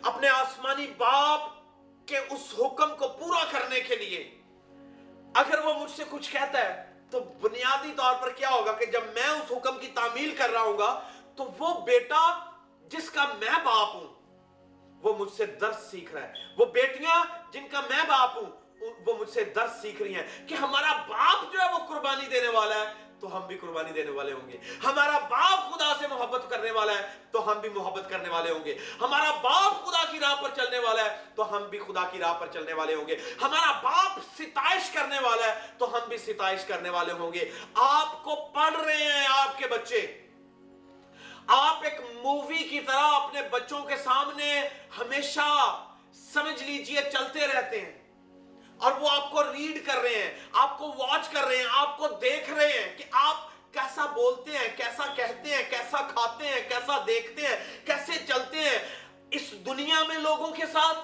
اپنے 0.04 0.28
آسمانی 0.28 0.88
باپ 0.98 1.42
کے 2.06 2.18
اس 2.18 2.54
حکم 2.60 2.96
کو 2.96 3.08
پورا 3.08 3.46
کرنے 3.52 3.80
کے 3.80 3.96
لیے۔ 3.96 4.42
اگر 5.36 5.60
وہ 5.66 5.74
مجھ 5.74 5.92
سے 5.92 6.04
کچھ 6.10 6.32
کہتا 6.32 6.60
ہے 6.60 6.94
تو 7.12 7.20
بنیادی 7.20 7.92
طور 7.98 8.16
پر 8.22 8.30
کیا 8.30 8.50
ہوگا 8.50 8.72
کہ 8.72 8.86
جب 8.86 9.02
میں 9.14 9.28
اس 9.28 9.52
حکم 9.52 9.80
کی 9.80 9.88
تعمیل 9.88 10.36
کر 10.38 10.50
رہا 10.50 10.62
ہوں 10.62 10.78
گا 10.78 11.10
تو 11.38 11.52
وہ 11.60 11.82
بیٹا 11.82 12.52
جس 12.82 13.10
کا 13.10 13.26
میں 13.26 13.60
باپ 13.64 13.96
ہوں، 13.96 14.08
وہ 15.04 15.18
مجھ 15.18 15.32
سے 15.32 15.46
درس 15.46 15.92
سیکھ 15.92 16.14
رہا 16.14 16.24
ہے۔ 16.24 16.34
وہ 16.58 16.66
بیٹیاں 16.66 17.26
جن 17.54 17.68
کا 17.68 17.82
میں 17.82 18.04
باپ 18.08 18.38
ہوں 18.38 18.52
وہ 19.06 19.14
مجھ 19.20 19.30
سے 19.30 19.44
درس 19.44 19.82
سیکھ 19.82 20.02
رہی 20.02 20.16
ہیں 20.16 20.48
کہ 20.48 20.54
ہمارا 20.54 20.94
باپ 21.08 21.54
جو 21.54 21.60
ہے 21.62 21.74
وہ 21.74 21.78
قربانی 21.78 22.28
دینے 22.28 22.48
والا 22.48 22.76
ہے، 22.76 22.94
تو 23.20 23.38
ہم 23.38 23.48
بھی 23.48 23.58
قربانی 23.58 23.92
دینے 23.92 24.12
والے 24.12 24.32
ہوں 24.32 24.50
گے۔ 24.50 24.58
ہمارا 24.84 25.20
باپ 25.20 25.74
خدا 25.74 25.94
سے 26.00 26.08
محبت 26.08 26.50
کرنے 26.50 26.72
والا 26.72 26.92
ہے، 26.92 27.08
تو 27.32 27.52
ہم 27.52 27.60
بھی 27.60 27.70
محبت 27.70 28.10
کرنے 28.10 28.30
والے 28.30 28.52
ہوں 28.52 28.66
گے۔ 28.66 28.78
ہمارا 29.02 29.32
باپ 29.32 29.86
خدا 29.86 30.12
کی 30.12 30.20
راہ 30.20 30.36
پر 30.42 30.50
چلنے 30.56 30.80
والا 30.80 31.06
ہے، 31.06 31.24
تو 31.36 31.58
ہم 31.58 31.64
بھی 31.64 31.80
خدا 31.80 32.04
کی 32.12 32.20
راہ 32.20 32.34
پر 32.34 32.48
چلنے 32.54 32.74
والے 32.74 32.96
ہوں 32.96 33.08
گے۔ 33.08 33.16
ہمارا 33.42 33.72
باپ 33.72 34.20
ستائش 34.38 34.90
کرنے 34.90 35.20
والا 35.20 35.46
ہے، 35.46 35.68
تو 35.78 35.96
ہم 35.96 36.00
بھی 36.08 36.18
ستائش 36.18 36.66
کرنے 36.66 36.90
والے 36.90 37.14
ہوں 37.14 37.34
گے۔ 37.34 37.52
آپ 37.74 38.24
کو 38.24 38.36
پڑھ 38.36 38.76
رہے 38.76 39.04
ہیں، 39.04 39.28
آپ 39.30 39.58
کے 39.58 39.68
بچے۔ 39.68 40.27
آپ 41.48 41.84
ایک 41.84 42.02
مووی 42.16 42.64
کی 42.64 42.80
طرح 42.80 43.08
اپنے 43.12 43.42
بچوں 43.42 43.84
کے 43.84 43.98
سامنے 43.98 44.62
ہمیشہ 45.00 45.80
سمجھ 46.14 46.64
لیجیے 46.64 47.02
چلتے 47.14 47.48
رہتے 47.48 47.82
ہیں 47.82 48.04
اور 48.78 48.92
وہ 48.92 49.10
آپ 49.10 49.32
کو 49.32 49.44
ریڈ 49.44 49.86
کر 49.86 49.98
رہے 49.98 50.16
ہیں، 50.16 50.40
آپ 50.54 50.78
کو 50.78 50.94
واچ 50.98 51.30
کر 51.30 51.44
رہے 51.44 51.58
ہیں، 51.58 51.66
آپ 51.72 51.98
کو 51.98 52.08
دیکھ 52.08 52.50
رہے 52.50 52.68
ہیں 52.68 52.98
کہ 52.98 53.04
آپ 53.12 53.36
کیسا 53.74 54.06
بولتے 54.06 54.58
ہیں، 54.58 54.68
کیسا 54.78 55.14
کہتے 55.16 55.56
ہیں، 55.56 55.64
کیسا 55.70 55.98
کھاتے 55.98 56.48
ہیں، 56.48 56.70
کیسا 56.70 57.04
دیکھتے 57.08 57.48
ہیں، 57.48 57.86
کیسے 57.86 58.26
چلتے 58.28 58.58
ہیں۔ 58.60 58.80
اس 59.32 59.52
دنیا 59.52 60.04
میں 60.04 60.18
لوگوں 60.18 60.52
کے 60.52 60.66
ساتھ، 60.74 60.98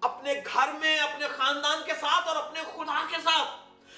اپنے 0.00 0.34
گھر 0.54 0.68
میں، 0.72 0.98
اپنے 0.98 1.28
خاندان 1.28 1.82
کے 1.86 1.92
ساتھ 2.00 2.28
اور 2.28 2.36
اپنے 2.36 2.60
خدا 2.62 3.06
کے 3.10 3.16
ساتھ۔ 3.24 3.48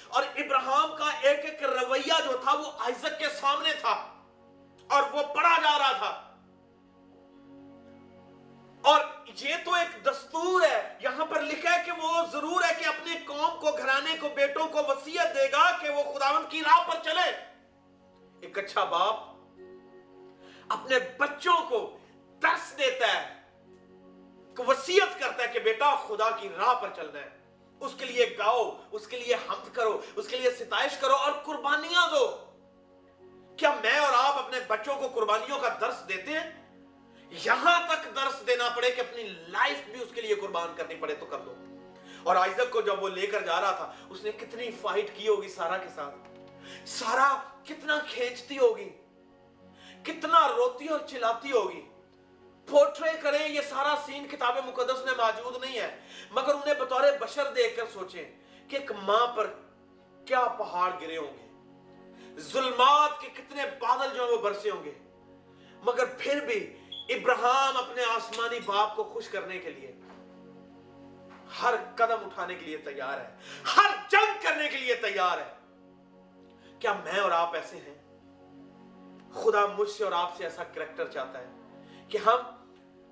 اور 0.07 0.23
ابراہم 0.35 0.95
کا 0.97 1.09
ایک 1.21 1.45
ایک 1.45 1.63
رویہ 1.63 2.13
جو 2.25 2.37
تھا، 2.37 2.53
وہ 2.53 2.71
آئزک 2.79 3.19
کے 3.19 3.25
سامنے 3.41 3.73
تھا۔ 3.73 4.08
اور 4.89 5.03
وہ 5.11 5.33
پڑھا 5.33 5.61
جا 5.61 5.79
رہا 5.79 5.97
تھا۔ 5.97 6.25
اور 8.83 9.01
یہ 9.35 9.55
تو 9.65 9.73
ایک 9.73 10.05
دستور 10.05 10.61
ہے، 10.61 10.97
یہاں 10.99 11.25
پر 11.25 11.41
لکھا 11.41 11.79
ہے 11.79 11.83
کہ 11.85 11.91
وہ 11.91 12.25
ضرور 12.31 12.63
ہے 12.63 12.73
کہ 12.79 12.85
اپنے 12.85 13.15
قوم 13.27 13.59
کو، 13.59 13.77
گھرانے 13.77 14.15
کو، 14.19 14.29
بیٹوں 14.35 14.67
کو 14.67 14.79
وسیعت 14.87 15.35
دے 15.35 15.51
گا 15.51 15.77
کہ 15.77 15.89
وہ 15.89 16.13
خداون 16.13 16.45
کی 16.49 16.61
راہ 16.61 16.87
پر 16.87 17.03
چلے۔ 17.03 17.49
ایک 18.41 18.57
اچھا 18.57 18.83
باپ 18.83 19.15
اپنے 20.69 20.95
بچوں 21.17 21.69
کو 21.69 21.97
درس 22.41 22.77
دیتا 22.77 23.07
ہے 23.07 23.41
کہ 24.57 24.69
وسیعت 24.69 25.19
کرتا 25.19 25.43
ہے 25.43 25.47
کہ 25.47 25.59
بیٹا، 25.59 25.95
خدا 25.95 26.29
کی 26.29 26.49
راہ 26.49 26.73
پر 26.73 26.89
چلنا 26.95 27.19
ہے۔ 27.19 27.29
اس 27.79 27.91
کے 27.97 28.05
لیے 28.05 28.35
گاؤ، 28.37 28.81
اس 28.91 29.07
کے 29.07 29.19
لیے 29.19 29.35
حمد 29.35 29.75
کرو، 29.75 30.01
اس 30.15 30.27
کے 30.27 30.37
لیے 30.37 30.51
ستائش 30.51 30.97
کرو 30.97 31.15
اور 31.15 31.31
قربانیاں 31.31 32.07
دو۔ 32.11 32.48
کیا 33.59 33.73
میں 33.81 33.97
اور 33.97 34.13
آپ 34.17 34.37
اپنے 34.37 34.57
بچوں 34.67 34.95
کو 34.95 35.07
قربانیوں 35.07 35.59
کا 35.59 35.69
درس 35.81 35.95
دیتے 36.09 36.31
ہیں؟ 36.31 36.49
یہاں 37.45 37.79
تک 37.87 38.15
درس 38.15 38.47
دینا 38.47 38.69
پڑے 38.75 38.91
کہ 38.91 39.01
اپنی 39.01 39.23
لائف 39.23 39.77
بھی 39.85 40.01
اس 40.01 40.07
کے 40.13 40.21
لیے 40.21 40.35
قربان 40.35 40.73
کرنی 40.75 40.95
پڑے 40.95 41.15
تو 41.15 41.25
کر 41.25 41.39
دو 41.39 41.55
اور 42.23 42.35
آئزک 42.35 42.71
کو 42.71 42.81
جب 42.81 43.03
وہ 43.03 43.09
لے 43.09 43.27
کر 43.27 43.41
جا 43.41 43.61
رہا 43.61 43.71
تھا، 43.71 43.91
اس 44.09 44.23
نے 44.23 44.31
کتنی 44.31 44.69
فائٹ 44.81 45.09
کی 45.15 45.27
ہوگی 45.27 45.47
سارا 45.47 45.77
کے 45.77 45.89
ساتھ۔ 45.95 46.15
سارا 46.85 47.27
کتنا 47.63 47.99
کھینچتی 48.09 48.57
ہوگی، 48.57 48.89
کتنا 50.03 50.47
روتی 50.47 50.87
اور 50.87 50.99
چلاتی 51.07 51.51
ہوگی۔ 51.51 51.81
پورٹرے 52.69 53.11
کریں، 53.21 53.47
یہ 53.47 53.61
سارا 53.61 53.95
سین 54.05 54.27
کتاب 54.27 54.57
مقدس 54.65 55.05
میں 55.05 55.13
موجود 55.17 55.63
نہیں 55.63 55.79
ہے۔ 55.79 55.99
مگر 56.31 56.53
انہیں 56.53 56.73
بطور 56.73 57.03
بشر 57.19 57.53
دیکھ 57.53 57.77
کر 57.77 57.85
سوچیں 57.93 58.25
کہ 58.67 58.75
ایک 58.75 58.91
ماں 58.91 59.27
پر 59.27 59.53
کیا 60.25 60.47
پہاڑ 60.47 60.91
گرے 61.01 61.17
ہوں 61.17 61.37
گے۔ 61.37 61.48
ظلمات 62.39 63.21
کے 63.21 63.27
کتنے 63.27 63.63
بادل 63.79 64.15
جو 64.15 64.23
ہیں 64.23 64.31
وہ 64.31 64.37
برسے 64.37 64.69
ہوں 64.69 64.83
گے۔ 64.83 64.93
مگر 65.83 66.05
پھر 66.05 66.45
بھی 66.45 66.75
ابراہم 66.91 67.77
اپنے 67.77 68.01
آسمانی 68.03 68.59
باپ 68.65 68.95
کو 68.95 69.03
خوش 69.03 69.29
کرنے 69.29 69.59
کے 69.59 69.69
لیے 69.69 69.95
ہر 71.61 71.75
قدم 71.95 72.25
اٹھانے 72.25 72.55
کے 72.55 72.65
لیے 72.65 72.77
تیار 72.77 73.19
ہے، 73.19 73.35
ہر 73.77 73.89
جنگ 74.09 74.43
کرنے 74.43 74.67
کے 74.67 74.77
لیے 74.77 74.95
تیار 74.95 75.37
ہے۔ 75.37 75.59
کیا 76.79 76.93
میں 76.93 77.19
اور 77.19 77.31
آپ 77.31 77.55
ایسے 77.55 77.77
ہیں؟ 77.77 77.95
خدا 79.33 79.65
مجھ 79.65 79.89
سے 79.89 80.03
اور 80.03 80.11
آپ 80.11 80.37
سے 80.37 80.43
ایسا 80.43 80.63
کریکٹر 80.63 81.07
چاہتا 81.07 81.39
ہے 81.39 81.47
کہ 82.09 82.17
ہم 82.25 82.37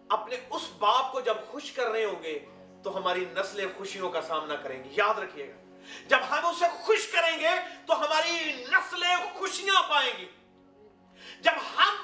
اپنے 0.10 0.36
اس 0.50 0.70
باپ 0.80 1.12
کو 1.12 1.22
جب 1.22 1.36
خوش 1.48 1.72
کر 1.72 1.90
رہے 1.90 2.06
ہوں 2.06 2.24
گے 2.24 2.40
تو 2.84 2.98
ہماری 2.98 3.26
نسلیں 3.32 3.66
خوشیوں 3.78 4.10
کا 4.10 4.22
سامنا 4.22 4.56
کریں 4.56 4.84
گی۔ 4.84 4.90
یاد 4.92 5.20
رکھیے 5.20 5.50
گا۔ 5.50 5.66
جب 6.08 6.18
ہم 6.30 6.46
اسے 6.46 6.66
خوش 6.84 7.08
کریں 7.08 7.40
گے 7.40 7.50
تو 7.88 8.00
ہماری 8.00 8.66
نسلیں 8.72 9.16
خوشیاں 9.34 9.90
پائیں 9.90 10.14
گی۔ 10.18 10.28
جب 11.40 11.52
ہم 11.78 11.96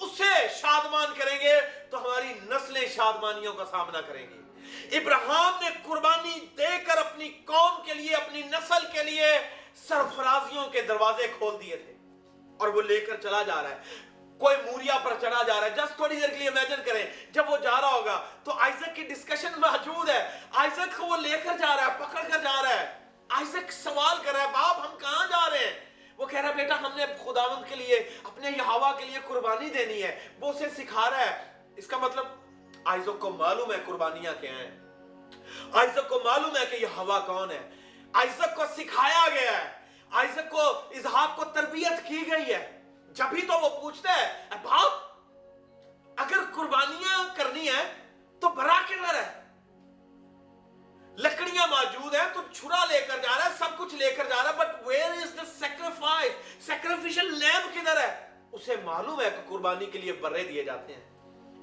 اسے 0.00 0.48
شادمان 0.60 1.06
کریں 1.18 1.40
گے 1.40 1.60
تو 1.90 2.02
ہماری 2.02 2.32
نسلیں 2.32 2.88
شادمانیوں 2.88 3.52
کا 3.52 3.64
سامنا 3.64 4.00
کریں 4.00 4.26
گی۔ 4.30 4.38
ابراہم 4.96 5.64
نے 5.64 5.70
قربانی 5.82 6.46
دے 6.58 6.78
کر 6.86 6.96
اپنی 6.96 7.28
قوم 7.28 7.82
کے 7.84 7.94
لیے، 7.94 8.14
اپنی 8.14 8.42
نسل 8.42 8.86
کے 8.92 9.02
لیے 9.02 9.38
سرفرازیوں 9.74 10.66
کے 10.66 10.80
دروازے 10.82 11.28
کھول 11.38 11.56
دیے 11.60 11.76
تھے۔ 11.76 11.92
اور 12.58 12.68
وہ 12.68 12.82
لے 12.82 13.00
کر 13.00 13.20
چلا 13.20 13.42
جا 13.42 13.62
رہا 13.62 13.70
ہے۔ 13.70 13.76
کوئی 14.38 14.56
موریا 14.56 14.98
پر 14.98 15.14
چڑھا 15.20 15.42
جا 15.42 15.60
رہا 15.60 15.64
ہے۔ 15.64 15.70
جس 15.70 15.96
تھوڑی 15.96 16.16
دیر 16.16 16.28
کے 16.28 16.36
لیے 16.36 16.48
امیجن 16.48 16.82
کریں، 16.84 17.06
جب 17.30 17.50
وہ 17.50 17.56
جا 17.56 17.80
رہا 17.80 17.90
ہوگا 17.90 18.24
تو 18.44 18.52
آئزک 18.52 18.96
کی 18.96 19.02
ڈسکشن 19.02 19.52
موجود 19.60 20.08
ہے۔ 20.08 20.40
آئزک 20.52 20.96
کو 20.96 21.06
وہ 21.06 21.16
لے 21.16 21.38
کر 21.44 21.56
جا 21.58 21.76
رہا 21.76 21.86
ہے، 21.86 21.98
پکڑ 21.98 22.22
کر 22.22 22.38
جا 22.38 22.62
رہا 22.62 22.80
ہے۔ 22.80 23.07
آئزک 23.30 23.72
سوال 23.72 24.16
کر 24.24 24.32
رہا 24.32 24.42
ہے، 24.42 24.48
باپ، 24.52 24.76
ہم 24.78 24.98
کہاں 24.98 25.26
جا 25.26 25.50
رہے 25.50 25.58
ہیں؟ 25.58 25.80
وہ 26.16 26.26
کہہ 26.26 26.40
رہا 26.40 26.48
ہے، 26.48 26.54
بیٹا، 26.54 26.78
ہم 26.78 26.96
نے 26.96 27.06
خداوند 27.06 27.68
کے 27.68 27.76
لیے، 27.76 27.96
اپنے 28.24 28.50
یہوا 28.50 28.92
کے 28.98 29.04
لیے 29.04 29.18
قربانی 29.28 29.68
دینی 29.68 30.02
ہے۔ 30.02 30.28
وہ 30.40 30.52
اسے 30.52 30.68
سکھا 30.76 31.10
رہا 31.10 31.20
ہے۔ 31.20 31.62
اس 31.76 31.86
کا 31.86 31.96
مطلب 31.96 32.26
آئزک 32.84 33.20
کو 33.20 33.30
معلوم 33.30 33.72
ہے 33.72 33.76
قربانیاں 33.86 34.32
کیا 34.40 34.52
ہیں۔ 34.52 34.80
آئزک 35.72 36.08
کو 36.08 36.20
معلوم 36.24 36.56
ہے 36.56 36.66
کہ 36.66 36.76
یہ 36.76 36.86
کون 37.26 37.50
ہے۔ 37.50 37.70
آئزک 38.12 38.56
کو 38.56 38.62
سکھایا 38.76 39.28
گیا 39.34 39.64
ہے۔ 39.64 39.72
آئزک 40.10 40.50
کو 40.50 40.60
اظہاب 40.70 41.36
کو 41.36 41.44
تربیت 41.44 42.08
کی 42.08 42.30
گئی 42.30 42.54
ہے۔ 42.54 42.82
جب 43.08 43.26
ہی 43.32 43.42
تو 43.42 43.60
وہ 43.60 43.80
پوچھتا 43.80 44.16
ہے 44.16 44.48
باپ، 44.62 44.92
اگر 46.16 46.38
قربانیاں 46.54 47.24
کرنی 47.36 47.68
ہے 47.68 47.94
تو 48.40 48.48
برا 48.48 48.80
کنر 48.88 49.14
رہے 49.14 49.37
لکڑیاں 51.18 51.66
موجود 51.66 52.14
ہیں، 52.14 52.34
تو 52.34 52.40
چھرا 52.52 52.84
لے 52.84 53.00
کر 53.00 53.18
جا 53.18 53.38
رہا 53.38 53.44
ہے، 53.44 53.50
سب 53.58 53.78
کچھ 53.78 53.94
لے 53.94 54.10
کر 54.10 54.24
جا 54.24 54.42
رہا 54.42 54.50
ہے 54.50 54.56
but 54.58 54.88
where 54.88 55.10
is 55.10 55.36
the 55.36 55.42
sacrifice 55.58 56.32
sacrificial 56.66 57.38
lamb 57.38 57.74
کدھر 57.74 58.00
ہے؟ 58.00 58.28
اسے 58.52 58.76
معلوم 58.84 59.20
ہے 59.20 59.30
کہ 59.30 59.48
قربانی 59.48 59.86
کے 59.86 59.98
لیے 59.98 60.12
برے 60.12 60.44
دیے 60.44 60.64
جاتے 60.64 60.94
ہیں۔ 60.94 61.10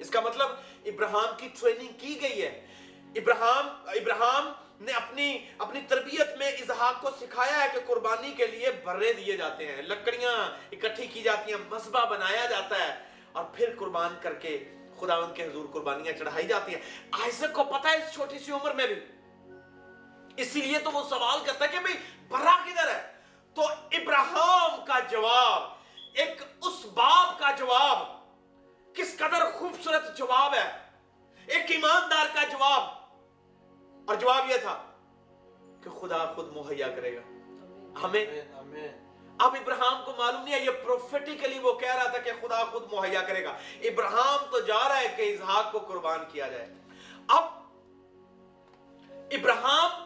اس 0.00 0.10
کا 0.10 0.20
مطلب 0.20 0.50
ابراہم 0.84 1.36
کی 1.36 1.48
ٹریننگ 1.60 1.88
کی 1.98 2.22
گئی 2.22 2.42
ہے۔ 2.42 2.66
ابراہم 3.14 3.68
ابراہم 3.86 4.52
نے 4.80 4.92
اپنی 4.92 5.38
اپنی 5.58 5.80
تربیت 5.88 6.36
میں 6.38 6.48
اظہار 6.48 6.92
کو 7.00 7.10
سکھایا 7.20 7.62
ہے 7.62 7.68
کہ 7.72 7.80
قربانی 7.86 8.32
کے 8.32 8.46
لیے 8.46 8.70
برے 8.70 9.12
دیے 9.12 9.36
جاتے 9.36 9.66
ہیں۔ 9.66 9.82
لکڑیاں 9.82 10.50
اکٹھی 10.72 11.06
کی 11.06 11.22
جاتی 11.22 11.52
ہیں 11.52 11.60
مصباح 11.70 12.04
بنایا 12.04 12.46
جاتا 12.46 12.88
ہے۔ 12.88 13.04
اور 13.32 13.44
پھر 13.44 13.70
قربان 13.78 14.14
کر 14.22 14.34
کے 14.34 14.64
خداوند 15.00 15.36
کے 15.36 15.44
حضور 15.44 15.66
قربانیاں 15.72 16.18
چڑھائی 16.18 16.46
جاتی 16.46 16.74
ہیں۔ 16.74 16.82
آئسک 17.10 17.52
کو 17.52 17.64
پتا 17.64 17.90
ہے 17.90 17.96
اس 17.96 18.14
چھوٹی 18.14 18.38
سی 18.38 18.52
عمر 18.52 18.74
میں 18.74 18.86
بھی۔ 18.86 19.15
اسی 20.36 20.60
لیے 20.60 20.78
تو 20.78 20.90
وہ 20.90 21.08
سوال 21.08 21.38
کرتا 21.46 21.64
ہے 21.64 21.70
کہ 21.70 21.78
بھئی 21.78 21.94
برا 22.28 22.56
کدھر 22.64 22.88
ہے؟ 22.88 23.12
تو 23.54 23.62
ابراہم 23.92 24.84
کا 24.84 25.00
جواب، 25.00 25.62
ایک 26.14 26.42
اس 26.62 26.86
باپ 26.94 27.38
کا 27.38 27.50
جواب 27.50 28.16
کس 28.94 29.18
قدر 29.18 29.50
خوبصورت 29.50 30.16
جواب 30.16 30.54
ہے؟ 30.54 30.78
ایک 31.46 31.70
ایماندار 31.70 32.26
کا 32.34 32.42
جواب۔ 32.44 32.82
اور 34.08 34.14
جواب 34.14 34.50
یہ 34.50 34.56
تھا 34.56 34.82
کہ 35.84 35.90
خدا 35.90 36.32
خود 36.32 36.56
مہیا 36.56 36.88
کرے 36.88 37.16
گا۔ 37.16 37.20
ہمیں 38.02 38.26
اب 39.38 39.54
ابراہم 39.54 40.02
کو 40.04 40.12
معلوم 40.18 40.42
نہیں 40.42 40.54
ہے، 40.54 40.64
یہ 40.64 40.70
پروفیٹیکلی 40.70 41.58
وہ 41.58 41.72
کہہ 41.72 41.94
رہا 41.94 42.08
تھا 42.08 42.18
کہ 42.18 42.32
خدا 42.40 42.64
خود 42.64 42.92
مہیا 42.92 43.22
کرے 43.22 43.44
گا۔ 43.44 43.50
ابراہم 43.82 44.44
تو 44.50 44.60
جا 44.60 44.88
رہا 44.88 44.98
ہے 44.98 45.14
کہ 45.16 45.34
اظہار 45.34 45.62
کو 45.72 45.78
قربان 45.78 46.20
کیا 46.32 46.48
جائے۔ 46.48 46.74
اب 47.28 47.44
ابراہم 49.30 50.05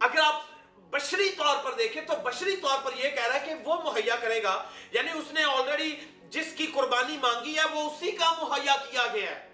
اگر 0.00 0.18
آپ 0.24 0.42
بشری 0.76 1.30
طور 1.30 1.56
پر 1.64 1.72
دیکھیں 1.72 2.02
تو 2.02 2.12
بشری 2.24 2.56
طور 2.56 2.78
پر 2.84 2.92
یہ 2.96 3.10
کہہ 3.10 3.26
رہا 3.26 3.40
ہے 3.40 3.46
کہ 3.46 3.54
وہ 3.64 3.92
مہیا 3.92 4.16
کرے 4.16 4.42
گا۔ 4.42 4.64
یعنی 4.92 5.10
اس 5.18 5.32
نے 5.32 5.44
آلریڈی 5.44 5.96
جس 6.28 6.54
کی 6.56 6.66
قربانی 6.66 7.16
مانگی 7.16 7.58
ہے 7.58 7.64
وہ 7.64 7.90
اسی 7.90 8.10
کا 8.10 8.32
مہیا 8.32 8.76
کیا 8.90 9.06
گیا 9.12 9.30
ہے۔ 9.30 9.48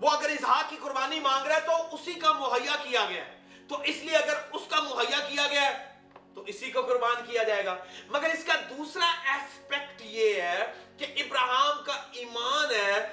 وہ 0.00 0.10
اگر 0.10 0.30
اظہار 0.30 0.62
کی 0.68 0.76
قربانی 0.82 1.20
مانگ 1.20 1.46
رہا 1.46 1.56
ہے 1.56 1.60
تو 1.60 1.94
اسی 1.94 2.14
کا 2.14 2.32
مہیا 2.32 2.76
کیا 2.82 3.04
گیا 3.08 3.26
ہے۔ 3.26 3.36
تو 3.68 3.80
اس 3.80 3.96
لیے 3.96 4.16
اگر 4.16 4.34
اس 4.52 4.62
کا 4.68 4.80
مہیا 4.80 5.28
کیا 5.28 5.46
گیا 5.46 5.62
ہے 5.62 5.90
تو 6.34 6.40
اسی 6.40 6.70
کو 6.70 6.82
قربان 6.82 7.30
کیا 7.30 7.42
جائے 7.42 7.64
گا۔ 7.64 7.84
مگر 8.06 8.28
اس 8.28 8.44
کا 8.44 8.54
دوسرا 8.54 9.12
ایسپیکٹ 9.24 10.02
یہ 10.02 10.42
ہے 10.42 10.72
کہ 10.98 11.06
ابراہم 11.16 11.84
کا 11.84 11.92
ایمان 12.12 12.74
ہے۔ 12.74 13.12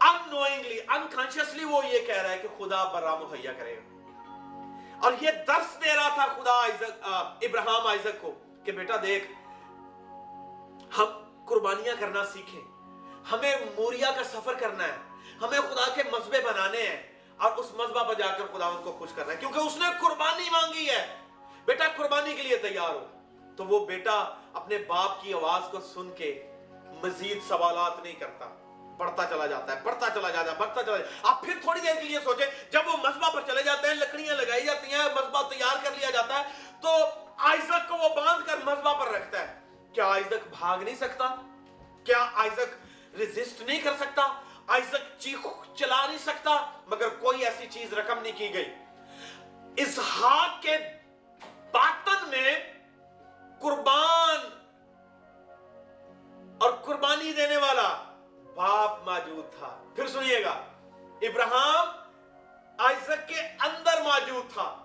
ان 0.00 0.30
نوئنگلی 0.30 0.80
انکانشیسلی 0.88 1.64
وہ 1.64 1.86
یہ 1.86 1.98
کہہ 2.06 2.22
رہا 2.22 2.30
ہے 2.30 2.38
کہ 2.38 2.48
خدا 2.58 2.84
برا 2.84 3.14
مہیا 3.14 3.52
کرے 3.52 3.76
گا۔ 3.76 3.93
اور 5.02 5.12
یہ 5.20 5.30
درس 5.46 5.84
دے 5.84 5.94
رہا 5.96 6.08
تھا 6.08 6.26
خدا 6.26 6.66
عزق 6.66 7.06
ابراہم 7.42 7.86
عزق 7.86 8.22
کو 8.22 8.32
کہ 8.64 8.72
بیٹا 8.72 8.96
دیکھ، 9.02 9.24
ہم 10.98 11.10
قربانیاں 11.48 11.94
کرنا 12.00 12.24
سیکھیں، 12.24 12.60
ہمیں 13.32 13.56
موریا 13.76 14.10
کا 14.10 14.24
سفر 14.24 14.54
کرنا 14.54 14.84
ہے، 14.84 14.96
ہمیں 15.42 15.60
خدا 15.60 15.94
کے 15.94 16.02
مذہبے 16.12 16.40
بنانے 16.40 16.82
ہیں 16.82 17.02
اور 17.36 17.52
اس 17.52 17.66
مذہبہ 17.74 18.04
پر 18.04 18.14
جا 18.14 18.26
کر 18.26 18.44
خدا 18.52 18.66
ان 18.66 18.82
کو 18.84 18.92
خوش 18.92 19.12
کرنا 19.14 19.32
ہے، 19.32 19.36
کیونکہ 19.36 19.58
اس 19.58 19.76
نے 19.76 19.86
قربانی 20.00 20.50
مانگی 20.50 20.88
ہے۔ 20.90 21.16
بیٹا، 21.64 21.84
قربانی 21.96 22.34
کے 22.34 22.42
لیے 22.42 22.56
تیار 22.56 22.94
ہو۔ 22.94 23.06
تو 23.56 23.64
وہ 23.64 23.86
بیٹا 23.86 24.34
اپنے 24.52 24.78
باپ 24.78 25.22
کی 25.22 25.34
آواز 25.34 25.62
کو 25.70 25.80
سن 25.80 26.10
کے 26.16 26.46
مزید 27.02 27.38
سوالات 27.48 28.02
نہیں 28.02 28.12
کرتا۔ 28.12 28.63
بڑھتا 28.96 29.24
چلا 29.24 29.46
جاتا 29.46 29.76
ہے، 29.76 29.80
بڑھتا 29.82 30.10
چلا 30.10 30.30
جاتا 30.30 30.52
ہے، 30.52 30.56
بڑھتا 30.56 30.82
چلا 30.82 30.96
جاتا 30.96 31.10
ہے۔ 31.10 31.18
آپ 31.22 31.42
پھر 31.42 31.54
تھوڑی 31.62 31.80
دیر 31.80 31.94
کے 31.94 32.08
لیے 32.08 32.18
سوچیں، 32.24 32.46
جب 32.70 32.82
وہ 32.86 32.96
مذبح 32.96 33.30
پر 33.30 33.40
چلے 33.46 33.62
جاتے 33.62 33.88
ہیں، 33.88 33.94
لکڑیاں 33.94 34.34
لگائی 34.34 34.64
جاتی 34.66 34.92
ہیں 34.92 35.04
مذبح 35.14 35.42
تیار 35.42 35.84
کر 35.84 35.90
لیا 35.98 36.10
جاتا 36.10 36.38
ہے، 36.38 36.44
تو 36.80 36.88
آئزک 37.36 37.88
کو 37.88 37.96
وہ 37.96 38.08
باندھ 38.08 38.46
کر 38.46 38.56
مذبح 38.64 38.92
پر 38.92 39.12
رکھتا 39.12 39.40
ہے۔ 39.40 39.60
کیا 39.92 40.06
آئزک 40.06 40.48
بھاگ 40.58 40.78
نہیں 40.78 40.94
سکتا؟ 40.94 41.34
کیا 42.04 42.26
آئزک 42.34 42.74
ریزسٹ 43.16 43.62
نہیں 43.62 43.80
کر 43.80 43.92
سکتا؟ 44.00 44.22
آئزک 44.66 45.20
چیخ 45.20 45.46
چلا 45.74 46.06
نہیں 46.06 46.18
سکتا؟ 46.18 46.70
مگر 46.86 47.08
کوئی 47.08 47.44
ایسی 47.44 47.66
چیز 47.70 47.92
رقم 47.92 48.18
نہیں 48.18 48.36
کی 48.36 48.54
گئی۔ 48.54 48.74
اسحاق 49.76 50.62
کے 50.62 50.76
باطن 51.72 52.28
میں 52.28 52.58
قربان 53.60 54.38
اور 56.60 56.70
قربانی 56.70 57.32
دینے 57.32 57.56
والا 57.56 58.13
باپ 58.54 59.08
موجود 59.08 59.58
تھا۔ 59.58 59.84
پھر 59.96 60.08
سنیے 60.08 60.44
گا۔ 60.44 60.64
ابراہم 61.22 61.88
آئزک 62.78 63.28
کے 63.28 63.40
اندر 63.40 64.02
موجود 64.02 64.52
تھا۔ 64.52 64.80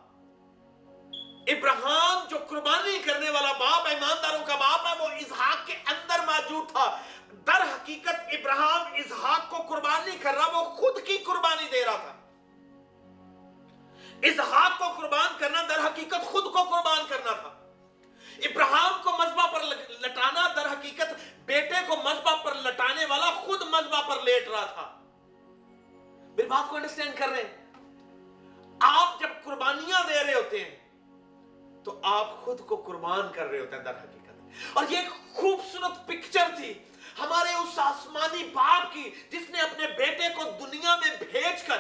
ابراہم 1.48 2.28
جو 2.28 2.38
قربانی 2.48 3.00
کرنے 3.00 3.30
والا 3.30 3.52
باپ 3.52 3.88
ایمانداروں 3.88 4.46
کا 4.46 4.56
باپ 4.56 4.88
ہے، 4.88 5.04
وہ 5.04 5.08
اسحاق 5.08 5.68
کے 5.68 5.74
اندر 5.74 6.20
موجود 6.26 6.72
تھا۔ 6.72 6.98
در 7.48 7.62
حقیقت 7.62 8.16
ابراہم 8.28 8.94
اسحاق 8.94 9.50
کو 9.50 9.58
قربانی 9.58 10.18
کر 10.18 10.34
رہا، 10.34 10.58
وہ 10.58 10.64
خود 10.64 11.04
کی 11.06 11.18
قربانی 11.18 11.68
دے 11.72 11.86
رہا 11.86 11.96
تھا۔ 11.96 12.14
اسحاق 14.22 14.80
کو 14.80 15.02
قربان 15.02 15.38
کرنا 15.40 15.62
در 15.70 15.88
حقیقت 15.88 16.26
خود 16.26 16.44
کو 16.44 16.64
قربان 16.64 17.00
کرنا 17.10 17.32
تھا۔ 17.32 17.59
ابراہم 18.44 19.02
کو 19.04 19.12
مذبح 19.12 19.46
پر 19.48 19.64
لٹانا 20.00 20.48
در 20.56 20.66
حقیقت 20.66 21.14
بیٹے 21.46 21.76
کو 21.88 21.96
مذبح 21.96 22.36
پر 22.36 22.56
لٹانے 22.56 23.06
والا 23.06 23.32
خود 23.32 23.62
مذبح 23.62 24.02
پر 24.02 24.22
لیٹ 24.24 24.48
رہا 24.48 24.66
تھا۔ 24.66 25.00
میری 26.36 26.48
بات 26.48 26.70
کو 26.70 26.76
انڈرسٹینڈ 26.76 27.18
کر 27.18 27.28
رہے 27.30 27.44
ہیں؟ 27.44 27.66
آپ 28.82 29.20
جب 29.20 29.28
قربانیاں 29.44 30.02
دے 30.08 30.24
رہے 30.24 30.34
ہوتے 30.34 30.64
ہیں، 30.64 30.78
تو 31.84 32.00
آپ 32.04 32.46
خود 32.46 32.60
کو 32.68 32.76
قربان 32.76 33.32
کر 33.34 33.46
رہے 33.46 33.60
ہوتے 33.60 33.76
ہیں 33.76 33.84
در 33.84 33.92
حقیقت۔ 33.92 34.42
اور 34.74 34.86
یہ 34.90 34.98
ایک 34.98 35.36
خوبصورت 35.36 36.08
پکچر 36.08 36.48
تھی 36.56 36.74
ہمارے 37.20 37.50
اس 37.50 37.80
آسمانی 37.80 38.44
باپ 38.44 38.94
کی، 38.94 39.12
جس 39.30 39.50
نے 39.50 39.60
اپنے 39.60 39.88
بیٹے 39.88 40.30
کو 40.36 40.44
دنیا 40.44 40.96
میں 40.96 41.18
بھیج 41.32 41.64
کر 41.64 41.78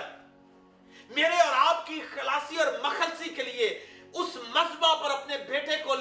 میرے 1.10 1.36
اور 1.36 1.54
آپ 1.56 1.88
کی 1.88 2.02
خلاصی 2.14 2.58
اور 2.58 2.74
مخلصی 2.84 3.30
کے 3.30 3.44
لیے 3.44 3.86
اس 4.14 4.36
مذبح 4.36 4.96
پر 4.96 5.12
اپنے 5.12 5.38
بیٹے 5.38 5.78
کو 5.78 5.96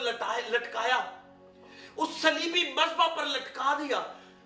لٹکایا۔ 0.48 1.18
اس 1.96 2.08
سلیمی 2.22 2.72
مذبح 2.72 3.06
پر 3.06 3.24
لٹکا 3.24 3.78
دیا۔ 3.78 3.98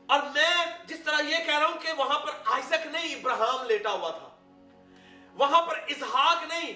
اور 0.07 0.19
میں 0.19 0.67
جس 0.85 1.01
طرح 1.05 1.21
یہ 1.21 1.45
کہہ 1.45 1.59
رہا 1.59 1.67
ہوں 1.67 1.81
کہ 1.81 1.93
وہاں 1.93 2.19
پر 2.19 2.31
آئزک 2.45 2.87
نہیں 2.87 3.15
ابراہم 3.15 3.67
لیٹا 3.67 3.91
ہوا 3.91 4.11
تھا۔ 4.11 4.29
وہاں 5.33 5.67
پر 5.67 5.79
اظہاق 5.79 6.43
نہیں 6.49 6.73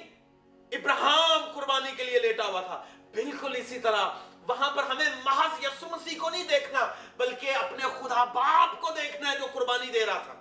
ابراہم 0.72 1.50
قربانی 1.54 1.92
کے 1.96 2.04
لیے 2.04 2.18
لیٹا 2.18 2.44
ہوا 2.44 2.60
تھا۔ 2.60 2.84
بالکل 3.14 3.56
اسی 3.56 3.78
طرح 3.78 4.08
وہاں 4.48 4.70
پر 4.70 4.84
ہمیں 4.84 5.06
محض 5.24 5.64
یسو 5.64 5.86
مسیح 5.90 6.18
کو 6.18 6.30
نہیں 6.30 6.44
دیکھنا، 6.44 6.94
بلکہ 7.16 7.54
اپنے 7.54 7.84
خدا 8.00 8.24
باپ 8.24 8.80
کو 8.80 8.90
دیکھنا 8.90 9.32
ہے 9.32 9.38
جو 9.38 9.46
قربانی 9.52 9.86
دے 9.86 10.06
رہا 10.06 10.18
تھا۔ 10.18 10.32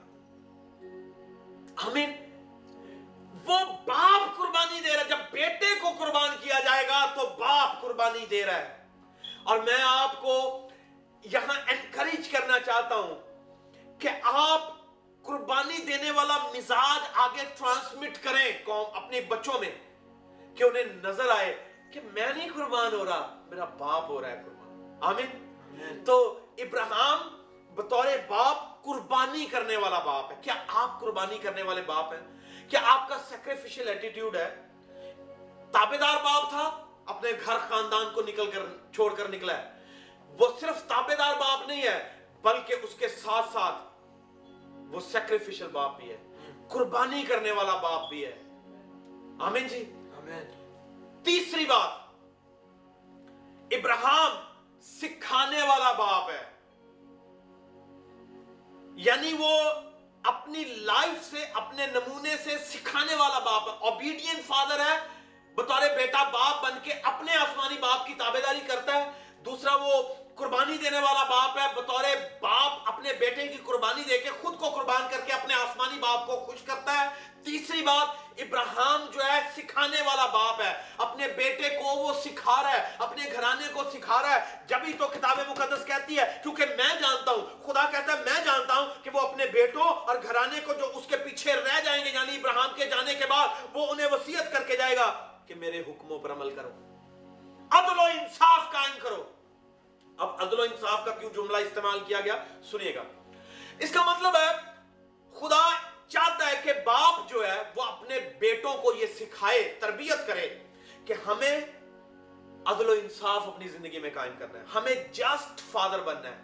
ہمیں 1.87 2.24
وہ 3.47 3.59
باپ 3.85 4.37
قربانی 4.37 4.81
دے 4.81 4.93
رہا 4.93 4.99
ہے۔ 4.99 5.09
جب 5.09 5.17
بیٹے 5.31 5.65
کو 5.81 5.89
قربان 5.99 6.29
کیا 6.41 6.59
جائے 6.59 6.87
گا 6.87 7.05
تو 7.05 7.29
باپ 7.39 7.81
قربانی 7.81 8.25
دے 8.25 8.45
رہا 8.45 8.55
ہے۔ 8.55 8.87
اور 9.43 9.59
میں 9.59 9.83
آپ 9.83 10.21
کو 10.21 10.67
یہاں 11.23 11.71
انکریج 11.71 12.29
کرنا 12.29 12.59
چاہتا 12.59 12.95
ہوں 12.95 13.15
کہ 13.99 14.09
آپ 14.23 14.61
قربانی 15.23 15.77
دینے 15.77 16.11
والا 16.11 16.37
مزاج 16.37 17.03
آگے 17.13 17.43
ٹرانسمٹ 17.57 18.23
کریں 18.23 18.65
قوم 18.65 18.97
اپنے 18.97 19.21
بچوں 19.21 19.59
میں 19.59 19.71
کہ 20.55 20.63
انہیں 20.63 20.83
نظر 20.83 21.29
آئے 21.29 21.73
کہ 21.93 22.01
میں 22.13 22.33
نہیں 22.33 22.49
قربان 22.55 22.93
ہو 22.93 23.05
رہا 23.05 23.43
میرا 23.47 23.65
باپ 23.65 24.03
ہو 24.09 24.21
رہا 24.21 24.29
ہے 24.29 24.41
قربان۔ 24.45 24.97
آمین۔ 25.01 25.45
تو 26.05 26.39
ابراہم 26.57 27.41
بطور 27.75 28.07
باپ 28.27 28.83
قربانی 28.83 29.45
کرنے 29.45 29.77
والا 29.77 29.99
باپ 29.99 30.31
ہے۔ 30.31 30.35
کیا 30.41 30.63
آپ 30.67 31.01
قربانی 31.01 31.37
کرنے 31.37 31.61
والے 31.61 31.81
باپ 31.81 32.13
ہیں؟ 32.13 32.34
کہ 32.69 32.77
آپ 32.77 33.09
کا 33.09 33.17
سیکریفیشل 33.29 33.87
ایٹیٹیوڈ 33.87 34.35
ہے. 34.35 34.55
تابے 35.71 35.97
دار 35.97 36.15
باپ 36.23 36.49
تھا 36.49 36.85
اپنے 37.05 37.29
گھر 37.45 37.57
خاندان 37.57 38.05
کو 38.15 38.21
نکل 38.21 38.51
کر 38.51 38.65
چھوڑ 38.93 39.15
کر 39.15 39.29
نکلا 39.29 39.57
ہے. 39.57 39.71
وہ 40.39 40.47
صرف 40.59 40.87
تابے 40.87 41.15
دار 41.15 41.33
باپ 41.33 41.67
نہیں 41.67 41.81
ہے 41.81 42.25
بلکہ 42.41 42.75
اس 42.83 42.95
کے 42.99 43.07
ساتھ 43.07 43.53
ساتھ 43.53 43.75
وہ 44.89 44.99
سیکریفیشل 44.99 45.67
باپ 45.67 45.97
بھی 45.97 46.11
ہے. 46.11 46.17
قربانی 46.69 47.23
کرنے 47.23 47.51
والا 47.51 47.75
باپ 47.75 48.09
بھی 48.09 48.25
ہے. 48.25 48.41
آمین 49.39 49.67
جی؟ 49.67 49.93
آمین۔ 50.17 51.21
تیسری 51.23 51.65
بات 51.65 52.05
ابراہم 53.71 54.39
سکھانے 54.81 55.61
والا 55.61 55.91
باپ 55.91 56.29
ہے. 56.29 56.55
یعنی 58.95 59.33
وہ 59.39 59.59
اپنی 60.27 60.63
لائف 60.63 61.23
سے، 61.31 61.45
اپنے 61.53 61.85
نمونے 61.87 62.35
سے 62.43 62.57
سکھانے 62.57 63.15
والا 63.15 63.39
باپ 63.39 63.69
اوبیڈینٹ 63.83 64.45
فادر 64.47 64.79
ہے، 64.79 64.97
بطور 65.55 65.81
بیٹا 65.95 66.23
باپ 66.23 66.63
بن 66.63 66.77
کے 66.83 66.93
اپنے 67.03 67.35
آسمانی 67.35 67.77
باپ 67.77 68.07
کی 68.07 68.13
تابے 68.13 68.41
داری 68.41 68.59
کرتا 68.67 68.97
ہے۔ 68.97 69.11
دوسرا 69.45 69.75
وہ 69.75 70.01
قربانی 70.35 70.77
دینے 70.77 70.99
والا 70.99 71.23
باپ 71.23 71.57
ہے، 71.57 71.63
بطور 71.75 72.03
باپ 72.41 72.89
اپنے 72.93 73.13
بیٹے 73.13 73.47
کی 73.47 73.57
قربانی 73.63 74.03
دے 74.03 74.17
کے 74.17 74.29
خود 74.41 74.59
کو 74.59 74.69
قربان 74.69 75.01
کر 75.11 75.21
کے 75.25 75.33
اپنے 75.33 75.53
آسمانی 75.53 75.99
باپ 75.99 76.27
کو 76.27 76.35
خوش 76.35 76.61
کرتا 76.61 76.93
ہے۔ 76.93 77.07
تیسری 77.45 77.81
بات 77.81 78.07
ابراہم 78.37 79.05
جو 79.13 79.25
ہے، 79.25 79.39
سکھانے 79.57 80.01
والا 80.01 80.25
باپ 80.25 80.61
ہے۔ 80.61 80.81
اپنے 80.97 81.27
بیٹے 81.27 81.69
کو 81.69 81.83
وہ 81.83 82.13
سکھا 82.13 82.63
رہا 82.63 82.71
ہے، 82.71 82.95
اپنے 82.99 83.23
گھرانے 83.33 83.67
کو 83.73 83.83
سکھا 83.93 84.21
رہا 84.21 84.35
ہے۔ 84.35 84.59
جبھی 84.67 84.93
تو 84.93 85.07
کتاب 85.07 85.39
مقدس 85.47 85.85
کہتی 85.85 86.17
ہے، 86.17 86.39
کیونکہ 86.43 86.65
میں 86.65 87.01
جانتا 87.01 87.31
ہوں، 87.31 87.67
خدا 87.67 87.89
کہتا 87.91 88.13
ہے، 88.13 88.17
میں 88.17 88.45
جانتا 88.45 88.73
ہوں 88.73 88.85
کہ 89.03 89.09
وہ 89.13 89.19
اپنے 89.19 89.45
بیٹوں 89.45 89.83
اور 89.83 90.15
گھرانے 90.23 90.59
کو 90.59 90.73
جو 90.73 90.91
اس 90.93 91.05
کے 91.07 91.17
پیچھے 91.17 91.53
رہ 91.53 91.81
جائیں 91.81 92.05
گے 92.05 92.09
یعنی 92.09 92.35
ابراہم 92.35 92.75
کے 92.75 92.85
جانے 92.85 93.15
کے 93.15 93.25
بعد، 93.25 93.47
وہ 93.73 93.87
انہیں 93.91 94.07
وسیعت 94.11 94.51
کر 94.51 94.63
کے 94.63 94.77
جائے 94.77 94.97
گا 94.97 95.27
کہ 95.47 95.55
میرے 95.55 95.79
حکموں 95.79 96.19
پر 96.19 96.31
عمل 96.31 96.55
کرو۔ 96.55 96.69
عدل 97.71 97.99
و 97.99 98.01
انصاف 98.01 98.71
قائم 98.71 98.99
کرو۔ 99.01 99.23
اب 100.17 100.41
عدل 100.41 100.59
و 100.59 100.61
انصاف 100.61 101.05
کا 101.05 101.11
کیوں 101.11 101.29
جملہ 101.29 101.57
استعمال 101.57 101.99
کیا 101.99 102.21
گیا؟ 102.21 102.43
سنیے 102.71 102.95
گا۔ 102.95 103.03
اس 103.79 103.91
کا 103.91 104.03
مطلب 104.03 104.35
ہے، 104.35 104.55
خدا 105.39 105.69
چاہتا 106.07 106.45
ہے 106.47 106.61
کہ 106.63 106.73
باپ 106.85 107.29
جو 107.29 107.47
ہے، 107.47 107.63
وہ 107.75 107.83
اپنے 107.83 108.19
بیٹوں 108.39 108.77
کو 108.77 108.93
یہ 108.93 109.05
سکھائے، 109.05 109.77
تربیت 109.79 110.27
کرے 110.27 110.57
کہ 111.05 111.13
ہمیں 111.27 111.61
عدل 112.65 112.89
و 112.89 112.91
انصاف 112.91 113.47
اپنی 113.47 113.67
زندگی 113.67 113.99
میں 113.99 114.09
قائم 114.13 114.33
کرنا 114.39 114.59
ہے، 114.59 114.63
ہمیں 114.75 114.95
جسٹ 115.13 115.71
فادر 115.71 115.99
بننا 115.99 116.29
ہے۔ 116.29 116.41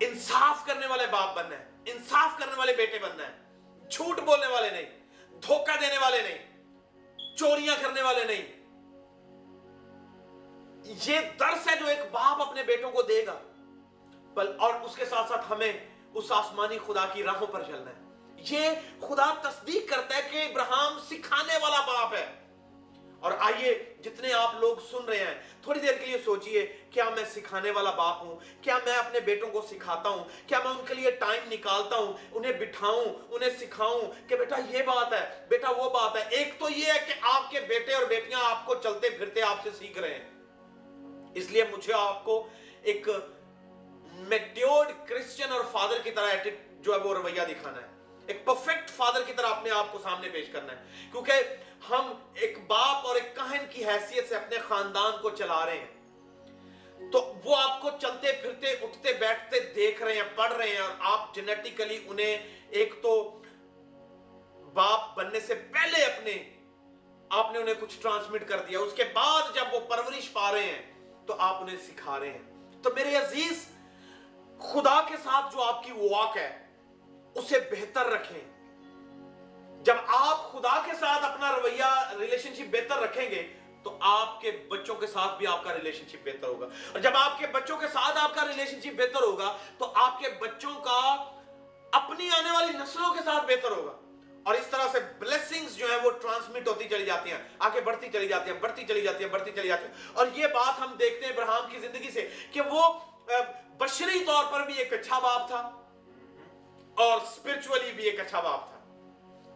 انصاف 0.00 0.66
کرنے 0.66 0.86
والے 0.86 1.06
باپ 1.06 1.36
بننا 1.36 1.58
ہے، 1.58 1.70
انصاف 1.86 2.38
کرنے 2.38 2.52
والے 2.56 2.72
بیٹے 2.72 2.98
بننا 2.98 3.26
ہے۔ 3.26 3.60
جھوٹ 3.90 4.20
بولنے 4.20 4.46
والے 4.46 4.70
نہیں، 4.70 4.98
دھوکہ 5.28 5.80
دینے 5.80 5.98
والے 5.98 6.22
نہیں، 6.22 6.66
چوریاں 7.36 7.76
کرنے 7.82 8.02
والے 8.02 8.24
نہیں۔ 8.24 8.53
یہ 10.84 11.20
درس 11.40 11.68
ہے 11.68 11.76
جو 11.80 11.86
ایک 11.86 11.98
باپ 12.12 12.48
اپنے 12.48 12.62
بیٹوں 12.62 12.90
کو 12.90 13.02
دے 13.02 13.26
گا۔ 13.26 13.38
بل 14.34 14.52
اور 14.58 14.74
اس 14.74 14.96
کے 14.96 15.04
ساتھ 15.04 15.28
ساتھ 15.28 15.46
ہمیں 15.50 15.72
اس 16.14 16.32
آسمانی 16.32 16.78
خدا 16.86 17.06
کی 17.06 17.22
راہوں 17.22 17.46
پر 17.46 17.62
چلنا 17.62 17.90
ہے۔ 17.90 18.04
یہ 18.36 18.70
خدا 19.00 19.50
تصدیق 19.50 19.90
کرتا 19.90 20.16
ہے 20.16 20.22
کہ 20.30 20.48
ابراہم 20.50 20.98
سکھانے 21.10 21.58
والا 21.62 21.80
باپ 21.80 22.14
ہے۔ 22.14 22.26
اور 23.20 23.32
آئیے 23.38 23.94
جتنے 24.04 24.32
آپ 24.32 24.54
لوگ 24.54 24.76
سن 24.90 25.04
رہے 25.04 25.18
ہیں، 25.18 25.34
تھوڑی 25.62 25.80
دیر 25.80 25.94
کے 25.94 26.06
لیے 26.06 26.16
سوچئے، 26.24 26.76
کیا 26.90 27.04
میں 27.10 27.24
سکھانے 27.24 27.70
والا 27.70 27.90
باپ 27.90 28.22
ہوں؟ 28.22 28.36
کیا 28.62 28.78
میں 28.84 28.96
اپنے 28.96 29.20
بیٹوں 29.20 29.48
کو 29.48 29.62
سکھاتا 29.70 30.08
ہوں؟ 30.08 30.24
کیا 30.46 30.58
میں 30.58 30.70
ان 30.70 30.84
کے 30.88 30.94
لیے 30.94 31.10
ٹائم 31.10 31.52
نکالتا 31.52 31.96
ہوں؟ 31.96 32.12
انہیں 32.32 32.52
بٹھاؤں، 32.52 33.04
انہیں 33.30 33.50
سکھاؤں 33.60 34.28
کہ 34.28 34.36
بیٹا 34.36 34.56
یہ 34.68 34.82
بات 34.82 35.12
ہے، 35.12 35.46
بیٹا 35.48 35.70
وہ 35.70 35.90
بات 35.90 36.16
ہے۔ 36.16 36.24
ایک 36.30 36.60
تو 36.60 36.68
یہ 36.68 36.86
ہے 36.86 36.98
کہ 37.06 37.14
آپ 37.20 37.50
کے 37.50 37.60
بیٹے 37.60 37.94
اور 37.94 38.04
بیٹیاں 38.04 38.40
آپ 38.44 38.66
کو 38.66 38.74
چلتے 38.74 39.10
پھرتے 39.10 39.42
آپ 39.42 39.56
سے 39.62 39.70
سیکھ 39.78 39.98
رہے 39.98 40.14
ہیں۔ 40.14 40.33
اس 41.34 41.50
لیے 41.50 41.64
مجھے 41.64 41.92
آپ 41.92 42.24
کو 42.24 42.48
ایک 42.82 43.08
میٹیورڈ 44.12 45.08
کرسچن 45.08 45.52
اور 45.52 45.60
فادر 45.72 46.00
کی 46.02 46.10
طرح 46.10 46.34
جو 46.80 46.94
ہے 46.94 46.98
وہ 46.98 47.14
رویہ 47.14 47.42
دکھانا 47.48 47.82
ہے۔ 47.82 47.86
ایک 48.26 48.44
پرفیکٹ 48.44 48.90
فادر 48.90 49.22
کی 49.22 49.32
طرح 49.32 49.46
اپنے 49.46 49.70
آپ 49.70 49.92
کو 49.92 49.98
سامنے 49.98 50.28
پیش 50.28 50.48
کرنا 50.52 50.72
ہے۔ 50.72 51.08
کیونکہ 51.12 51.32
ہم 51.90 52.30
ایک 52.34 52.66
باپ 52.66 53.06
اور 53.06 53.14
ایک 53.14 53.36
کہن 53.36 53.64
کی 53.70 53.84
حیثیت 53.84 54.28
سے 54.28 54.36
اپنے 54.36 54.58
خاندان 54.58 55.12
کو 55.22 55.30
چلا 55.30 55.66
رہے 55.66 55.78
ہیں۔ 55.78 56.04
تو 57.12 57.34
وہ 57.44 57.56
آپ 57.56 57.82
کو 57.82 57.90
چلتے 58.00 58.32
پھرتے، 58.32 58.66
اٹھتے 58.66 59.12
بیٹھتے 59.12 59.60
دیکھ 59.60 60.02
رہے 60.02 60.14
ہیں، 60.14 60.22
پڑھ 60.34 60.52
رہے 60.52 60.68
ہیں 60.68 60.78
اور 60.78 60.90
آپ 61.00 61.34
جینیٹیکلی 61.34 61.98
انہیں 62.06 62.60
ایک 62.70 62.94
تو 63.02 63.42
باپ 64.74 65.16
بننے 65.16 65.40
سے 65.40 65.54
پہلے 65.54 66.04
اپنے، 66.04 66.50
آپ 67.30 67.52
نے 67.52 67.58
انہیں 67.58 67.74
کچھ 67.80 68.02
ٹرانسمٹ 68.02 68.48
کر 68.48 68.60
دیا۔ 68.60 68.80
اس 68.80 68.92
کے 68.96 69.04
بعد 69.12 69.54
جب 69.54 69.64
وہ 69.72 69.80
پرورش 69.80 70.32
پا 70.32 70.52
رہے 70.52 70.62
ہیں 70.62 70.93
تو 71.26 71.34
آپ 71.38 71.54
انہیں 71.54 71.76
سکھا 71.76 72.20
رہے 72.20 72.30
ہیں۔ 72.30 72.72
تو 72.82 72.90
میرے 72.94 73.16
عزیز، 73.16 73.68
خدا 74.58 75.00
کے 75.08 75.16
ساتھ 75.16 75.54
جو 75.54 75.62
آپ 75.62 75.84
کی 75.84 75.92
واک 75.92 76.36
ہے، 76.36 76.66
اسے 77.34 77.58
بہتر 77.58 78.06
رکھیں۔ 78.06 78.54
جب 79.84 79.94
آپ 80.06 80.52
خدا 80.52 80.82
کے 80.84 80.92
ساتھ 81.00 81.24
اپنا 81.24 81.56
رویہ 81.56 82.14
ریلیشن 82.20 82.54
شپ 82.54 82.72
بہتر 82.72 83.00
رکھیں 83.02 83.30
گے، 83.30 83.52
تو 83.82 83.98
آپ 84.00 84.40
کے 84.40 84.66
بچوں 84.68 84.94
کے 84.94 85.06
ساتھ 85.06 85.38
بھی 85.38 85.46
آپ 85.46 85.64
کا 85.64 85.74
ریلیشن 85.74 86.04
شپ 86.08 86.24
بہتر 86.24 86.48
ہوگا۔ 86.48 86.66
اور 86.66 87.00
جب 87.00 87.10
آپ 87.14 87.38
کے 87.38 87.46
بچوں 87.46 87.76
کے 87.76 87.88
ساتھ 87.88 88.18
آپ 88.18 88.34
کا 88.34 88.46
ریلیشن 88.48 88.80
شپ 88.80 88.98
بہتر 88.98 89.22
ہوگا، 89.22 89.56
تو 89.78 89.92
آپ 89.94 90.20
کے 90.20 90.28
بچوں 90.40 90.74
کا 90.74 91.30
اپنی 91.92 92.30
آنے 92.30 92.50
والی 92.50 92.78
نسلوں 92.78 93.14
کے 93.14 93.20
ساتھ 93.24 93.44
بہتر 93.44 93.70
ہوگا۔ 93.70 94.03
اور 94.44 94.54
اس 94.54 94.66
طرح 94.66 94.88
سے 94.92 94.98
بلیسنگز 95.18 95.76
جو 95.76 95.86
ہیں 95.90 95.98
وہ 96.02 96.10
ٹرانسمٹ 96.10 96.68
ہوتی 96.68 96.88
چلی 96.88 97.04
جاتی 97.04 97.30
ہیں، 97.30 97.38
آگے 97.58 97.80
بڑھتی 97.80 98.08
چلی 98.12 98.28
جاتی 98.28 98.50
ہیں، 98.50 98.58
بڑھتی 98.58 98.86
چلی 98.86 99.00
جاتی 99.00 99.24
ہیں، 99.24 99.30
بڑھتی 99.30 99.50
چلی 99.52 99.68
جاتی 99.68 99.84
ہیں۔ 99.86 99.92
اور 100.12 100.26
یہ 100.34 100.46
بات 100.46 100.80
ہم 100.80 100.96
دیکھتے 100.98 101.26
ہیں 101.26 101.32
ابراہم 101.32 101.70
کی 101.70 101.78
زندگی 101.78 102.10
سے 102.10 102.28
کہ 102.52 102.60
وہ 102.60 103.00
بشری 103.78 104.24
طور 104.24 104.44
پر 104.52 104.66
بھی 104.66 104.74
ایک 104.74 104.92
اچھا 104.92 105.18
باپ 105.18 105.48
تھا 105.48 105.58
اور 106.96 107.20
اسپرچولی 107.20 107.92
بھی 107.92 108.04
ایک 108.04 108.20
اچھا 108.20 108.40
باپ 108.40 108.60
تھا۔ 108.60 108.78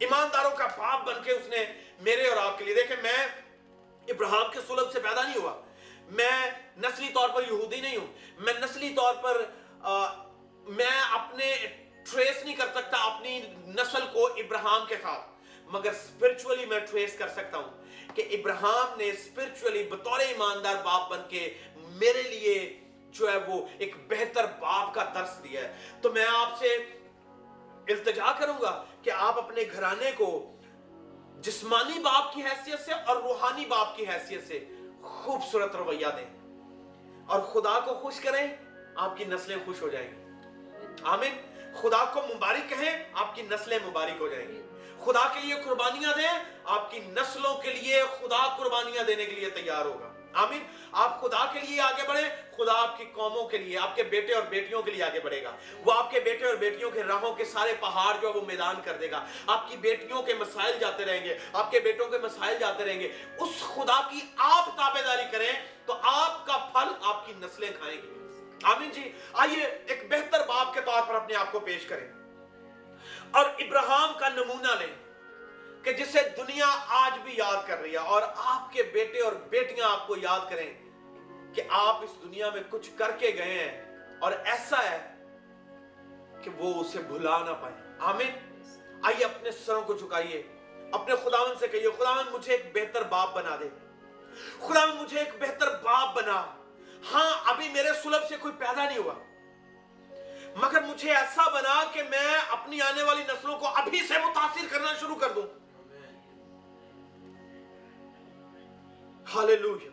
ایمانداروں 0.00 0.50
کا 0.50 0.66
باپ 0.66 1.04
بن 1.06 1.22
کے 1.24 1.32
اس 1.32 1.46
نے 1.48 1.64
میرے 2.00 2.28
اور 2.28 2.36
آپ 2.36 2.58
کے 2.58 2.64
لیے، 2.64 2.74
دیکھیں 2.74 2.96
میں 3.02 3.26
ابراہم 4.08 4.50
کے 4.52 4.58
سلب 4.68 4.92
سے 4.92 5.00
پیدا 5.00 5.22
نہیں 5.22 5.36
ہوا۔ 5.36 5.60
میں 6.10 6.50
نسلی 6.76 7.08
طور 7.14 7.28
پر 7.28 7.42
یہودی 7.42 7.80
نہیں 7.80 7.96
ہوں۔ 7.96 8.06
میں 8.38 8.52
نسلی 8.54 8.94
طور 8.94 9.14
پر 9.14 9.44
میں 10.68 11.00
اپنے 11.10 11.56
ٹریس 12.12 12.44
نہیں 12.44 12.56
کر 12.56 12.66
سکتا 12.74 12.96
اپنی 12.98 13.40
نسل 13.66 14.00
کو 14.12 14.26
ابراہم 14.26 14.86
کے 14.88 14.96
ساتھ۔ 15.02 15.22
مگر 15.64 15.90
اسپرچولی 15.90 16.66
میں 16.66 16.80
ٹریس 16.80 17.18
کر 17.18 17.28
سکتا 17.28 17.58
ہوں 17.58 17.84
کہ 18.14 18.28
ابراہم 18.30 18.98
نے 18.98 19.08
اسپرچولی 19.08 19.82
بطور 19.82 20.20
ایماندار 20.20 20.74
باپ 20.84 21.10
بن 21.10 21.18
کے 21.28 21.58
میرے 21.76 22.22
لیے 22.22 22.80
جو 23.10 23.32
ہے 23.32 23.36
وہ 23.36 23.66
ایک 23.78 23.96
بہتر 24.08 24.44
باپ 24.60 24.94
کا 24.94 25.04
درس 25.14 25.44
دیا 25.44 25.60
ہے۔ 25.60 25.76
تو 26.02 26.12
میں 26.12 26.24
آپ 26.36 26.58
سے 26.58 26.66
التجا 27.88 28.32
کروں 28.32 28.60
گا 28.62 28.84
کہ 29.02 29.10
آپ 29.10 29.38
اپنے 29.38 29.62
گھرانے 29.72 30.10
کو 30.16 30.56
جسمانی 31.40 31.98
باپ 31.98 32.34
کی 32.34 32.42
حیثیت 32.42 32.80
سے 32.80 32.92
اور 32.92 33.16
روحانی 33.16 33.66
باپ 33.66 33.96
کی 33.96 34.04
حیثیت 34.04 34.48
سے 34.48 34.64
خوبصورت 35.02 35.76
رویہ 35.76 36.06
دیں۔ 36.16 36.26
اور 37.26 37.40
خدا 37.40 37.80
کو 37.80 37.94
خوش 37.94 38.20
کریں، 38.20 38.46
آپ 38.96 39.16
کی 39.16 39.24
نسلیں 39.24 39.56
خوش 39.64 39.82
ہو 39.82 39.88
جائیں 39.88 40.10
گی۔ 40.10 40.22
آمین۔ 41.02 41.47
خدا 41.82 42.04
کو 42.04 42.22
مبارک 42.34 42.70
کہیں 42.70 43.04
آپ 43.12 43.34
کی 43.34 43.42
نسلیں 43.42 43.78
مبارک 43.86 44.20
ہو 44.20 44.28
جائیں 44.28 44.48
گی۔ 44.48 44.62
خدا 45.04 45.28
کے 45.34 45.40
لیے 45.40 45.54
قربانیاں 45.64 46.12
دیں، 46.16 46.44
آپ 46.64 46.90
کی 46.90 46.98
نسلوں 46.98 47.54
کے 47.54 47.72
لیے 47.72 48.02
خدا 48.02 48.56
قربانیاں 48.56 49.04
دینے 49.04 49.24
کے 49.24 49.32
لیے 49.32 49.50
تیار 49.50 49.84
ہوگا۔ 49.84 50.12
آمین۔ 50.32 50.64
آپ 50.92 51.20
خدا 51.20 51.46
کے 51.52 51.60
لیے 51.60 51.80
آگے 51.80 52.08
بڑھیں، 52.08 52.56
خدا 52.56 52.82
آپ 52.82 52.98
کی 52.98 53.04
قوموں 53.04 53.48
کے 53.48 53.58
لیے، 53.58 53.78
آپ 53.78 53.96
کے 53.96 54.02
بیٹے 54.02 54.34
اور 54.34 54.42
بیٹیوں 54.42 54.82
کے 54.82 54.90
لیے 54.90 55.02
آگے 55.02 55.20
بڑھے 55.20 55.42
گا۔ 55.42 55.50
وہ 55.84 55.92
آپ 55.92 56.10
کے 56.10 56.20
بیٹے 56.20 56.46
اور 56.46 56.54
بیٹیوں 56.54 56.90
کے 56.90 57.02
راہوں 57.02 57.34
کے 57.34 57.44
سارے 57.44 57.74
پہاڑ 57.80 58.14
جو 58.20 58.32
وہ 58.32 58.40
میدان 58.46 58.76
کر 58.84 58.92
دے 58.92 59.10
گا۔ 59.10 59.26
آپ 59.46 59.70
کی 59.70 59.76
بیٹیوں 59.76 60.22
کے 60.22 60.34
مسائل 60.34 60.78
جاتے 60.78 61.04
رہیں 61.04 61.24
گے، 61.24 61.38
آپ 61.52 61.70
کے 61.70 61.80
بیٹوں 61.80 62.08
کے 62.08 62.18
مسائل 62.18 62.58
جاتے 62.58 62.84
رہیں 62.84 63.00
گے۔ 63.00 63.08
اس 63.38 63.62
خدا 63.62 64.08
کی 64.10 64.20
آپ 64.36 64.66
تابے 64.76 65.02
داری 65.02 65.24
کریں 65.32 65.52
تو 65.86 65.94
آپ 66.02 66.46
کا 66.46 66.56
پھل 66.56 66.88
آپ 67.02 67.26
کی 67.26 67.32
نسلیں 67.36 67.70
کھائیں 67.82 68.02
گے 68.02 68.17
آمین 68.62 68.90
جی۔ 68.90 69.12
آئیے 69.32 69.64
ایک 69.86 70.10
بہتر 70.10 70.46
باپ 70.46 70.74
کے 70.74 70.80
طور 70.80 71.02
پر 71.08 71.14
اپنے 71.14 71.36
آپ 71.36 71.52
کو 71.52 71.60
پیش 71.60 71.86
کریں۔ 71.86 72.08
اور 73.30 73.44
ابراہم 73.44 74.18
کا 74.18 74.28
نمونہ 74.28 74.68
لیں 74.78 74.94
کہ 75.84 75.92
جسے 75.92 76.18
دنیا 76.36 76.66
آج 76.88 77.18
بھی 77.18 77.34
یاد 77.36 77.68
کر 77.68 77.80
رہی 77.80 77.92
ہے۔ 77.92 77.96
اور 77.96 78.22
آپ 78.36 78.72
کے 78.72 78.82
بیٹے 78.82 79.20
اور 79.20 79.32
بیٹیاں 79.32 79.90
آپ 79.90 80.06
کو 80.06 80.16
یاد 80.16 80.40
کریں 80.50 80.74
کہ 81.54 81.62
آپ 81.68 81.96
اس 82.02 82.10
دنیا 82.22 82.50
میں 82.50 82.62
کچھ 82.70 82.90
کر 82.98 83.10
کے 83.10 83.30
گئے 83.38 83.68
ہیں 83.68 83.98
اور 84.18 84.32
ایسا 84.44 84.90
ہے 84.90 85.14
کہ 86.42 86.50
وہ 86.50 86.80
اسے 86.80 86.98
بھلا 86.98 87.38
نہ 87.38 87.50
پائے۔ 87.60 87.74
آمین۔ 88.00 88.30
آئیے 89.02 89.24
اپنے 89.24 89.50
سروں 89.50 89.82
کو 89.82 89.98
چکائیے 89.98 90.42
اپنے 90.92 91.14
خداون 91.14 91.58
سے 91.60 91.68
کہیے 91.68 91.88
خداون 91.98 92.24
مجھے 92.32 92.52
ایک 92.52 92.70
بہتر 92.74 93.02
باپ 93.02 93.34
بنا 93.34 93.56
دے۔ 93.60 93.68
خداون 94.66 94.96
مجھے 94.96 95.18
ایک 95.18 95.28
بہتر 95.40 95.76
باپ 95.82 96.14
بنا۔ 96.16 96.57
ہاں 97.12 97.40
ابھی 97.44 97.68
میرے 97.68 97.88
سلب 98.02 98.28
سے 98.28 98.36
کوئی 98.36 98.54
پیدا 98.58 98.84
نہیں 98.84 98.98
ہوا۔ 98.98 99.14
مگر 100.54 100.82
مجھے 100.82 101.14
ایسا 101.14 101.50
بنا 101.50 101.84
کہ 101.92 102.02
میں 102.02 102.38
اپنی 102.50 102.80
آنے 102.80 103.02
والی 103.02 103.22
نسلوں 103.22 103.58
کو 103.58 103.66
ابھی 103.66 104.00
سے 104.08 104.14
متاثر 104.18 104.66
کرنا 104.70 104.94
شروع 105.00 105.16
کر 105.16 105.32
دوں۔ 105.32 105.42
ہالیلویا۔ 109.34 109.90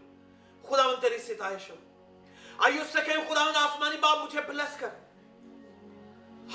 خدا 0.70 0.88
من 0.88 0.96
تیری 1.02 1.18
ستائش 1.18 1.70
ہو۔ 1.70 1.76
آئیو 2.58 2.82
اس 2.82 2.88
سے 2.88 3.00
کہیں 3.06 3.30
خدا 3.30 3.44
من 3.44 3.56
آسمانی 3.56 3.98
باپ 3.98 4.18
مجھے 4.18 4.42
بلس 4.42 4.78
کر۔ 4.78 4.88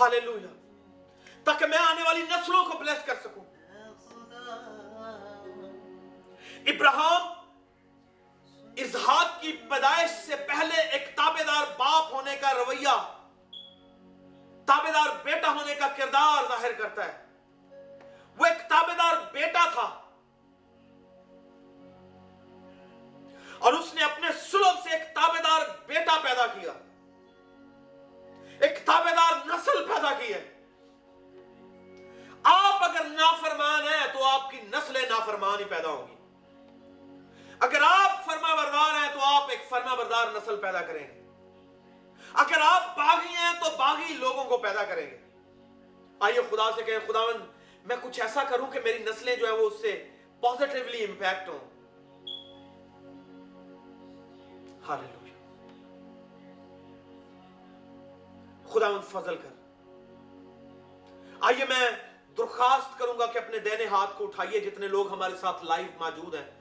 ہالیلویا۔ 0.00 0.54
تاکہ 1.44 1.66
میں 1.66 1.78
آنے 1.78 2.02
والی 2.02 2.22
نسلوں 2.22 2.64
کو 2.64 2.78
بلس 2.78 3.06
کر 3.06 3.14
سکوں۔ 3.24 3.44
ابراہم 6.66 7.39
اظہاد 8.76 9.42
کی 9.42 9.52
پیدائش 9.52 10.26
سے 10.26 10.36
پہلے 10.36 10.80
ایک 10.80 11.16
تابے 11.16 11.44
دار 11.44 11.64
باپ 11.78 12.12
ہونے 12.12 12.36
کا 12.36 12.54
رویہ 12.54 13.16
تابے 14.66 14.92
دار 14.92 15.16
بیٹا 15.22 15.50
ہونے 15.50 15.74
کا 15.74 15.88
کردار 15.88 16.48
ظاہر 16.48 16.72
کرتا 16.72 17.04
ہے۔ 17.04 17.26
وہ 18.36 18.46
ایک 18.46 18.68
تابے 18.68 18.92
دار 18.92 19.16
بیٹا 19.32 19.70
تھا۔ 19.70 19.96
اور 23.58 23.72
اس 23.72 23.94
نے 23.94 24.04
اپنے 24.04 24.26
سلب 24.50 24.82
سے 24.82 24.90
ایک 24.90 25.02
تابے 25.14 25.38
دار 25.38 25.60
بیٹا 25.86 26.18
پیدا 26.22 26.46
کیا۔ 26.46 26.72
ایک 28.60 28.86
تابے 28.86 29.10
دار 29.10 29.46
نسل 29.46 29.88
پیدا 29.88 30.12
کی 30.12 30.34
ہے۔ 30.34 30.56
آپ 32.42 32.84
اگر 32.84 33.04
نافرمان 33.04 33.82
ہیں 33.82 34.12
تو 34.12 34.24
آپ 34.24 34.50
کی 34.50 34.60
نسلیں 34.60 35.08
نافرمان 35.08 35.58
ہی 35.58 35.64
پیدا 35.64 35.88
ہوں 35.88 36.06
گی۔ 36.06 36.19
اگر 37.60 37.82
آپ 37.82 38.24
فرما 38.24 38.54
بردار 38.54 39.04
ہیں 39.04 39.12
تو 39.14 39.20
آپ 39.22 39.50
ایک 39.50 39.60
فرما 39.68 39.94
بردار 39.94 40.26
نسل 40.34 40.56
پیدا 40.56 40.80
کریں 40.80 41.08
گے۔ 41.08 41.20
اگر 42.32 42.58
آپ 42.62 42.96
باغی 42.96 43.28
ہیں 43.28 43.52
تو 43.60 43.76
باغی 43.78 44.14
لوگوں 44.14 44.44
کو 44.44 44.58
پیدا 44.58 44.84
کریں 44.84 45.10
گے۔ 45.10 45.18
آئیے 46.20 46.40
خدا 46.50 46.72
سے 46.72 46.82
کہیں 46.82 46.98
خداون 47.06 47.46
میں 47.84 47.96
کچھ 48.02 48.20
ایسا 48.20 48.44
کروں 48.44 48.66
کہ 48.66 48.80
میری 48.84 48.98
نسلیں 48.98 49.36
جو 49.36 49.46
ہے 49.46 49.52
وہ 49.52 49.66
اس 49.66 49.80
سے 49.80 50.08
پوزیٹیولی 50.40 51.04
امپیکٹ 51.04 51.48
ہوں۔ 51.48 51.58
ہالیلویہ 54.88 55.32
خدا 58.72 58.86
ان 58.86 59.00
فضل 59.10 59.36
کر۔ 59.36 59.48
آئیے 61.40 61.64
میں 61.64 61.90
درخواست 62.38 62.98
کروں 62.98 63.18
گا 63.18 63.26
کہ 63.26 63.38
اپنے 63.38 63.58
دینے 63.58 63.84
ہاتھ 63.86 64.10
کو 64.18 64.24
اٹھائیے، 64.24 64.60
جتنے 64.60 64.88
لوگ 64.88 65.12
ہمارے 65.12 65.34
ساتھ 65.40 65.64
لائیو 65.64 65.86
موجود 66.00 66.34
ہیں۔ 66.34 66.59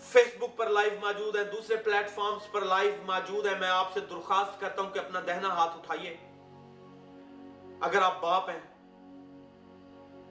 فیس 0.00 0.36
بک 0.38 0.56
پر 0.56 0.68
لائیو 0.68 0.92
موجود 1.00 1.36
ہیں، 1.36 1.44
دوسرے 1.44 1.76
پلیٹ 1.76 2.10
فارمز 2.10 2.52
پر 2.52 2.60
لائیو 2.60 2.92
موجود 3.06 3.46
ہیں۔ 3.46 3.58
میں 3.58 3.68
آپ 3.68 3.92
سے 3.92 4.00
درخواست 4.00 4.60
کرتا 4.60 4.82
ہوں 4.82 4.90
کہ 4.90 4.98
اپنا 4.98 5.20
دہنا 5.26 5.48
ہاتھ 5.48 5.76
اٹھائیے۔ 5.76 6.16
اگر 7.80 8.02
آپ 8.02 8.20
باپ 8.20 8.50
ہیں، 8.50 8.60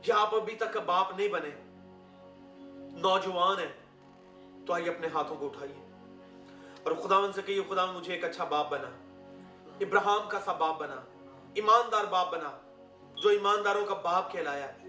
یا 0.08 0.18
آپ 0.18 0.36
ابھی 0.36 0.56
تک 0.56 0.78
باپ 0.78 1.18
نہیں 1.18 1.28
بنے، 1.28 1.50
نوجوان 3.00 3.56
ہیں، 3.60 3.72
تو 4.66 4.74
آئیے 4.74 4.90
اپنے 4.90 5.08
ہاتھوں 5.14 5.36
کو 5.36 5.46
اٹھائیے۔ 5.46 5.76
اور 6.84 6.92
خداون 6.92 7.34
سے 7.34 7.42
کہیے، 7.42 7.62
خدا 7.70 7.86
مجھے 7.86 8.14
ایک 8.14 8.24
اچھا 8.24 8.44
باپ 8.44 8.72
بنا۔ 8.72 8.90
ابراہم 9.80 10.30
کا 10.30 10.40
سا 10.46 10.52
باپ 10.52 10.80
بنا۔ 10.80 10.96
ایماندار 11.54 12.04
باپ 12.04 12.32
بنا۔ 12.32 12.52
جو 13.16 13.30
ایمانداروں 13.30 13.86
کا 13.86 13.94
باپ 13.94 14.32
کہلایا 14.32 14.74
ہے۔ 14.74 14.84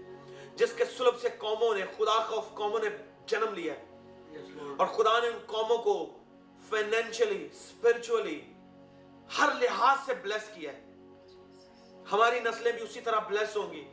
جس 0.55 0.73
کے 0.73 0.85
سلب 0.85 1.19
سے 1.21 1.29
قوموں 1.37 1.75
نے، 1.75 1.85
خدا 1.97 2.23
خوف 2.23 2.53
قوموں 2.53 2.79
نے 2.79 2.89
جنم 3.25 3.53
لیا 3.53 3.73
ہے۔ 3.73 3.86
اور 4.77 4.87
خدا 4.87 5.19
نے 5.19 5.27
ان 5.27 5.37
قوموں 5.45 5.77
کو 5.77 6.17
فائنینشلی 6.69 7.45
اسپرچولی 7.45 8.41
ہر 9.37 9.49
لحاظ 9.61 9.97
سے 10.05 10.13
بلیس 10.21 10.49
کیا 10.53 10.73
ہے۔ 10.73 10.81
ہماری 12.11 12.39
نسلیں 12.39 12.71
بھی 12.71 12.81
اسی 12.81 13.01
طرح 13.01 13.19
بلیس 13.19 13.57
ہوں 13.57 13.71
گی 13.73 13.87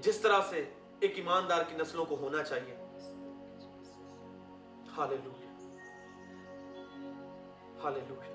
جس 0.00 0.20
طرح 0.20 0.40
سے 0.50 0.70
ایک 1.00 1.12
ایماندار 1.16 1.62
کی 1.68 1.76
نسلوں 1.76 2.04
کو 2.04 2.16
ہونا 2.16 2.42
چاہیے۔ 2.42 2.76
ہالیلویا 4.96 5.52
ہالیلویا 7.84 8.32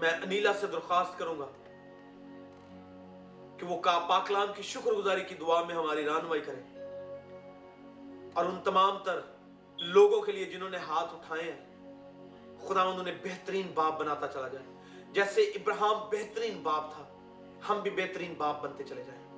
میں 0.00 0.10
انیلا 0.10 0.52
سے 0.60 0.66
درخواست 0.66 1.18
کروں 1.18 1.38
گا 1.38 1.46
کہ 3.58 3.66
وہ 3.66 3.80
پاکلام 3.82 4.52
کی 4.56 4.62
شکر 4.62 4.90
گزاری 4.90 5.24
کی 5.24 5.34
دعا 5.34 5.62
میں 5.64 5.74
ہماری 5.74 6.04
رانوائی 6.04 6.40
کریں۔ 6.40 6.77
اور 8.38 8.46
ان 8.46 8.58
تمام 8.64 8.98
تر 9.04 9.20
لوگوں 9.78 10.22
کے 10.22 10.32
لیے 10.32 10.44
جنہوں 10.44 10.70
نے 10.70 10.76
ہاتھ 10.76 11.14
اٹھائے 11.14 11.52
ہیں، 11.52 11.94
خدا 12.68 12.82
انہیں 12.82 13.14
بہترین 13.22 13.70
باپ 13.74 14.00
بناتا 14.00 14.28
چلا 14.28 14.48
جائے۔ 14.48 14.66
جیسے 15.12 15.40
ابراہم 15.40 16.08
بہترین 16.12 16.62
باپ 16.62 16.94
تھا، 16.94 17.02
ہم 17.68 17.80
بھی 17.80 17.90
بہترین 17.90 18.34
باپ 18.38 18.62
بنتے 18.62 18.84
چلے 18.84 19.02
جائیں۔ 19.02 19.28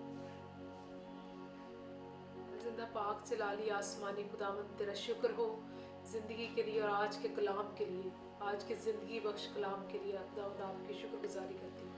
زندہ 2.63 2.85
پاک 2.93 3.27
چلا 3.27 3.53
لی 3.53 3.71
آسمانی 3.71 4.23
خداوند 4.33 4.79
تیرا 4.79 4.95
شکر 4.95 5.31
ہو 5.39 5.61
زندگی 6.05 6.49
کے 6.55 6.63
لیے 6.63 6.81
اور 6.81 6.91
آج 6.91 7.19
کے 7.23 7.29
کلام 7.37 7.75
کے 7.77 7.85
لیے۔ 7.85 8.11
آج 8.41 8.65
کے 8.65 8.75
زندگی 8.75 9.21
بخش 9.21 9.49
کلام 9.55 9.87
کے 9.89 9.99
لیے۔ 9.99 10.13
خداوند 10.13 10.61
آپ 10.61 10.89
کی 10.89 10.95
شکر 10.95 11.25
گزاری 11.25 11.55
کرتی 11.63 11.83
ہوں۔ 11.83 11.90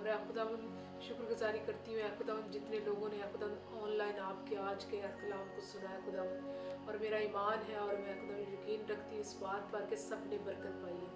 اور 0.00 0.08
اے 0.08 0.14
خدا 0.28 0.44
من 0.44 0.60
شکر 1.06 1.24
گزاری 1.30 1.58
کرتی 1.66 1.92
ہوں، 1.92 2.00
اے 2.00 2.08
خدا 2.18 2.34
من 2.34 2.50
جتنے 2.50 2.78
لوگوں 2.84 3.08
نے 3.12 3.16
خدا 3.32 3.46
آن 3.80 3.90
لائن 3.96 4.20
آپ 4.24 4.46
کے 4.46 4.56
آج 4.58 4.84
کے 4.90 5.00
کلام 5.20 5.48
کو 5.54 5.60
سنا 5.60 5.90
ہے 5.90 5.98
خدا 6.04 6.22
من 6.24 6.86
اور 6.86 6.94
میرا 7.00 7.16
ایمان 7.16 7.58
ہے 7.68 7.76
اور 7.76 7.94
میں 8.04 8.14
خدا 8.20 8.38
یقین 8.52 8.84
رکھتی 8.90 9.14
ہوں 9.14 9.20
اس 9.20 9.34
بات 9.38 9.70
پر 9.72 9.84
کہ 9.90 9.96
سب 9.96 10.26
نے 10.26 10.38
برکت 10.44 10.80
پائی 10.82 10.94
ہے۔ 10.94 11.10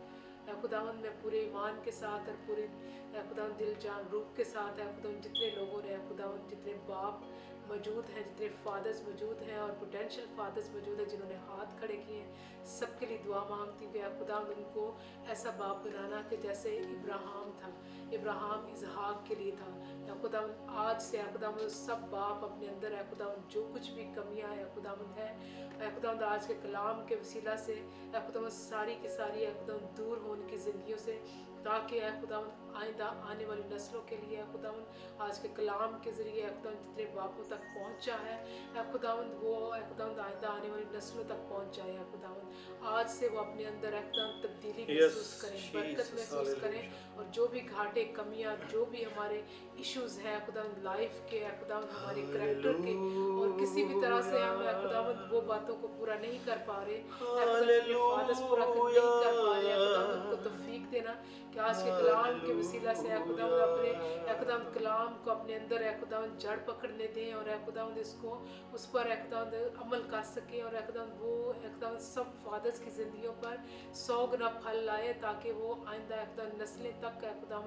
اے 0.46 0.52
خداون 0.62 1.00
میں 1.00 1.10
پورے 1.22 1.38
ایمان 1.38 1.80
کے 1.84 1.90
ساتھ 1.90 2.28
اور 2.28 2.36
پورے 2.46 2.66
اے 3.14 3.20
خداون 3.30 3.58
دل 3.58 3.72
جان 3.80 4.08
روح 4.12 4.36
کے 4.36 4.44
ساتھ 4.44 4.80
اے 4.80 4.86
خداون 4.96 5.20
جتنے 5.20 5.50
لوگوں 5.54 5.80
نے 5.84 5.94
اے 5.94 6.00
خداون 6.08 6.46
جتنے 6.48 6.74
باپ 6.86 7.24
موجود 7.68 8.10
ہیں، 8.10 8.22
جتنے 8.22 8.48
فادرز 8.62 9.02
موجود 9.02 9.42
ہیں 9.42 9.56
اور 9.56 9.70
پوٹینشیل 9.78 10.24
فادرز 10.36 10.70
موجود 10.70 10.98
ہیں 11.00 11.06
جنہوں 11.06 11.28
نے 11.28 11.34
ہاتھ 11.34 11.78
کھڑے 11.78 11.96
کیے 12.06 12.22
ہیں، 12.22 12.32
سب 12.64 12.86
کے 12.98 13.06
لیے 13.06 13.18
دعا 13.24 13.44
مانگتی 13.48 13.86
ہوں۔ 13.86 13.92
خدا 14.18 14.36
ان 14.36 14.62
کو 14.72 14.96
ایسا 15.28 15.50
باپ 15.50 15.76
بنانا 15.86 16.22
کہ 16.28 16.36
جیسے 16.36 16.78
ابراہم 16.78 17.50
تھا 17.58 17.68
ابراہم 18.12 18.66
اظہاق 18.72 19.26
کے 19.26 19.34
لیے 19.34 19.50
تھا۔ 19.50 19.80
یا 20.06 20.14
خدا 20.22 20.40
آج 20.68 21.02
سے 21.02 21.22
خدا 21.34 21.68
سب 21.68 21.96
باپ 22.10 22.44
اپنے 22.44 22.68
اندر 22.68 22.92
ہے 22.92 23.02
خدا 23.10 23.24
جو 23.48 23.70
کچھ 23.74 23.90
بھی 23.90 24.12
کمیاں 24.14 24.56
ہے 24.56 24.64
خدا 24.74 24.90
ہے 25.16 25.36
اے 25.80 25.88
خدا 25.96 26.26
آج 26.26 26.46
کے 26.46 26.54
کلام 26.62 27.06
کے 27.06 27.16
وسیلہ 27.16 27.56
سے 27.58 27.72
اے 27.72 28.18
خدا 28.28 28.50
ساری 28.50 28.96
کی 29.02 29.08
ساری 29.08 29.46
اے 29.46 29.52
خدا 29.52 29.90
دور 29.96 30.16
ہو 30.16 30.32
ان 30.32 30.42
کی 30.46 30.56
زندگیوں 30.56 30.98
سے۔ 30.98 31.20
تاکہ 31.64 32.04
اے 32.04 32.10
خداون 32.20 32.48
آئندہ 32.76 33.10
آنے 33.30 33.44
والی 33.44 33.62
نسلوں 33.70 34.00
کے 34.06 34.16
لیے 34.22 34.36
اے 34.36 34.44
خداون 34.52 34.82
آج 35.26 35.38
کے 35.42 35.48
کلام 35.56 35.96
کے 36.02 36.10
ذریعے 36.12 36.42
اے 36.42 36.48
خداون 36.50 36.74
جتنے 36.82 37.04
باپوں 37.14 37.44
تک 37.48 37.62
پہنچا 37.74 38.16
ہے 38.24 38.36
اے 38.74 38.82
خداون 38.92 39.30
وہ 39.42 39.54
اے 39.74 39.80
خداون 39.90 40.20
آئندہ 40.20 40.46
آنے 40.46 40.70
والی 40.70 40.84
نسلوں 40.96 41.24
تک 41.24 41.48
پہنچا 41.48 41.84
ہے 41.84 41.92
اے 41.92 42.04
خداون 42.12 42.52
آج 42.92 43.10
سے 43.10 43.28
وہ 43.32 43.38
اپنے 43.40 43.66
اندر 43.66 43.92
اے 43.92 44.00
خداون 44.10 44.40
تبدیلی 44.42 44.84
محسوس 44.88 45.30
کریں 45.42 45.60
برکت 45.72 46.14
محسوس 46.14 46.54
کریں 46.62 46.80
اور 47.16 47.24
جو 47.32 47.46
بھی 47.46 47.60
گھاٹے 47.68 48.04
کمیاں 48.14 48.54
جو 48.70 48.84
بھی 48.90 49.04
ہمارے 49.04 49.40
ایشوز 49.76 50.18
ہیں 50.24 50.32
اے 50.32 50.40
خداون 50.46 50.82
لائف 50.82 51.20
کے 51.30 51.44
اے 51.44 51.52
خداون 51.60 51.88
ہمارے 51.94 52.24
کریکٹر 52.32 52.82
کے 52.82 52.92
اور 53.36 53.58
کسی 53.60 53.84
بھی 53.84 54.00
طرح 54.02 54.20
سے 54.30 54.42
ہم 54.42 54.66
اے 54.66 54.74
خداون 54.82 55.24
وہ 55.30 55.40
باتوں 55.46 55.76
کو 55.80 55.88
پورا 55.98 56.18
نہیں 56.20 56.38
کر 56.46 56.58
پا 56.66 56.84
رہے 56.84 56.94
اے 56.94 57.80
خداون 57.80 58.48
پورا 58.48 58.64
نہیں 58.66 59.22
کر 59.24 59.42
پا 59.42 59.54
رہے 59.54 59.72
اے 59.72 59.78
خداون 59.78 60.30
کو 60.30 60.42
توفیق 60.44 60.92
دینا 60.92 61.14
کہ 61.54 61.60
آج 61.60 61.82
کے 61.84 61.90
کلام 61.90 62.38
کے 62.46 62.52
وسیلہ 62.52 62.92
سے 62.94 63.08
اے 63.08 63.18
خدا 63.24 63.44
اپنے 63.62 63.90
اے 64.28 64.32
خدا 64.40 64.56
کلام 64.74 65.12
کو 65.24 65.30
اپنے 65.30 65.54
اندر 65.54 65.80
اے 65.80 65.90
خدا 66.00 66.20
جڑ 66.38 66.56
پکڑنے 66.64 67.06
دیں 67.14 67.32
اور 67.32 67.48
اے 67.48 67.56
خدا 67.66 67.82
اس 67.96 68.14
کو 68.20 68.38
اس 68.72 68.90
پر 68.92 69.06
اے 69.06 69.16
خدا 69.18 69.42
عمل 69.82 70.02
کر 70.10 70.22
سکیں 70.24 70.60
اور 70.62 70.72
اے 70.72 70.80
خدا 70.86 71.04
وہ 71.18 71.52
اے 71.52 71.68
خدا 71.68 71.90
سب 72.04 72.32
فادرس 72.42 72.78
کی 72.78 72.90
زندگیوں 72.90 73.32
پر 73.40 73.56
سو 73.96 74.16
گنا 74.32 74.48
پھل 74.62 74.78
لائے 74.86 75.12
تاکہ 75.20 75.52
وہ 75.52 75.74
آئندہ 75.86 76.14
اے 76.14 76.24
خدا 76.34 76.48
نسلیں 76.56 76.90
تک 77.00 77.24
اے 77.24 77.32
خدا 77.40 77.60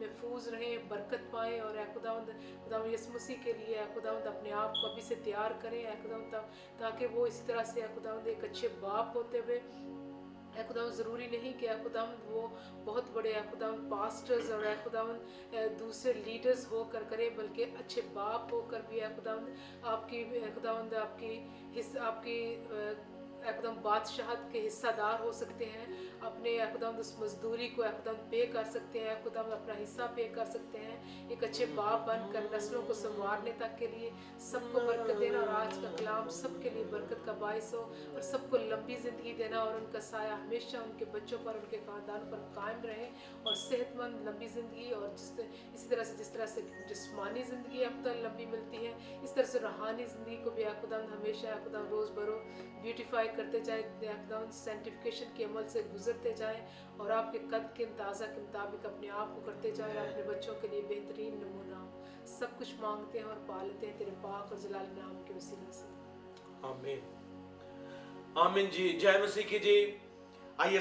محفوظ 0.00 0.48
رہیں 0.48 0.76
برکت 0.88 1.30
پائیں 1.30 1.60
اور 1.60 1.76
اے 1.76 1.84
خدا 1.94 2.18
خدا 2.64 2.84
یس 2.86 3.08
مسیح 3.14 3.42
کے 3.44 3.52
لیے 3.52 3.78
اے 3.78 3.86
خدا 3.94 4.10
اپنے 4.26 4.52
آپ 4.64 4.74
کو 4.74 4.86
ابھی 4.86 5.02
سے 5.02 5.14
تیار 5.24 5.60
کریں 5.62 5.80
اے 5.80 5.94
خدا 6.02 6.40
تاکہ 6.78 7.06
وہ 7.14 7.26
اسی 7.26 7.42
طرح 7.46 7.64
سے 7.72 7.80
اے 7.80 7.88
خدا 7.94 8.18
ایک 8.24 8.44
اچھے 8.44 8.68
باپ 8.80 9.16
ہوتے 9.16 9.40
ہوئے 9.40 9.58
ہے 10.60 10.66
خداون 10.68 10.90
ضروری 10.92 11.26
نہیں 11.32 11.52
کہ 11.60 11.68
خداون 11.82 12.14
وہ 12.30 12.46
بہت 12.84 13.10
بڑے 13.12 13.32
ہے 13.34 13.40
خداون 13.50 13.88
پاسٹرز 13.90 14.50
اور 14.52 14.64
خداون 14.84 15.18
دوسرے 15.78 16.12
لیڈرز 16.24 16.66
ہو 16.70 16.84
کر 16.92 17.02
کرے، 17.08 17.28
بلکہ 17.36 17.76
اچھے 17.78 18.02
باپ 18.12 18.52
ہو 18.52 18.60
کر 18.70 18.80
بھی 18.88 19.00
ہے 19.00 19.08
خداون 19.16 19.52
آپ 19.94 20.08
کی 20.08 20.24
خداون 20.54 20.94
آپ 21.00 21.18
کی 21.18 21.38
حصہ 21.78 21.98
آپ 22.10 22.22
کی 22.24 22.38
ایک 23.40 23.62
دم 23.62 23.76
بادشاہت 23.82 24.52
کے 24.52 24.66
حصہ 24.66 24.86
دار 24.96 25.20
ہو 25.20 25.30
سکتے 25.32 25.64
ہیں۔ 25.64 25.86
اپنے 26.22 26.56
خدم 26.72 26.96
اس 26.98 27.12
مزدوری 27.18 27.68
کو 27.68 27.82
خدم 27.82 28.20
پے 28.30 28.44
کر 28.46 28.64
سکتے 28.70 29.00
ہیں 29.00 29.14
خدم 29.24 29.52
اپنا 29.52 29.74
حصہ 29.82 30.02
پے 30.14 30.28
کر 30.34 30.44
سکتے 30.44 30.78
ہیں۔ 30.78 30.96
ایک 31.28 31.44
اچھے 31.44 31.66
باپ 31.74 32.06
بن 32.06 32.30
کر 32.32 32.46
نسلوں 32.52 32.82
کو 32.86 32.94
سنوارنے 32.94 33.50
تک 33.58 33.78
کے 33.78 33.86
لیے 33.86 34.10
سب 34.50 34.60
کو 34.72 34.80
برکت 34.86 35.20
دینا 35.20 35.38
اور 35.38 35.48
آج 35.48 35.78
کا 35.82 35.88
کلام 35.98 36.28
سب 36.28 36.62
کے 36.62 36.70
لیے 36.70 36.84
برکت 36.90 37.24
کا 37.26 37.32
باعث 37.38 37.72
ہو 37.74 37.82
اور 38.12 38.20
سب 38.20 38.50
کو 38.50 38.56
لمبی 38.56 38.96
زندگی 39.02 39.32
دینا 39.38 39.58
اور 39.58 39.74
ان 39.74 39.86
کا 39.92 40.00
سایہ 40.00 40.32
ہمیشہ 40.32 40.76
ان 40.76 40.92
کے 40.98 41.04
بچوں 41.12 41.38
پر، 41.44 41.54
ان 41.54 41.64
کے 41.70 41.78
خاندان 41.86 42.28
پر 42.30 42.38
قائم 42.54 42.84
رہے 42.84 43.08
اور 43.42 43.54
صحت 43.54 43.96
مند 43.96 44.28
لمبی 44.28 44.48
زندگی 44.48 44.90
اور 44.90 45.08
جس 45.16 45.32
اسی 45.74 45.88
طرح 45.88 46.04
سے 46.04 46.14
جس 46.18 46.28
طرح 46.28 46.46
سے 46.46 46.60
جسمانی 46.88 47.42
زندگی 47.42 47.84
اب 47.84 48.00
تک 48.04 48.16
لمبی 48.22 48.46
ملتی 48.46 48.86
ہے، 48.86 48.92
اس 49.22 49.32
طرح 49.34 49.44
سے 49.44 49.58
روحانی 49.58 50.06
زندگی 50.06 50.36
کو 50.44 50.50
بھی 50.50 50.64
خدم 50.80 51.12
ہمیشہ 51.12 51.46
خدم 51.64 51.88
روز 51.90 52.10
برو 52.14 52.38
بیوٹیفائی 52.82 53.28
کرتے 53.36 53.60
جائے 53.60 53.82
خدم 54.00 54.50
سینٹیفکیشن 54.52 55.30
کے 55.36 55.44
عمل 55.44 55.68
سے 55.68 55.82
گزر 55.94 56.09
گزرتے 56.10 56.32
جائیں 56.32 56.60
اور 56.96 57.10
آپ 57.10 57.32
کے 57.32 57.38
قد 57.38 57.76
کے 57.76 57.84
اندازہ 57.84 58.24
کے 58.34 58.40
مطابق 58.40 58.86
اپنے 58.86 59.10
آپ 59.10 59.26
کو 59.34 59.40
کرتے 59.40 59.70
جائیں 59.70 59.98
اور 59.98 60.06
اپنے 60.06 60.22
بچوں 60.22 60.54
کے 60.60 60.68
لیے 60.68 60.82
بہترین 60.88 61.34
نمونہ 61.34 62.00
سب 62.26 62.46
کچھ 62.58 62.74
مانگتے 62.80 63.18
ہیں 63.18 63.26
اور 63.26 63.36
پالتے 63.46 63.86
ہیں 63.86 63.98
تیرے 63.98 64.10
پاک 64.22 64.52
اور 64.52 64.56
جلال 64.56 64.86
نام 64.98 65.22
کے 65.26 65.34
وسیلے 65.34 65.72
سے۔ 65.72 65.86
آمین۔ 66.62 67.00
آمین 68.34 68.66
جی۔ 68.70 68.98
جائے 68.98 69.22
مسیح 69.22 69.42
کی 69.48 69.58
جی۔ 69.58 69.96
آئیے 70.56 70.78